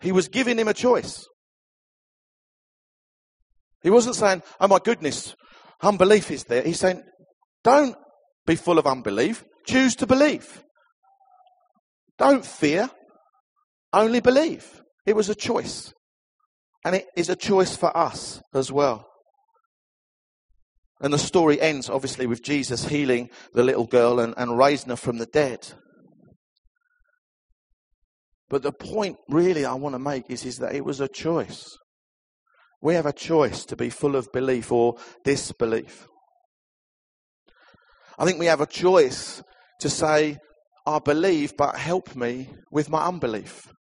He 0.00 0.12
was 0.12 0.28
giving 0.28 0.58
him 0.58 0.68
a 0.68 0.74
choice. 0.74 1.26
He 3.82 3.90
wasn't 3.90 4.16
saying, 4.16 4.42
Oh 4.60 4.68
my 4.68 4.78
goodness, 4.78 5.34
Unbelief 5.82 6.30
is 6.30 6.44
there. 6.44 6.62
He's 6.62 6.80
saying, 6.80 7.02
don't 7.62 7.96
be 8.46 8.56
full 8.56 8.78
of 8.78 8.86
unbelief. 8.86 9.44
Choose 9.66 9.96
to 9.96 10.06
believe. 10.06 10.62
Don't 12.18 12.44
fear. 12.44 12.88
Only 13.92 14.20
believe. 14.20 14.82
It 15.04 15.16
was 15.16 15.28
a 15.28 15.34
choice. 15.34 15.92
And 16.84 16.94
it 16.96 17.06
is 17.16 17.28
a 17.28 17.36
choice 17.36 17.76
for 17.76 17.94
us 17.96 18.40
as 18.54 18.72
well. 18.72 19.06
And 21.00 21.12
the 21.12 21.18
story 21.18 21.60
ends, 21.60 21.90
obviously, 21.90 22.26
with 22.26 22.42
Jesus 22.42 22.88
healing 22.88 23.28
the 23.52 23.62
little 23.62 23.86
girl 23.86 24.18
and, 24.18 24.34
and 24.36 24.56
raising 24.56 24.90
her 24.90 24.96
from 24.96 25.18
the 25.18 25.26
dead. 25.26 25.68
But 28.48 28.62
the 28.62 28.72
point 28.72 29.16
really 29.28 29.64
I 29.64 29.74
want 29.74 29.94
to 29.94 29.98
make 29.98 30.30
is, 30.30 30.44
is 30.44 30.58
that 30.58 30.74
it 30.74 30.84
was 30.84 31.00
a 31.00 31.08
choice. 31.08 31.76
We 32.80 32.94
have 32.94 33.06
a 33.06 33.12
choice 33.12 33.64
to 33.66 33.76
be 33.76 33.90
full 33.90 34.16
of 34.16 34.32
belief 34.32 34.70
or 34.70 34.96
disbelief. 35.24 36.06
I 38.18 38.24
think 38.24 38.38
we 38.38 38.46
have 38.46 38.60
a 38.60 38.66
choice 38.66 39.42
to 39.80 39.90
say, 39.90 40.38
I 40.86 40.98
believe, 41.00 41.56
but 41.56 41.76
help 41.76 42.14
me 42.14 42.48
with 42.70 42.88
my 42.88 43.04
unbelief. 43.04 43.72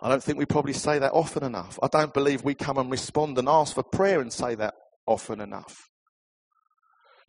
I 0.00 0.08
don't 0.08 0.22
think 0.22 0.38
we 0.38 0.46
probably 0.46 0.74
say 0.74 1.00
that 1.00 1.12
often 1.12 1.42
enough. 1.42 1.78
I 1.82 1.88
don't 1.88 2.14
believe 2.14 2.44
we 2.44 2.54
come 2.54 2.78
and 2.78 2.90
respond 2.90 3.36
and 3.38 3.48
ask 3.48 3.74
for 3.74 3.82
prayer 3.82 4.20
and 4.20 4.32
say 4.32 4.54
that 4.54 4.74
often 5.08 5.40
enough. 5.40 5.88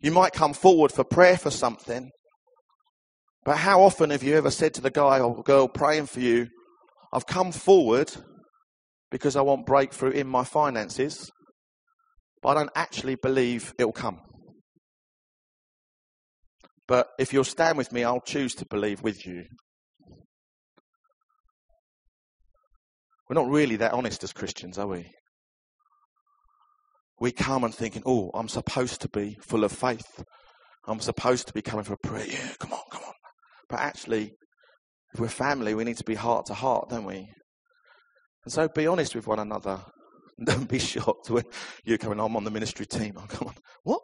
You 0.00 0.12
might 0.12 0.32
come 0.32 0.52
forward 0.54 0.92
for 0.92 1.04
prayer 1.04 1.36
for 1.36 1.50
something, 1.50 2.10
but 3.44 3.56
how 3.56 3.82
often 3.82 4.10
have 4.10 4.22
you 4.22 4.36
ever 4.36 4.50
said 4.50 4.74
to 4.74 4.80
the 4.80 4.90
guy 4.90 5.20
or 5.20 5.42
girl 5.42 5.68
praying 5.68 6.06
for 6.06 6.20
you, 6.20 6.48
I've 7.12 7.26
come 7.26 7.52
forward 7.52 8.12
because 9.10 9.34
I 9.34 9.40
want 9.40 9.66
breakthrough 9.66 10.10
in 10.10 10.26
my 10.26 10.44
finances, 10.44 11.30
but 12.42 12.50
I 12.50 12.54
don't 12.54 12.70
actually 12.74 13.16
believe 13.16 13.74
it'll 13.78 13.92
come. 13.92 14.20
But 16.86 17.08
if 17.18 17.32
you'll 17.32 17.44
stand 17.44 17.78
with 17.78 17.92
me, 17.92 18.04
I'll 18.04 18.20
choose 18.20 18.54
to 18.56 18.66
believe 18.68 19.02
with 19.02 19.26
you. 19.26 19.44
We're 23.28 23.34
not 23.34 23.48
really 23.48 23.76
that 23.76 23.92
honest 23.92 24.24
as 24.24 24.32
Christians, 24.32 24.76
are 24.76 24.88
we? 24.88 25.08
We 27.20 27.32
come 27.32 27.64
and 27.64 27.74
thinking, 27.74 28.02
oh, 28.06 28.30
I'm 28.34 28.48
supposed 28.48 29.02
to 29.02 29.08
be 29.08 29.36
full 29.42 29.62
of 29.62 29.72
faith. 29.72 30.24
I'm 30.86 31.00
supposed 31.00 31.46
to 31.48 31.52
be 31.52 31.62
coming 31.62 31.84
for 31.84 31.92
a 31.92 31.98
prayer. 31.98 32.26
Yeah, 32.26 32.52
come 32.58 32.72
on, 32.72 32.80
come 32.90 33.02
on. 33.06 33.14
But 33.68 33.80
actually, 33.80 34.32
if 35.12 35.20
we're 35.20 35.28
family, 35.28 35.74
we 35.74 35.84
need 35.84 35.98
to 35.98 36.04
be 36.04 36.14
heart 36.14 36.46
to 36.46 36.54
heart, 36.54 36.88
don't 36.88 37.04
we? 37.04 37.28
And 38.44 38.52
so 38.52 38.68
be 38.68 38.86
honest 38.86 39.14
with 39.14 39.26
one 39.26 39.38
another. 39.38 39.80
Don't 40.44 40.70
be 40.70 40.78
shocked 40.78 41.28
when 41.28 41.44
you're 41.84 41.98
coming, 41.98 42.18
I'm 42.18 42.34
on 42.34 42.44
the 42.44 42.50
ministry 42.50 42.86
team. 42.86 43.12
Oh, 43.18 43.20
I'm 43.20 43.38
going, 43.38 43.56
what? 43.82 44.00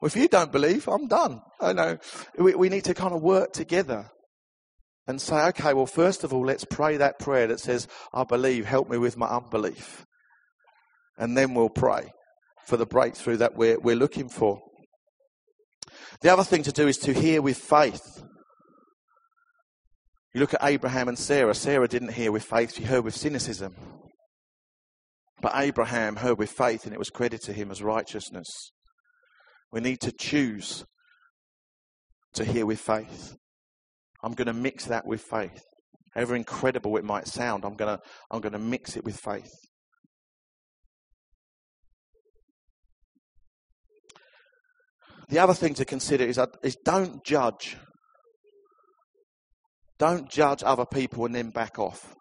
Well, 0.00 0.06
if 0.06 0.16
you 0.16 0.26
don't 0.26 0.50
believe, 0.50 0.88
I'm 0.88 1.06
done. 1.06 1.42
I 1.60 1.74
know. 1.74 1.98
We, 2.38 2.54
we 2.54 2.70
need 2.70 2.84
to 2.84 2.94
kind 2.94 3.12
of 3.12 3.20
work 3.20 3.52
together 3.52 4.10
and 5.06 5.20
say, 5.20 5.44
okay, 5.48 5.74
well, 5.74 5.84
first 5.84 6.24
of 6.24 6.32
all, 6.32 6.46
let's 6.46 6.64
pray 6.64 6.96
that 6.96 7.18
prayer 7.18 7.46
that 7.48 7.60
says, 7.60 7.88
I 8.14 8.24
believe, 8.24 8.64
help 8.64 8.88
me 8.88 8.96
with 8.96 9.18
my 9.18 9.26
unbelief. 9.26 10.06
And 11.20 11.36
then 11.36 11.52
we'll 11.52 11.68
pray 11.68 12.12
for 12.64 12.78
the 12.78 12.86
breakthrough 12.86 13.36
that 13.36 13.54
we're, 13.54 13.78
we're 13.78 13.94
looking 13.94 14.30
for. 14.30 14.62
The 16.22 16.32
other 16.32 16.44
thing 16.44 16.62
to 16.62 16.72
do 16.72 16.88
is 16.88 16.96
to 16.98 17.12
hear 17.12 17.42
with 17.42 17.58
faith. 17.58 18.22
You 20.32 20.40
look 20.40 20.54
at 20.54 20.64
Abraham 20.64 21.08
and 21.08 21.18
Sarah. 21.18 21.54
Sarah 21.54 21.88
didn't 21.88 22.14
hear 22.14 22.32
with 22.32 22.44
faith, 22.44 22.74
she 22.74 22.84
heard 22.84 23.04
with 23.04 23.14
cynicism. 23.14 23.74
But 25.42 25.52
Abraham 25.56 26.16
heard 26.16 26.38
with 26.38 26.50
faith 26.50 26.84
and 26.84 26.94
it 26.94 26.98
was 26.98 27.10
credited 27.10 27.44
to 27.46 27.52
him 27.52 27.70
as 27.70 27.82
righteousness. 27.82 28.72
We 29.70 29.80
need 29.80 30.00
to 30.00 30.12
choose 30.12 30.86
to 32.32 32.44
hear 32.44 32.64
with 32.64 32.80
faith. 32.80 33.36
I'm 34.22 34.32
going 34.32 34.46
to 34.46 34.54
mix 34.54 34.86
that 34.86 35.06
with 35.06 35.20
faith. 35.20 35.62
However 36.14 36.34
incredible 36.34 36.96
it 36.96 37.04
might 37.04 37.26
sound, 37.26 37.64
I'm 37.64 37.76
going 37.76 37.98
to, 37.98 38.02
I'm 38.30 38.40
going 38.40 38.52
to 38.52 38.58
mix 38.58 38.96
it 38.96 39.04
with 39.04 39.16
faith. 39.18 39.50
The 45.30 45.38
other 45.38 45.54
thing 45.54 45.74
to 45.74 45.84
consider 45.84 46.24
is, 46.24 46.38
don't 46.84 47.24
judge 47.24 47.76
don't 50.00 50.30
judge 50.30 50.62
other 50.64 50.86
people 50.86 51.26
and 51.26 51.34
then 51.34 51.50
back 51.50 51.78
off. 51.78 52.14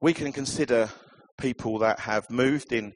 We 0.00 0.14
can 0.14 0.32
consider 0.32 0.88
people 1.38 1.80
that 1.80 1.98
have 2.00 2.30
moved 2.30 2.72
in 2.72 2.92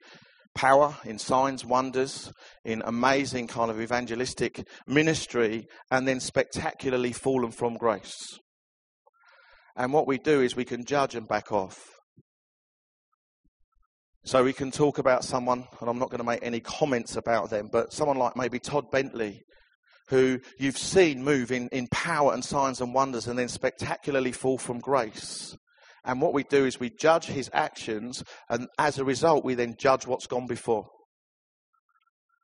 power, 0.55 0.97
in 1.05 1.19
signs, 1.19 1.65
wonders, 1.65 2.33
in 2.65 2.81
amazing 2.85 3.49
kind 3.49 3.73
of 3.73 3.81
evangelistic 3.81 4.65
ministry, 4.87 5.67
and 5.91 6.07
then 6.07 6.21
spectacularly 6.21 7.13
fallen 7.13 7.51
from 7.51 7.77
grace. 7.77 8.39
And 9.75 9.93
what 9.93 10.07
we 10.07 10.19
do 10.19 10.43
is 10.43 10.55
we 10.55 10.65
can 10.65 10.85
judge 10.85 11.17
and 11.17 11.27
back 11.27 11.51
off. 11.51 12.00
So 14.25 14.45
we 14.45 14.53
can 14.53 14.71
talk 14.71 14.99
about 14.99 15.25
someone, 15.25 15.67
and 15.81 15.89
I'm 15.89 15.99
not 15.99 16.11
going 16.11 16.19
to 16.19 16.25
make 16.25 16.43
any 16.43 16.61
comments 16.61 17.17
about 17.17 17.49
them, 17.49 17.69
but 17.73 17.93
someone 17.93 18.19
like 18.19 18.37
maybe 18.37 18.59
Todd 18.59 18.91
Bentley, 18.91 19.43
who 20.09 20.41
you've 20.59 20.77
seen 20.77 21.25
move 21.25 21.51
in, 21.51 21.69
in 21.69 21.89
power 21.91 22.35
and 22.35 22.45
signs 22.45 22.81
and 22.81 22.93
wonders 22.93 23.27
and 23.27 23.39
then 23.39 23.49
spectacularly 23.49 24.33
fall 24.33 24.59
from 24.59 24.79
grace. 24.79 25.57
And 26.05 26.21
what 26.21 26.35
we 26.35 26.45
do 26.45 26.67
is 26.67 26.79
we 26.79 26.91
judge 26.91 27.27
his 27.27 27.49
actions, 27.53 28.23
and 28.49 28.69
as 28.79 28.99
a 28.99 29.05
result, 29.05 29.45
we 29.45 29.55
then 29.55 29.77
judge 29.79 30.07
what's 30.07 30.27
gone 30.27 30.47
before. 30.47 30.87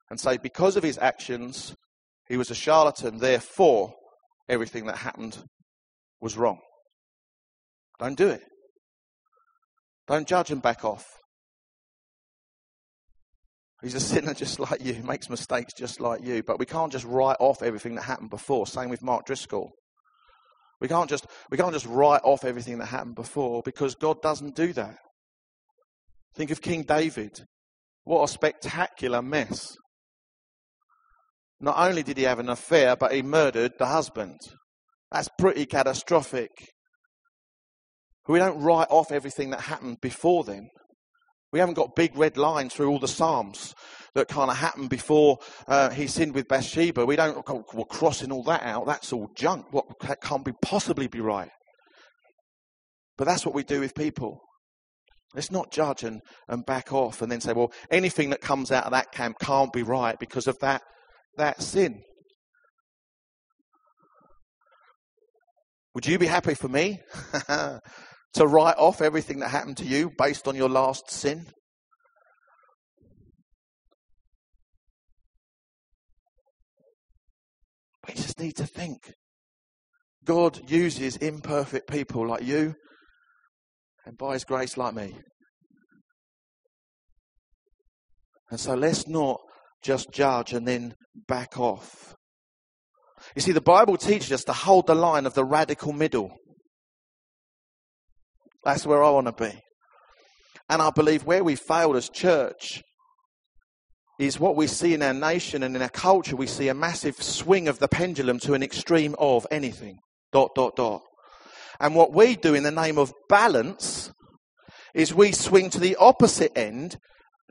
And 0.09 0.19
say, 0.19 0.39
because 0.39 0.77
of 0.77 0.83
his 0.83 0.99
actions, 0.99 1.75
he 2.29 2.37
was 2.37 2.51
a 2.51 2.55
charlatan, 2.55 3.19
therefore, 3.19 3.95
everything 4.49 4.87
that 4.87 4.97
happened 4.97 5.39
was 6.21 6.39
wrong. 6.39 6.61
Don't 7.99 8.17
do 8.17 8.29
it. 8.29 8.43
Don't 10.07 10.27
judge 10.27 10.51
and 10.51 10.63
back 10.63 10.85
off. 10.85 11.07
He's 13.83 13.95
a 13.95 14.01
sinner 14.01 14.35
just 14.35 14.59
like 14.59 14.85
you, 14.85 15.03
makes 15.05 15.29
mistakes 15.29 15.73
just 15.75 16.01
like 16.01 16.25
you. 16.25 16.43
But 16.43 16.59
we 16.59 16.67
can't 16.67 16.93
just 16.93 17.05
write 17.05 17.37
off 17.41 17.63
everything 17.63 17.95
that 17.97 18.03
happened 18.03 18.31
before. 18.31 18.67
Same 18.67 18.89
with 18.89 19.03
Mark 19.03 19.27
Driscoll. 19.27 19.73
We 20.81 20.89
can't 20.89 21.09
just 21.09 21.27
we 21.51 21.57
can't 21.57 21.73
just 21.73 21.87
write 21.87 22.21
off 22.23 22.45
everything 22.45 22.79
that 22.79 22.87
happened 22.87 23.15
before 23.15 23.63
because 23.65 23.95
God 23.95 24.21
doesn't 24.21 24.55
do 24.55 24.73
that. 24.75 24.97
Think 26.35 26.51
of 26.51 26.61
King 26.61 26.83
David. 26.83 27.33
What 28.05 28.25
a 28.25 28.29
spectacular 28.29 29.23
mess. 29.23 29.75
Not 31.61 31.79
only 31.79 32.03
did 32.03 32.19
he 32.19 32.25
have 32.25 32.39
an 32.39 32.51
affair, 32.51 32.95
but 32.95 33.15
he 33.15 33.23
murdered 33.23 33.73
the 33.79 33.87
husband. 33.87 34.39
That's 35.11 35.31
pretty 35.39 35.65
catastrophic. 35.65 36.51
We 38.29 38.39
don't 38.39 38.61
write 38.61 38.89
off 38.91 39.13
everything 39.13 39.51
that 39.51 39.63
happened 39.63 39.99
before 40.03 40.45
then. 40.45 40.69
We 41.53 41.61
haven't 41.61 41.75
got 41.75 41.95
big 41.95 42.17
red 42.17 42.37
lines 42.37 42.75
through 42.75 42.91
all 42.91 42.99
the 42.99 43.09
Psalms 43.09 43.75
that 44.15 44.29
kind 44.29 44.51
of 44.51 44.57
happened 44.57 44.91
before 44.91 45.39
uh, 45.69 45.91
he 45.91 46.07
sinned 46.07 46.35
with 46.35 46.49
Bathsheba. 46.49 47.07
We 47.07 47.17
don't, 47.17 47.47
we're 47.75 47.85
crossing 47.85 48.33
all 48.33 48.43
that 48.45 48.63
out. 48.63 48.87
That's 48.87 49.13
all 49.13 49.31
junk. 49.37 49.67
What, 49.71 49.87
that 50.01 50.21
can't 50.21 50.45
be 50.45 50.53
possibly 50.63 51.07
be 51.07 51.21
right. 51.21 51.51
But 53.17 53.27
that's 53.27 53.47
what 53.47 53.55
we 53.55 53.63
do 53.63 53.81
with 53.81 53.95
people. 53.95 54.41
Let's 55.35 55.51
not 55.51 55.71
judge 55.71 56.03
and, 56.03 56.21
and 56.49 56.65
back 56.65 56.93
off 56.93 57.21
and 57.21 57.31
then 57.31 57.41
say, 57.41 57.53
well, 57.53 57.73
anything 57.91 58.31
that 58.31 58.41
comes 58.41 58.73
out 58.73 58.85
of 58.85 58.93
that 58.93 59.13
camp 59.13 59.37
can't 59.39 59.73
be 59.73 59.83
right 59.83 60.19
because 60.19 60.47
of 60.47 60.59
that, 60.61 60.83
that 61.37 61.63
sin. 61.63 62.03
Would 65.95 66.07
you 66.07 66.19
be 66.19 66.27
happy 66.27 66.55
for 66.55 66.69
me 66.69 67.01
to 68.37 68.47
write 68.47 68.77
off 68.77 69.01
everything 69.01 69.41
that 69.41 69.49
happened 69.49 69.79
to 69.79 69.85
you 69.85 70.11
based 70.17 70.47
on 70.47 70.57
your 70.57 70.69
last 70.69 71.11
sin? 71.11 71.47
We 78.07 78.15
just 78.15 78.39
need 78.39 78.57
to 78.57 78.67
think. 78.67 79.13
God 80.25 80.71
uses 80.71 81.17
imperfect 81.17 81.89
people 81.89 82.27
like 82.27 82.43
you 82.43 82.75
and 84.05 84.19
by 84.19 84.35
His 84.35 84.45
grace 84.45 84.77
like 84.77 84.95
me. 84.95 85.17
And 88.51 88.61
so 88.61 88.75
let's 88.75 89.09
not 89.09 89.41
just 89.83 90.13
judge 90.13 90.53
and 90.53 90.67
then 90.69 90.95
back 91.27 91.59
off. 91.59 92.15
You 93.35 93.43
see, 93.43 93.53
the 93.53 93.61
Bible 93.61 93.97
teaches 93.97 94.31
us 94.31 94.45
to 94.45 94.53
hold 94.53 94.87
the 94.87 94.95
line 94.95 95.27
of 95.27 95.35
the 95.35 95.45
radical 95.45 95.93
middle. 95.93 96.37
That's 98.67 98.85
where 98.85 99.05
I 99.05 99.11
want 99.11 99.29
to 99.29 99.45
be. 99.45 99.63
And 100.69 100.83
I 100.83 100.91
believe 100.91 101.25
where 101.25 101.45
we 101.45 101.55
failed 101.55 101.95
as 101.95 102.09
church 102.09 102.83
is 104.19 104.41
what 104.41 104.57
we 104.57 104.67
see 104.67 104.93
in 104.93 105.03
our 105.03 105.15
nation 105.15 105.63
and 105.63 105.77
in 105.77 105.83
our 105.83 105.89
culture. 105.89 106.35
We 106.35 106.49
see 106.49 106.67
a 106.67 106.75
massive 106.75 107.23
swing 107.23 107.69
of 107.69 107.79
the 107.79 107.87
pendulum 107.87 108.41
to 108.41 108.55
an 108.55 108.65
extreme 108.65 109.15
of 109.21 109.47
anything. 109.53 109.99
Dot, 110.33 110.51
dot, 110.57 110.75
dot. 110.75 111.03
And 111.79 111.95
what 111.95 112.13
we 112.13 112.35
do 112.35 112.55
in 112.55 112.65
the 112.65 112.73
name 112.73 112.99
of 112.99 113.15
balance 113.29 114.11
is 114.97 115.15
we 115.15 115.31
swing 115.31 115.71
to 115.71 115.79
the 115.79 115.95
opposite 116.01 116.59
end 116.59 116.97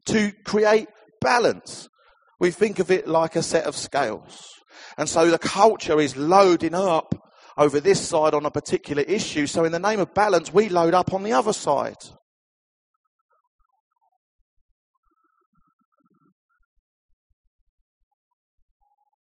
to 0.08 0.34
create 0.44 0.90
balance. 1.22 1.88
We 2.42 2.52
think 2.52 2.80
of 2.80 2.92
it 2.92 3.08
like 3.08 3.38
a 3.38 3.42
set 3.42 3.64
of 3.64 3.78
scales. 3.78 4.50
And 4.98 5.08
so 5.08 5.32
the 5.32 5.40
culture 5.40 6.02
is 6.02 6.18
loading 6.18 6.76
up 6.76 7.16
over 7.58 7.80
this 7.80 8.00
side 8.00 8.34
on 8.34 8.46
a 8.46 8.52
particular 8.52 9.04
issue. 9.04 9.48
So 9.48 9.64
in 9.64 9.72
the 9.72 9.80
name 9.80 10.00
of 10.00 10.14
balance, 10.14 10.54
we 10.54 10.70
load 10.70 10.94
up 10.94 11.14
on 11.14 11.24
the 11.24 11.34
other 11.34 11.54
side. 11.54 11.96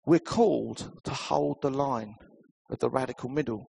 We're 0.05 0.19
called 0.19 0.91
to 1.05 1.11
hold 1.11 1.61
the 1.61 1.69
line 1.69 2.15
of 2.69 2.79
the 2.79 2.89
radical 2.89 3.29
middle 3.29 3.69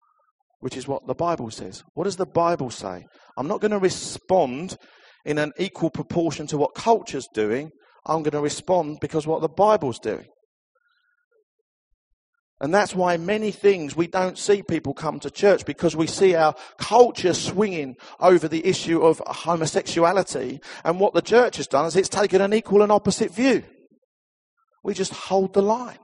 which 0.60 0.76
is 0.76 0.88
what 0.88 1.06
the 1.06 1.14
Bible 1.14 1.50
says. 1.50 1.82
What 1.94 2.04
does 2.04 2.16
the 2.16 2.26
Bible 2.26 2.70
say? 2.70 3.04
I'm 3.36 3.46
not 3.46 3.60
going 3.60 3.70
to 3.70 3.78
respond 3.78 4.76
in 5.24 5.38
an 5.38 5.52
equal 5.58 5.90
proportion 5.90 6.46
to 6.48 6.58
what 6.58 6.74
culture's 6.74 7.28
doing. 7.32 7.70
I'm 8.06 8.22
going 8.22 8.32
to 8.32 8.40
respond 8.40 8.98
because 9.00 9.26
what 9.26 9.40
the 9.40 9.48
Bible's 9.48 9.98
doing. 9.98 10.26
And 12.60 12.74
that's 12.74 12.94
why 12.94 13.16
many 13.16 13.52
things 13.52 13.94
we 13.94 14.08
don't 14.08 14.36
see 14.36 14.62
people 14.62 14.92
come 14.92 15.20
to 15.20 15.30
church 15.30 15.64
because 15.64 15.94
we 15.94 16.08
see 16.08 16.34
our 16.34 16.56
culture 16.76 17.32
swinging 17.32 17.96
over 18.18 18.48
the 18.48 18.66
issue 18.66 19.00
of 19.00 19.22
homosexuality. 19.24 20.60
And 20.84 20.98
what 20.98 21.14
the 21.14 21.22
church 21.22 21.58
has 21.58 21.68
done 21.68 21.86
is 21.86 21.94
it's 21.94 22.08
taken 22.08 22.40
an 22.40 22.52
equal 22.52 22.82
and 22.82 22.90
opposite 22.90 23.32
view. 23.32 23.62
We 24.82 24.94
just 24.94 25.12
hold 25.12 25.54
the 25.54 25.62
line. 25.62 25.98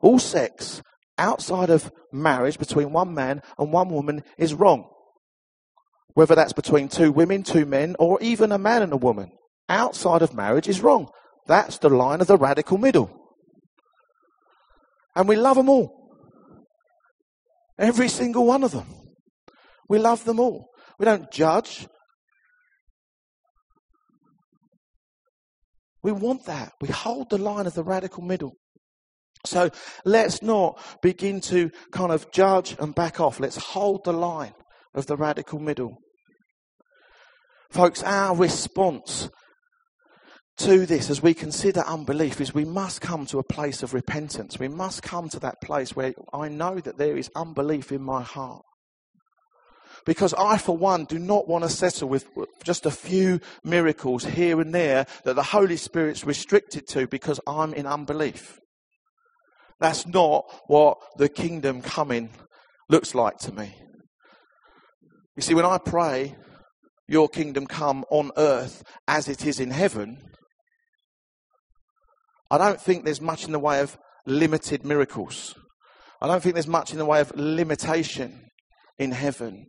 All 0.00 0.18
sex 0.18 0.82
outside 1.16 1.70
of 1.70 1.92
marriage 2.12 2.58
between 2.58 2.92
one 2.92 3.14
man 3.14 3.42
and 3.58 3.72
one 3.72 3.90
woman 3.90 4.24
is 4.36 4.52
wrong. 4.52 4.88
Whether 6.14 6.34
that's 6.34 6.52
between 6.52 6.88
two 6.88 7.12
women, 7.12 7.44
two 7.44 7.66
men, 7.66 7.94
or 8.00 8.20
even 8.20 8.50
a 8.50 8.58
man 8.58 8.82
and 8.82 8.92
a 8.92 8.96
woman. 8.96 9.30
Outside 9.68 10.22
of 10.22 10.34
marriage 10.34 10.68
is 10.68 10.80
wrong. 10.80 11.08
That's 11.46 11.78
the 11.78 11.88
line 11.88 12.20
of 12.20 12.26
the 12.26 12.36
radical 12.36 12.78
middle. 12.78 13.25
And 15.16 15.26
we 15.26 15.34
love 15.36 15.56
them 15.56 15.70
all. 15.70 15.92
Every 17.78 18.08
single 18.08 18.46
one 18.46 18.62
of 18.62 18.72
them. 18.72 18.86
We 19.88 19.98
love 19.98 20.24
them 20.24 20.38
all. 20.38 20.68
We 20.98 21.06
don't 21.06 21.30
judge. 21.32 21.88
We 26.02 26.12
want 26.12 26.44
that. 26.44 26.72
We 26.80 26.88
hold 26.88 27.30
the 27.30 27.38
line 27.38 27.66
of 27.66 27.74
the 27.74 27.82
radical 27.82 28.22
middle. 28.22 28.52
So 29.44 29.70
let's 30.04 30.42
not 30.42 30.78
begin 31.02 31.40
to 31.42 31.70
kind 31.92 32.12
of 32.12 32.30
judge 32.30 32.76
and 32.78 32.94
back 32.94 33.20
off. 33.20 33.40
Let's 33.40 33.56
hold 33.56 34.04
the 34.04 34.12
line 34.12 34.54
of 34.94 35.06
the 35.06 35.16
radical 35.16 35.58
middle. 35.58 35.96
Folks, 37.70 38.02
our 38.02 38.36
response 38.36 39.30
to 40.58 40.86
this 40.86 41.10
as 41.10 41.22
we 41.22 41.34
consider 41.34 41.80
unbelief 41.80 42.40
is 42.40 42.54
we 42.54 42.64
must 42.64 43.00
come 43.00 43.26
to 43.26 43.38
a 43.38 43.44
place 43.44 43.82
of 43.82 43.92
repentance. 43.92 44.58
We 44.58 44.68
must 44.68 45.02
come 45.02 45.28
to 45.30 45.40
that 45.40 45.60
place 45.60 45.94
where 45.94 46.14
I 46.32 46.48
know 46.48 46.80
that 46.80 46.98
there 46.98 47.16
is 47.16 47.30
unbelief 47.36 47.92
in 47.92 48.02
my 48.02 48.22
heart. 48.22 48.64
Because 50.04 50.32
I, 50.34 50.56
for 50.56 50.76
one, 50.76 51.04
do 51.04 51.18
not 51.18 51.48
want 51.48 51.64
to 51.64 51.70
settle 51.70 52.08
with 52.08 52.26
just 52.62 52.86
a 52.86 52.90
few 52.90 53.40
miracles 53.64 54.24
here 54.24 54.60
and 54.60 54.74
there 54.74 55.06
that 55.24 55.34
the 55.34 55.42
Holy 55.42 55.76
Spirit's 55.76 56.24
restricted 56.24 56.86
to 56.88 57.06
because 57.06 57.40
I'm 57.46 57.74
in 57.74 57.86
unbelief. 57.86 58.58
That's 59.80 60.06
not 60.06 60.44
what 60.68 60.98
the 61.16 61.28
kingdom 61.28 61.82
coming 61.82 62.30
looks 62.88 63.14
like 63.14 63.38
to 63.38 63.52
me. 63.52 63.74
You 65.36 65.42
see, 65.42 65.54
when 65.54 65.66
I 65.66 65.78
pray, 65.78 66.34
your 67.08 67.28
kingdom 67.28 67.66
come 67.66 68.04
on 68.10 68.30
earth 68.36 68.82
as 69.06 69.28
it 69.28 69.44
is 69.44 69.60
in 69.60 69.70
heaven, 69.70 70.18
I 72.50 72.58
don't 72.58 72.80
think 72.80 73.04
there's 73.04 73.20
much 73.20 73.44
in 73.44 73.52
the 73.52 73.58
way 73.58 73.80
of 73.80 73.98
limited 74.26 74.84
miracles. 74.84 75.54
I 76.20 76.26
don't 76.26 76.42
think 76.42 76.54
there's 76.54 76.66
much 76.66 76.92
in 76.92 76.98
the 76.98 77.04
way 77.04 77.20
of 77.20 77.32
limitation 77.36 78.48
in 78.98 79.12
heaven. 79.12 79.66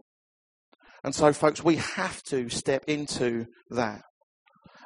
And 1.03 1.13
so, 1.13 1.33
folks, 1.33 1.63
we 1.63 1.77
have 1.77 2.21
to 2.23 2.49
step 2.49 2.83
into 2.87 3.45
that. 3.69 4.01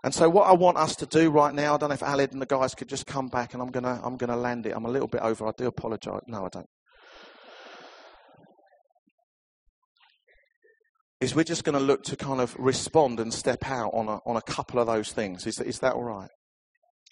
And 0.03 0.13
so 0.13 0.29
what 0.29 0.47
I 0.47 0.53
want 0.53 0.77
us 0.77 0.95
to 0.97 1.05
do 1.05 1.29
right 1.29 1.53
now, 1.53 1.75
I 1.75 1.77
don't 1.77 1.89
know 1.89 1.93
if 1.93 2.01
Alid 2.01 2.31
and 2.31 2.41
the 2.41 2.47
guys 2.47 2.73
could 2.73 2.89
just 2.89 3.05
come 3.05 3.27
back 3.27 3.53
and 3.53 3.61
I'm 3.61 3.69
gonna 3.69 4.01
I'm 4.03 4.17
gonna 4.17 4.35
land 4.35 4.65
it. 4.65 4.75
I'm 4.75 4.85
a 4.85 4.89
little 4.89 5.07
bit 5.07 5.21
over. 5.21 5.47
I 5.47 5.51
do 5.55 5.67
apologise. 5.67 6.21
No, 6.27 6.45
I 6.45 6.49
don't. 6.49 6.65
Is 11.21 11.35
we're 11.35 11.43
just 11.43 11.63
going 11.63 11.77
to 11.77 11.79
look 11.79 12.01
to 12.05 12.15
kind 12.15 12.41
of 12.41 12.55
respond 12.57 13.19
and 13.19 13.31
step 13.31 13.69
out 13.69 13.91
on 13.93 14.07
a, 14.07 14.17
on 14.25 14.37
a 14.37 14.41
couple 14.41 14.79
of 14.79 14.87
those 14.87 15.11
things. 15.11 15.45
Is, 15.45 15.59
is 15.59 15.77
that 15.79 15.93
all 15.93 16.03
right? 16.03 16.31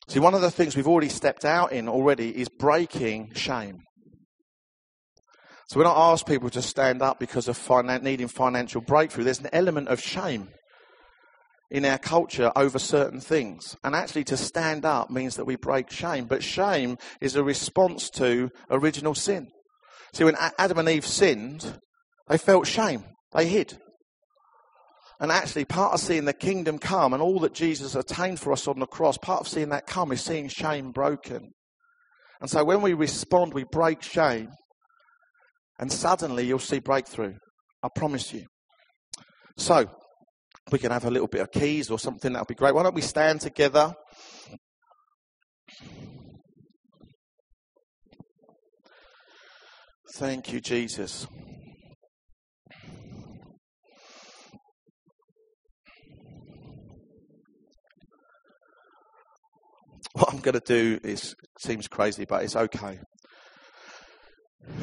See, 0.10 0.20
one 0.20 0.34
of 0.34 0.42
the 0.42 0.50
things 0.50 0.76
we've 0.76 0.88
already 0.88 1.08
stepped 1.08 1.46
out 1.46 1.72
in 1.72 1.88
already 1.88 2.36
is 2.36 2.50
breaking 2.50 3.34
shame. 3.36 3.84
So 5.68 5.78
when 5.78 5.86
I 5.86 5.94
ask 6.12 6.26
people 6.26 6.50
to 6.50 6.64
stand 6.64 7.04
up 7.04 7.20
because 7.20 7.48
of 7.48 7.56
finan- 7.56 8.02
needing 8.02 8.28
financial 8.28 8.82
breakthrough, 8.82 9.24
there's 9.24 9.40
an 9.40 9.52
element 9.54 9.88
of 9.88 10.02
shame 10.02 10.50
in 11.70 11.86
our 11.86 12.00
culture 12.00 12.52
over 12.56 12.80
certain 12.80 13.20
things. 13.20 13.78
And 13.84 13.96
actually, 13.96 14.24
to 14.26 14.38
stand 14.38 14.84
up 14.84 15.12
means 15.12 15.36
that 15.36 15.46
we 15.46 15.58
break 15.58 15.92
shame. 15.92 16.26
But 16.26 16.44
shame 16.44 16.98
is 17.22 17.36
a 17.36 17.44
response 17.44 18.10
to 18.12 18.50
original 18.72 19.14
sin. 19.14 19.52
See, 20.14 20.24
when 20.24 20.38
Adam 20.58 20.80
and 20.80 20.90
Eve 20.90 21.06
sinned, 21.06 21.80
they 22.28 22.40
felt 22.40 22.66
shame. 22.66 23.04
They 23.32 23.46
hid. 23.46 23.78
And 25.20 25.32
actually, 25.32 25.66
part 25.66 25.94
of 25.94 26.00
seeing 26.00 26.26
the 26.26 26.34
kingdom 26.34 26.80
come 26.80 27.14
and 27.14 27.22
all 27.22 27.40
that 27.40 27.54
Jesus 27.54 27.94
attained 27.94 28.40
for 28.40 28.54
us 28.54 28.68
on 28.68 28.80
the 28.80 28.86
cross, 28.86 29.18
part 29.18 29.42
of 29.42 29.48
seeing 29.48 29.70
that 29.70 29.86
come 29.86 30.12
is 30.14 30.22
seeing 30.22 30.48
shame 30.48 30.92
broken. 30.92 31.52
And 32.40 32.50
so 32.50 32.64
when 32.64 32.82
we 32.82 32.94
respond, 32.94 33.54
we 33.54 33.66
break 33.66 34.02
shame. 34.02 34.50
And 35.78 35.92
suddenly 35.92 36.46
you'll 36.46 36.60
see 36.60 36.80
breakthrough. 36.80 37.36
I 37.84 37.90
promise 37.94 38.34
you. 38.34 38.46
So, 39.58 39.90
we 40.72 40.80
can 40.80 40.92
have 40.92 41.06
a 41.06 41.12
little 41.12 41.28
bit 41.28 41.42
of 41.42 41.52
keys 41.52 41.90
or 41.90 42.00
something, 42.00 42.34
that 42.34 42.40
would 42.40 42.48
be 42.48 42.56
great. 42.56 42.74
Why 42.74 42.84
don't 42.84 42.96
we 42.96 43.02
stand 43.02 43.42
together? 43.42 43.94
Thank 50.16 50.52
you, 50.52 50.60
Jesus. 50.60 51.28
What 60.20 60.34
I'm 60.34 60.42
going 60.42 60.60
to 60.60 60.60
do 60.60 61.00
is 61.02 61.34
seems 61.58 61.88
crazy, 61.88 62.26
but 62.26 62.44
it's 62.44 62.58
okay. 62.58 63.00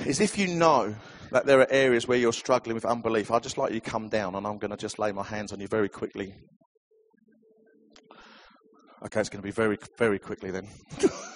Is 0.06 0.18
if 0.18 0.38
you 0.38 0.48
know 0.48 0.94
that 1.30 1.44
there 1.44 1.60
are 1.60 1.70
areas 1.70 2.08
where 2.08 2.16
you're 2.16 2.32
struggling 2.32 2.74
with 2.74 2.86
unbelief, 2.86 3.30
I'd 3.30 3.42
just 3.42 3.58
like 3.58 3.70
you 3.74 3.80
to 3.80 3.90
come 3.90 4.08
down 4.08 4.34
and 4.34 4.46
I'm 4.46 4.56
going 4.56 4.70
to 4.70 4.78
just 4.78 4.98
lay 4.98 5.12
my 5.12 5.22
hands 5.22 5.52
on 5.52 5.60
you 5.60 5.68
very 5.68 5.90
quickly. 5.90 6.32
Okay, 9.04 9.20
it's 9.20 9.28
going 9.28 9.42
to 9.42 9.46
be 9.46 9.50
very, 9.50 9.76
very 9.98 10.18
quickly 10.18 10.50
then. 10.50 10.68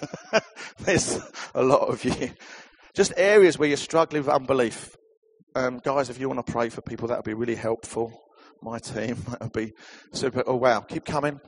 There's 0.78 1.20
a 1.54 1.62
lot 1.62 1.82
of 1.82 2.02
you. 2.02 2.30
Just 2.94 3.12
areas 3.18 3.58
where 3.58 3.68
you're 3.68 3.76
struggling 3.76 4.22
with 4.22 4.34
unbelief. 4.34 4.96
Um, 5.54 5.78
guys, 5.84 6.08
if 6.08 6.18
you 6.18 6.26
want 6.26 6.44
to 6.46 6.50
pray 6.50 6.70
for 6.70 6.80
people, 6.80 7.08
that 7.08 7.18
would 7.18 7.26
be 7.26 7.34
really 7.34 7.54
helpful. 7.54 8.18
My 8.62 8.78
team, 8.78 9.16
that 9.28 9.42
would 9.42 9.52
be 9.52 9.74
super. 10.14 10.42
Oh, 10.46 10.56
wow. 10.56 10.80
Keep 10.80 11.04
coming. 11.04 11.38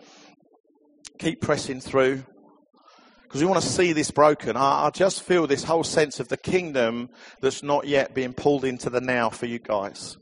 Keep 1.19 1.41
pressing 1.41 1.81
through. 1.81 2.25
Because 3.33 3.45
we 3.45 3.49
want 3.51 3.63
to 3.63 3.69
see 3.71 3.95
this 3.95 4.11
broken. 4.11 4.59
I, 4.59 4.89
I 4.89 4.91
just 4.91 5.23
feel 5.23 5.47
this 5.47 5.65
whole 5.65 5.85
sense 5.85 6.21
of 6.21 6.29
the 6.29 6.37
kingdom 6.37 7.09
that's 7.41 7.63
not 7.63 7.87
yet 7.87 8.15
being 8.15 8.35
pulled 8.35 8.63
into 8.63 8.91
the 8.91 9.01
now 9.01 9.31
for 9.31 9.47
you 9.47 9.59
guys. 9.59 10.19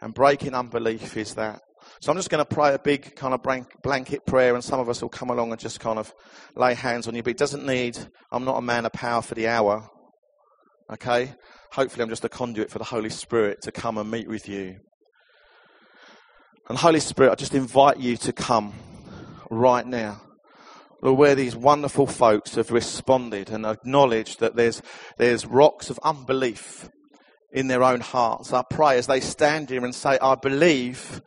And 0.00 0.14
breaking 0.14 0.54
unbelief 0.54 1.14
is 1.18 1.34
that. 1.34 1.60
So 2.00 2.10
I'm 2.10 2.16
just 2.16 2.30
going 2.30 2.42
to 2.42 2.46
pray 2.46 2.72
a 2.72 2.78
big 2.78 3.16
kind 3.16 3.34
of 3.34 3.42
blanket 3.82 4.24
prayer, 4.24 4.54
and 4.54 4.64
some 4.64 4.80
of 4.80 4.88
us 4.88 5.02
will 5.02 5.10
come 5.10 5.28
along 5.28 5.50
and 5.50 5.60
just 5.60 5.78
kind 5.78 5.98
of 5.98 6.10
lay 6.56 6.72
hands 6.72 7.06
on 7.06 7.14
you. 7.14 7.22
But 7.22 7.32
it 7.32 7.36
doesn't 7.36 7.66
need, 7.66 7.98
I'm 8.30 8.46
not 8.46 8.56
a 8.56 8.62
man 8.62 8.86
of 8.86 8.92
power 8.92 9.20
for 9.20 9.34
the 9.34 9.48
hour. 9.48 9.86
Okay? 10.90 11.34
Hopefully, 11.72 12.02
I'm 12.02 12.08
just 12.08 12.24
a 12.24 12.30
conduit 12.30 12.70
for 12.70 12.78
the 12.78 12.84
Holy 12.84 13.10
Spirit 13.10 13.60
to 13.64 13.72
come 13.72 13.98
and 13.98 14.10
meet 14.10 14.26
with 14.26 14.48
you. 14.48 14.78
And 16.70 16.78
Holy 16.78 17.00
Spirit, 17.00 17.30
I 17.30 17.34
just 17.34 17.54
invite 17.54 18.00
you 18.00 18.16
to 18.16 18.32
come 18.32 18.72
right 19.50 19.86
now. 19.86 20.22
Where 21.02 21.34
these 21.34 21.56
wonderful 21.56 22.06
folks 22.06 22.54
have 22.54 22.70
responded 22.70 23.50
and 23.50 23.66
acknowledged 23.66 24.38
that 24.38 24.54
there's, 24.54 24.82
there's 25.16 25.44
rocks 25.44 25.90
of 25.90 25.98
unbelief 26.04 26.88
in 27.50 27.66
their 27.66 27.82
own 27.82 28.00
hearts. 28.00 28.52
I 28.52 28.62
pray 28.62 28.98
as 28.98 29.08
they 29.08 29.18
stand 29.18 29.70
here 29.70 29.84
and 29.84 29.92
say, 29.92 30.16
I 30.22 30.36
believe, 30.36 31.20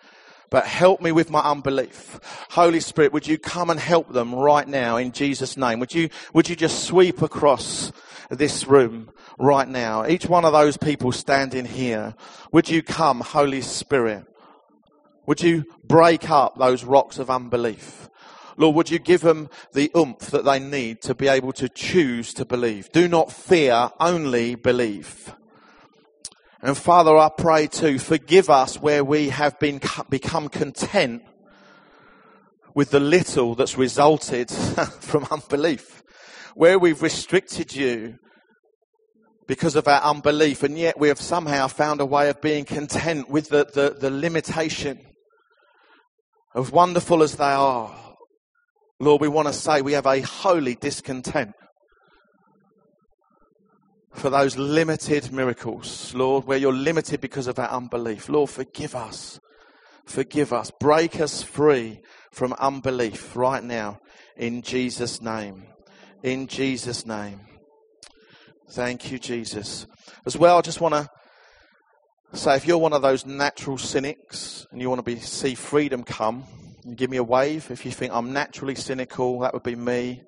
but 0.49 0.65
help 0.65 1.01
me 1.01 1.11
with 1.11 1.29
my 1.29 1.41
unbelief. 1.41 2.19
Holy 2.51 2.79
Spirit, 2.79 3.11
would 3.11 3.27
you 3.27 3.37
come 3.37 3.69
and 3.69 3.77
help 3.77 4.13
them 4.13 4.33
right 4.33 4.65
now 4.65 4.95
in 4.95 5.11
Jesus' 5.11 5.57
name? 5.57 5.79
Would 5.81 5.93
you, 5.93 6.09
would 6.33 6.47
you 6.47 6.55
just 6.55 6.85
sweep 6.85 7.21
across 7.21 7.91
this 8.29 8.65
room 8.65 9.11
right 9.37 9.67
now? 9.67 10.07
Each 10.07 10.25
one 10.25 10.45
of 10.45 10.53
those 10.53 10.77
people 10.77 11.11
standing 11.11 11.65
here, 11.65 12.15
would 12.53 12.69
you 12.69 12.81
come, 12.81 13.19
Holy 13.19 13.61
Spirit? 13.61 14.25
Would 15.25 15.41
you 15.41 15.65
break 15.83 16.29
up 16.29 16.57
those 16.57 16.85
rocks 16.85 17.19
of 17.19 17.29
unbelief? 17.29 18.09
Lord, 18.57 18.75
would 18.75 18.89
you 18.89 18.99
give 18.99 19.21
them 19.21 19.49
the 19.73 19.91
oomph 19.95 20.31
that 20.31 20.45
they 20.45 20.59
need 20.59 21.01
to 21.01 21.13
be 21.13 21.27
able 21.27 21.51
to 21.53 21.67
choose 21.67 22.33
to 22.35 22.45
believe? 22.45 22.91
Do 22.91 23.07
not 23.07 23.31
fear, 23.31 23.89
only 23.99 24.55
believe. 24.55 25.33
And 26.61 26.77
Father, 26.77 27.15
I 27.15 27.29
pray 27.29 27.67
too, 27.67 27.99
forgive 27.99 28.49
us 28.49 28.81
where 28.81 29.03
we 29.03 29.29
have 29.29 29.59
been, 29.59 29.81
become 30.09 30.47
content 30.47 31.21
with 32.73 32.91
the 32.91 32.99
little 32.99 33.55
that's 33.55 33.77
resulted 33.77 34.49
from 34.99 35.27
unbelief. 35.29 36.01
Where 36.55 36.79
we've 36.79 37.01
restricted 37.01 37.75
you 37.75 38.17
because 39.47 39.75
of 39.75 39.87
our 39.87 40.01
unbelief, 40.01 40.63
and 40.63 40.77
yet 40.77 40.99
we 40.99 41.09
have 41.09 41.21
somehow 41.21 41.67
found 41.67 42.01
a 42.01 42.05
way 42.05 42.29
of 42.29 42.41
being 42.41 42.65
content 42.65 43.29
with 43.29 43.49
the, 43.49 43.65
the, 43.65 43.95
the 43.99 44.09
limitation 44.09 44.99
of 46.55 46.71
wonderful 46.71 47.21
as 47.21 47.35
they 47.35 47.43
are. 47.43 48.04
Lord, 48.99 49.21
we 49.21 49.27
want 49.27 49.47
to 49.47 49.53
say 49.53 49.81
we 49.81 49.93
have 49.93 50.05
a 50.05 50.21
holy 50.21 50.75
discontent 50.75 51.51
for 54.13 54.29
those 54.29 54.57
limited 54.57 55.31
miracles, 55.33 56.13
Lord, 56.15 56.45
where 56.45 56.57
you're 56.57 56.71
limited 56.71 57.19
because 57.19 57.47
of 57.47 57.59
our 57.59 57.69
unbelief. 57.69 58.29
Lord, 58.29 58.49
forgive 58.49 58.95
us. 58.95 59.39
Forgive 60.05 60.53
us. 60.53 60.71
Break 60.79 61.19
us 61.19 61.43
free 61.43 61.99
from 62.31 62.53
unbelief 62.53 63.35
right 63.35 63.63
now 63.63 63.99
in 64.37 64.61
Jesus' 64.61 65.21
name. 65.21 65.65
In 66.23 66.47
Jesus' 66.47 67.05
name. 67.05 67.41
Thank 68.69 69.11
you, 69.11 69.19
Jesus. 69.19 69.85
As 70.25 70.37
well, 70.37 70.57
I 70.57 70.61
just 70.61 70.81
want 70.81 70.95
to 70.95 71.09
say 72.33 72.55
if 72.55 72.65
you're 72.65 72.77
one 72.77 72.93
of 72.93 73.01
those 73.01 73.25
natural 73.25 73.77
cynics 73.77 74.65
and 74.71 74.81
you 74.81 74.89
want 74.89 74.99
to 74.99 75.03
be 75.03 75.19
see 75.19 75.55
freedom 75.55 76.03
come, 76.03 76.45
give 76.93 77.09
me 77.09 77.17
a 77.17 77.23
wave. 77.23 77.71
If 77.71 77.85
you 77.85 77.91
think 77.91 78.13
I'm 78.13 78.33
naturally 78.33 78.75
cynical, 78.75 79.39
that 79.39 79.53
would 79.53 79.63
be 79.63 79.75
me. 79.75 80.21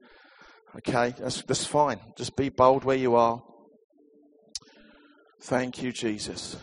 Okay, 0.77 1.13
that's, 1.19 1.41
that's 1.43 1.65
fine. 1.65 1.99
Just 2.17 2.35
be 2.35 2.49
bold 2.49 2.83
where 2.83 2.97
you 2.97 3.15
are. 3.15 3.41
Thank 5.41 5.81
you, 5.81 5.91
Jesus. 5.91 6.57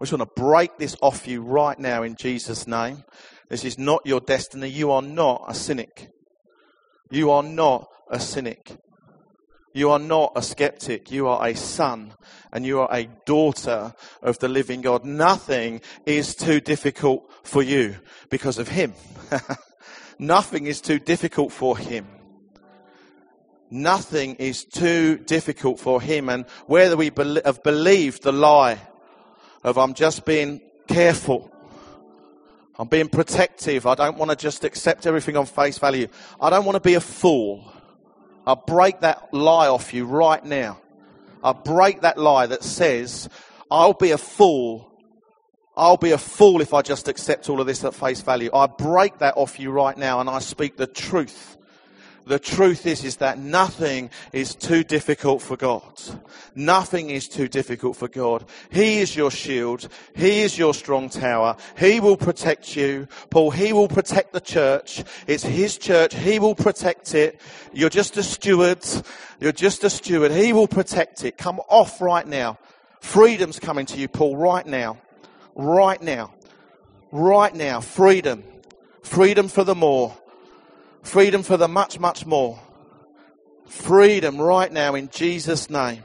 I 0.00 0.04
just 0.04 0.12
want 0.12 0.28
to 0.36 0.40
break 0.42 0.76
this 0.78 0.96
off 1.00 1.26
you 1.26 1.42
right 1.42 1.78
now 1.78 2.02
in 2.02 2.16
Jesus' 2.16 2.66
name. 2.66 3.04
This 3.48 3.64
is 3.64 3.78
not 3.78 4.04
your 4.04 4.20
destiny. 4.20 4.68
You 4.68 4.90
are 4.90 5.02
not 5.02 5.44
a 5.48 5.54
cynic. 5.54 6.08
You 7.10 7.30
are 7.30 7.42
not 7.42 7.86
a 8.10 8.20
cynic. 8.20 8.76
You 9.74 9.90
are 9.90 9.98
not 9.98 10.32
a 10.36 10.40
skeptic. 10.42 11.10
You 11.10 11.26
are 11.28 11.46
a 11.46 11.54
son 11.54 12.14
and 12.52 12.64
you 12.64 12.80
are 12.80 12.88
a 12.90 13.08
daughter 13.26 13.92
of 14.22 14.38
the 14.38 14.48
living 14.48 14.80
God. 14.80 15.04
Nothing 15.04 15.82
is 16.06 16.34
too 16.34 16.60
difficult 16.60 17.30
for 17.42 17.62
you 17.62 17.96
because 18.30 18.58
of 18.58 18.68
Him. 18.68 18.94
Nothing 20.18 20.66
is 20.66 20.80
too 20.80 20.98
difficult 20.98 21.52
for 21.52 21.76
Him. 21.76 22.06
Nothing 23.74 24.36
is 24.36 24.64
too 24.64 25.18
difficult 25.18 25.80
for 25.80 26.00
him. 26.00 26.28
And 26.28 26.46
whether 26.66 26.96
we 26.96 27.10
have 27.44 27.62
believed 27.64 28.22
the 28.22 28.30
lie 28.30 28.78
of 29.64 29.78
I'm 29.78 29.94
just 29.94 30.24
being 30.24 30.60
careful, 30.86 31.50
I'm 32.78 32.86
being 32.86 33.08
protective, 33.08 33.84
I 33.84 33.96
don't 33.96 34.16
want 34.16 34.30
to 34.30 34.36
just 34.36 34.62
accept 34.62 35.08
everything 35.08 35.36
on 35.36 35.46
face 35.46 35.78
value, 35.78 36.06
I 36.40 36.50
don't 36.50 36.64
want 36.64 36.76
to 36.76 36.80
be 36.80 36.94
a 36.94 37.00
fool. 37.00 37.73
I 38.46 38.54
break 38.54 39.00
that 39.00 39.32
lie 39.32 39.68
off 39.68 39.94
you 39.94 40.06
right 40.06 40.44
now. 40.44 40.80
I 41.42 41.52
break 41.52 42.02
that 42.02 42.18
lie 42.18 42.46
that 42.46 42.62
says, 42.62 43.28
I'll 43.70 43.94
be 43.94 44.10
a 44.10 44.18
fool. 44.18 44.90
I'll 45.76 45.96
be 45.96 46.12
a 46.12 46.18
fool 46.18 46.60
if 46.60 46.72
I 46.72 46.82
just 46.82 47.08
accept 47.08 47.48
all 47.48 47.60
of 47.60 47.66
this 47.66 47.84
at 47.84 47.94
face 47.94 48.20
value. 48.20 48.50
I 48.52 48.66
break 48.66 49.18
that 49.18 49.36
off 49.36 49.58
you 49.58 49.70
right 49.70 49.96
now 49.96 50.20
and 50.20 50.30
I 50.30 50.38
speak 50.38 50.76
the 50.76 50.86
truth 50.86 51.56
the 52.26 52.38
truth 52.38 52.86
is, 52.86 53.04
is 53.04 53.16
that 53.16 53.38
nothing 53.38 54.10
is 54.32 54.54
too 54.54 54.82
difficult 54.82 55.42
for 55.42 55.56
God. 55.56 56.00
Nothing 56.54 57.10
is 57.10 57.28
too 57.28 57.48
difficult 57.48 57.96
for 57.96 58.08
God. 58.08 58.46
He 58.70 59.00
is 59.00 59.14
your 59.14 59.30
shield. 59.30 59.88
He 60.14 60.40
is 60.40 60.56
your 60.56 60.72
strong 60.72 61.10
tower. 61.10 61.56
He 61.76 62.00
will 62.00 62.16
protect 62.16 62.76
you. 62.76 63.08
Paul, 63.30 63.50
He 63.50 63.72
will 63.72 63.88
protect 63.88 64.32
the 64.32 64.40
church. 64.40 65.04
It's 65.26 65.42
His 65.42 65.76
church. 65.76 66.14
He 66.14 66.38
will 66.38 66.54
protect 66.54 67.14
it. 67.14 67.40
You're 67.72 67.90
just 67.90 68.16
a 68.16 68.22
steward. 68.22 68.84
You're 69.40 69.52
just 69.52 69.84
a 69.84 69.90
steward. 69.90 70.32
He 70.32 70.52
will 70.52 70.68
protect 70.68 71.24
it. 71.24 71.36
Come 71.36 71.60
off 71.68 72.00
right 72.00 72.26
now. 72.26 72.58
Freedom's 73.00 73.58
coming 73.58 73.84
to 73.86 73.98
you, 73.98 74.08
Paul, 74.08 74.36
right 74.36 74.66
now. 74.66 74.98
Right 75.54 76.00
now. 76.00 76.32
Right 77.12 77.54
now. 77.54 77.80
Freedom. 77.80 78.42
Freedom 79.02 79.48
for 79.48 79.62
the 79.62 79.74
more. 79.74 80.16
Freedom 81.04 81.42
for 81.42 81.56
the 81.56 81.68
much, 81.68 82.00
much 82.00 82.26
more. 82.26 82.58
Freedom 83.66 84.40
right 84.40 84.72
now 84.72 84.94
in 84.94 85.10
Jesus' 85.10 85.70
name. 85.70 86.02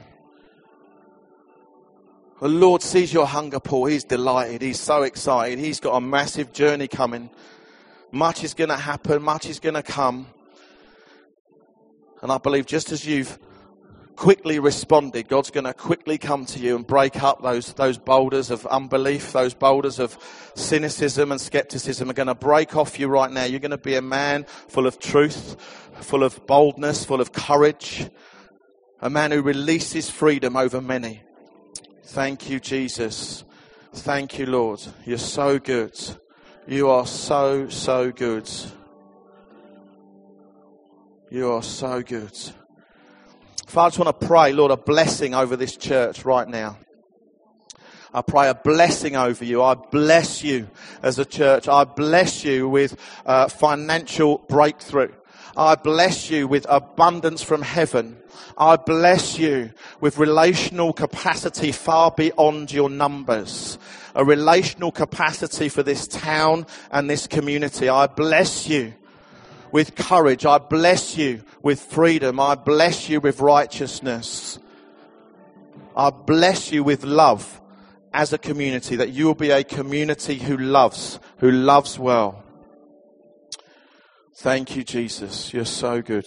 The 2.40 2.48
Lord 2.48 2.82
sees 2.82 3.12
your 3.12 3.26
hunger, 3.26 3.58
Paul. 3.60 3.86
He's 3.86 4.04
delighted. 4.04 4.62
He's 4.62 4.78
so 4.78 5.02
excited. 5.02 5.58
He's 5.58 5.80
got 5.80 5.96
a 5.96 6.00
massive 6.00 6.52
journey 6.52 6.86
coming. 6.86 7.30
Much 8.12 8.44
is 8.44 8.54
going 8.54 8.70
to 8.70 8.76
happen. 8.76 9.22
Much 9.22 9.46
is 9.46 9.58
going 9.58 9.74
to 9.74 9.82
come. 9.82 10.26
And 12.22 12.30
I 12.30 12.38
believe 12.38 12.66
just 12.66 12.92
as 12.92 13.04
you've 13.06 13.38
quickly 14.20 14.58
responded, 14.58 15.28
God's 15.28 15.50
going 15.50 15.64
to 15.64 15.72
quickly 15.72 16.18
come 16.18 16.44
to 16.44 16.58
you 16.58 16.76
and 16.76 16.86
break 16.86 17.22
up 17.22 17.40
those, 17.42 17.72
those 17.72 17.96
boulders 17.96 18.50
of 18.50 18.66
unbelief, 18.66 19.32
those 19.32 19.54
boulders 19.54 19.98
of 19.98 20.18
cynicism 20.54 21.32
and 21.32 21.40
skepticism 21.40 22.10
are 22.10 22.12
going 22.12 22.26
to 22.26 22.34
break 22.34 22.76
off 22.76 23.00
you 23.00 23.08
right 23.08 23.32
now. 23.32 23.44
You're 23.44 23.60
going 23.60 23.70
to 23.70 23.78
be 23.78 23.94
a 23.94 24.02
man 24.02 24.44
full 24.44 24.86
of 24.86 24.98
truth, 24.98 25.56
full 26.02 26.22
of 26.22 26.46
boldness, 26.46 27.02
full 27.02 27.22
of 27.22 27.32
courage, 27.32 28.10
a 29.00 29.08
man 29.08 29.30
who 29.30 29.40
releases 29.40 30.10
freedom 30.10 30.54
over 30.54 30.82
many. 30.82 31.22
Thank 32.04 32.50
you, 32.50 32.60
Jesus. 32.60 33.44
Thank 33.94 34.38
you, 34.38 34.44
Lord. 34.44 34.82
You're 35.06 35.16
so 35.16 35.58
good. 35.58 35.98
You 36.66 36.90
are 36.90 37.06
so, 37.06 37.70
so 37.70 38.12
good. 38.12 38.50
You 41.30 41.52
are 41.52 41.62
so 41.62 42.02
good. 42.02 42.38
Father, 43.70 43.86
I 43.86 43.88
just 43.90 43.98
want 44.00 44.20
to 44.20 44.26
pray, 44.26 44.52
Lord, 44.52 44.72
a 44.72 44.76
blessing 44.76 45.32
over 45.32 45.54
this 45.54 45.76
church 45.76 46.24
right 46.24 46.48
now. 46.48 46.76
I 48.12 48.20
pray 48.20 48.48
a 48.48 48.54
blessing 48.54 49.14
over 49.14 49.44
you. 49.44 49.62
I 49.62 49.74
bless 49.74 50.42
you 50.42 50.68
as 51.04 51.20
a 51.20 51.24
church. 51.24 51.68
I 51.68 51.84
bless 51.84 52.44
you 52.44 52.68
with 52.68 53.00
uh, 53.24 53.46
financial 53.46 54.38
breakthrough. 54.48 55.12
I 55.56 55.76
bless 55.76 56.32
you 56.32 56.48
with 56.48 56.66
abundance 56.68 57.42
from 57.44 57.62
heaven. 57.62 58.16
I 58.58 58.74
bless 58.74 59.38
you 59.38 59.70
with 60.00 60.18
relational 60.18 60.92
capacity 60.92 61.70
far 61.70 62.10
beyond 62.10 62.72
your 62.72 62.90
numbers. 62.90 63.78
A 64.16 64.24
relational 64.24 64.90
capacity 64.90 65.68
for 65.68 65.84
this 65.84 66.08
town 66.08 66.66
and 66.90 67.08
this 67.08 67.28
community. 67.28 67.88
I 67.88 68.08
bless 68.08 68.68
you 68.68 68.94
with 69.72 69.94
courage. 69.94 70.44
I 70.46 70.58
bless 70.58 71.16
you 71.16 71.42
with 71.62 71.80
freedom. 71.80 72.40
I 72.40 72.54
bless 72.54 73.08
you 73.08 73.20
with 73.20 73.40
righteousness. 73.40 74.58
I 75.96 76.10
bless 76.10 76.72
you 76.72 76.84
with 76.84 77.04
love 77.04 77.60
as 78.12 78.32
a 78.32 78.38
community, 78.38 78.96
that 78.96 79.10
you 79.10 79.26
will 79.26 79.34
be 79.34 79.50
a 79.50 79.62
community 79.62 80.36
who 80.36 80.56
loves, 80.56 81.20
who 81.38 81.50
loves 81.50 81.98
well. 81.98 82.42
Thank 84.34 84.74
you, 84.74 84.82
Jesus. 84.82 85.52
You're 85.52 85.64
so 85.64 86.02
good. 86.02 86.26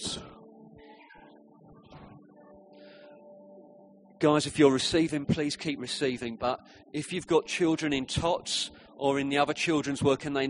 Guys, 4.20 4.46
if 4.46 4.58
you're 4.58 4.72
receiving, 4.72 5.26
please 5.26 5.58
keep 5.58 5.82
receiving. 5.82 6.38
But 6.38 6.62
if 6.94 7.12
you've 7.12 7.28
got 7.28 7.46
children 7.46 7.92
in 7.92 8.06
TOTS 8.06 8.72
or 8.96 9.20
in 9.20 9.28
the 9.28 9.38
other 9.38 9.54
children's 9.54 10.02
work 10.02 10.24
and 10.24 10.34
they 10.34 10.42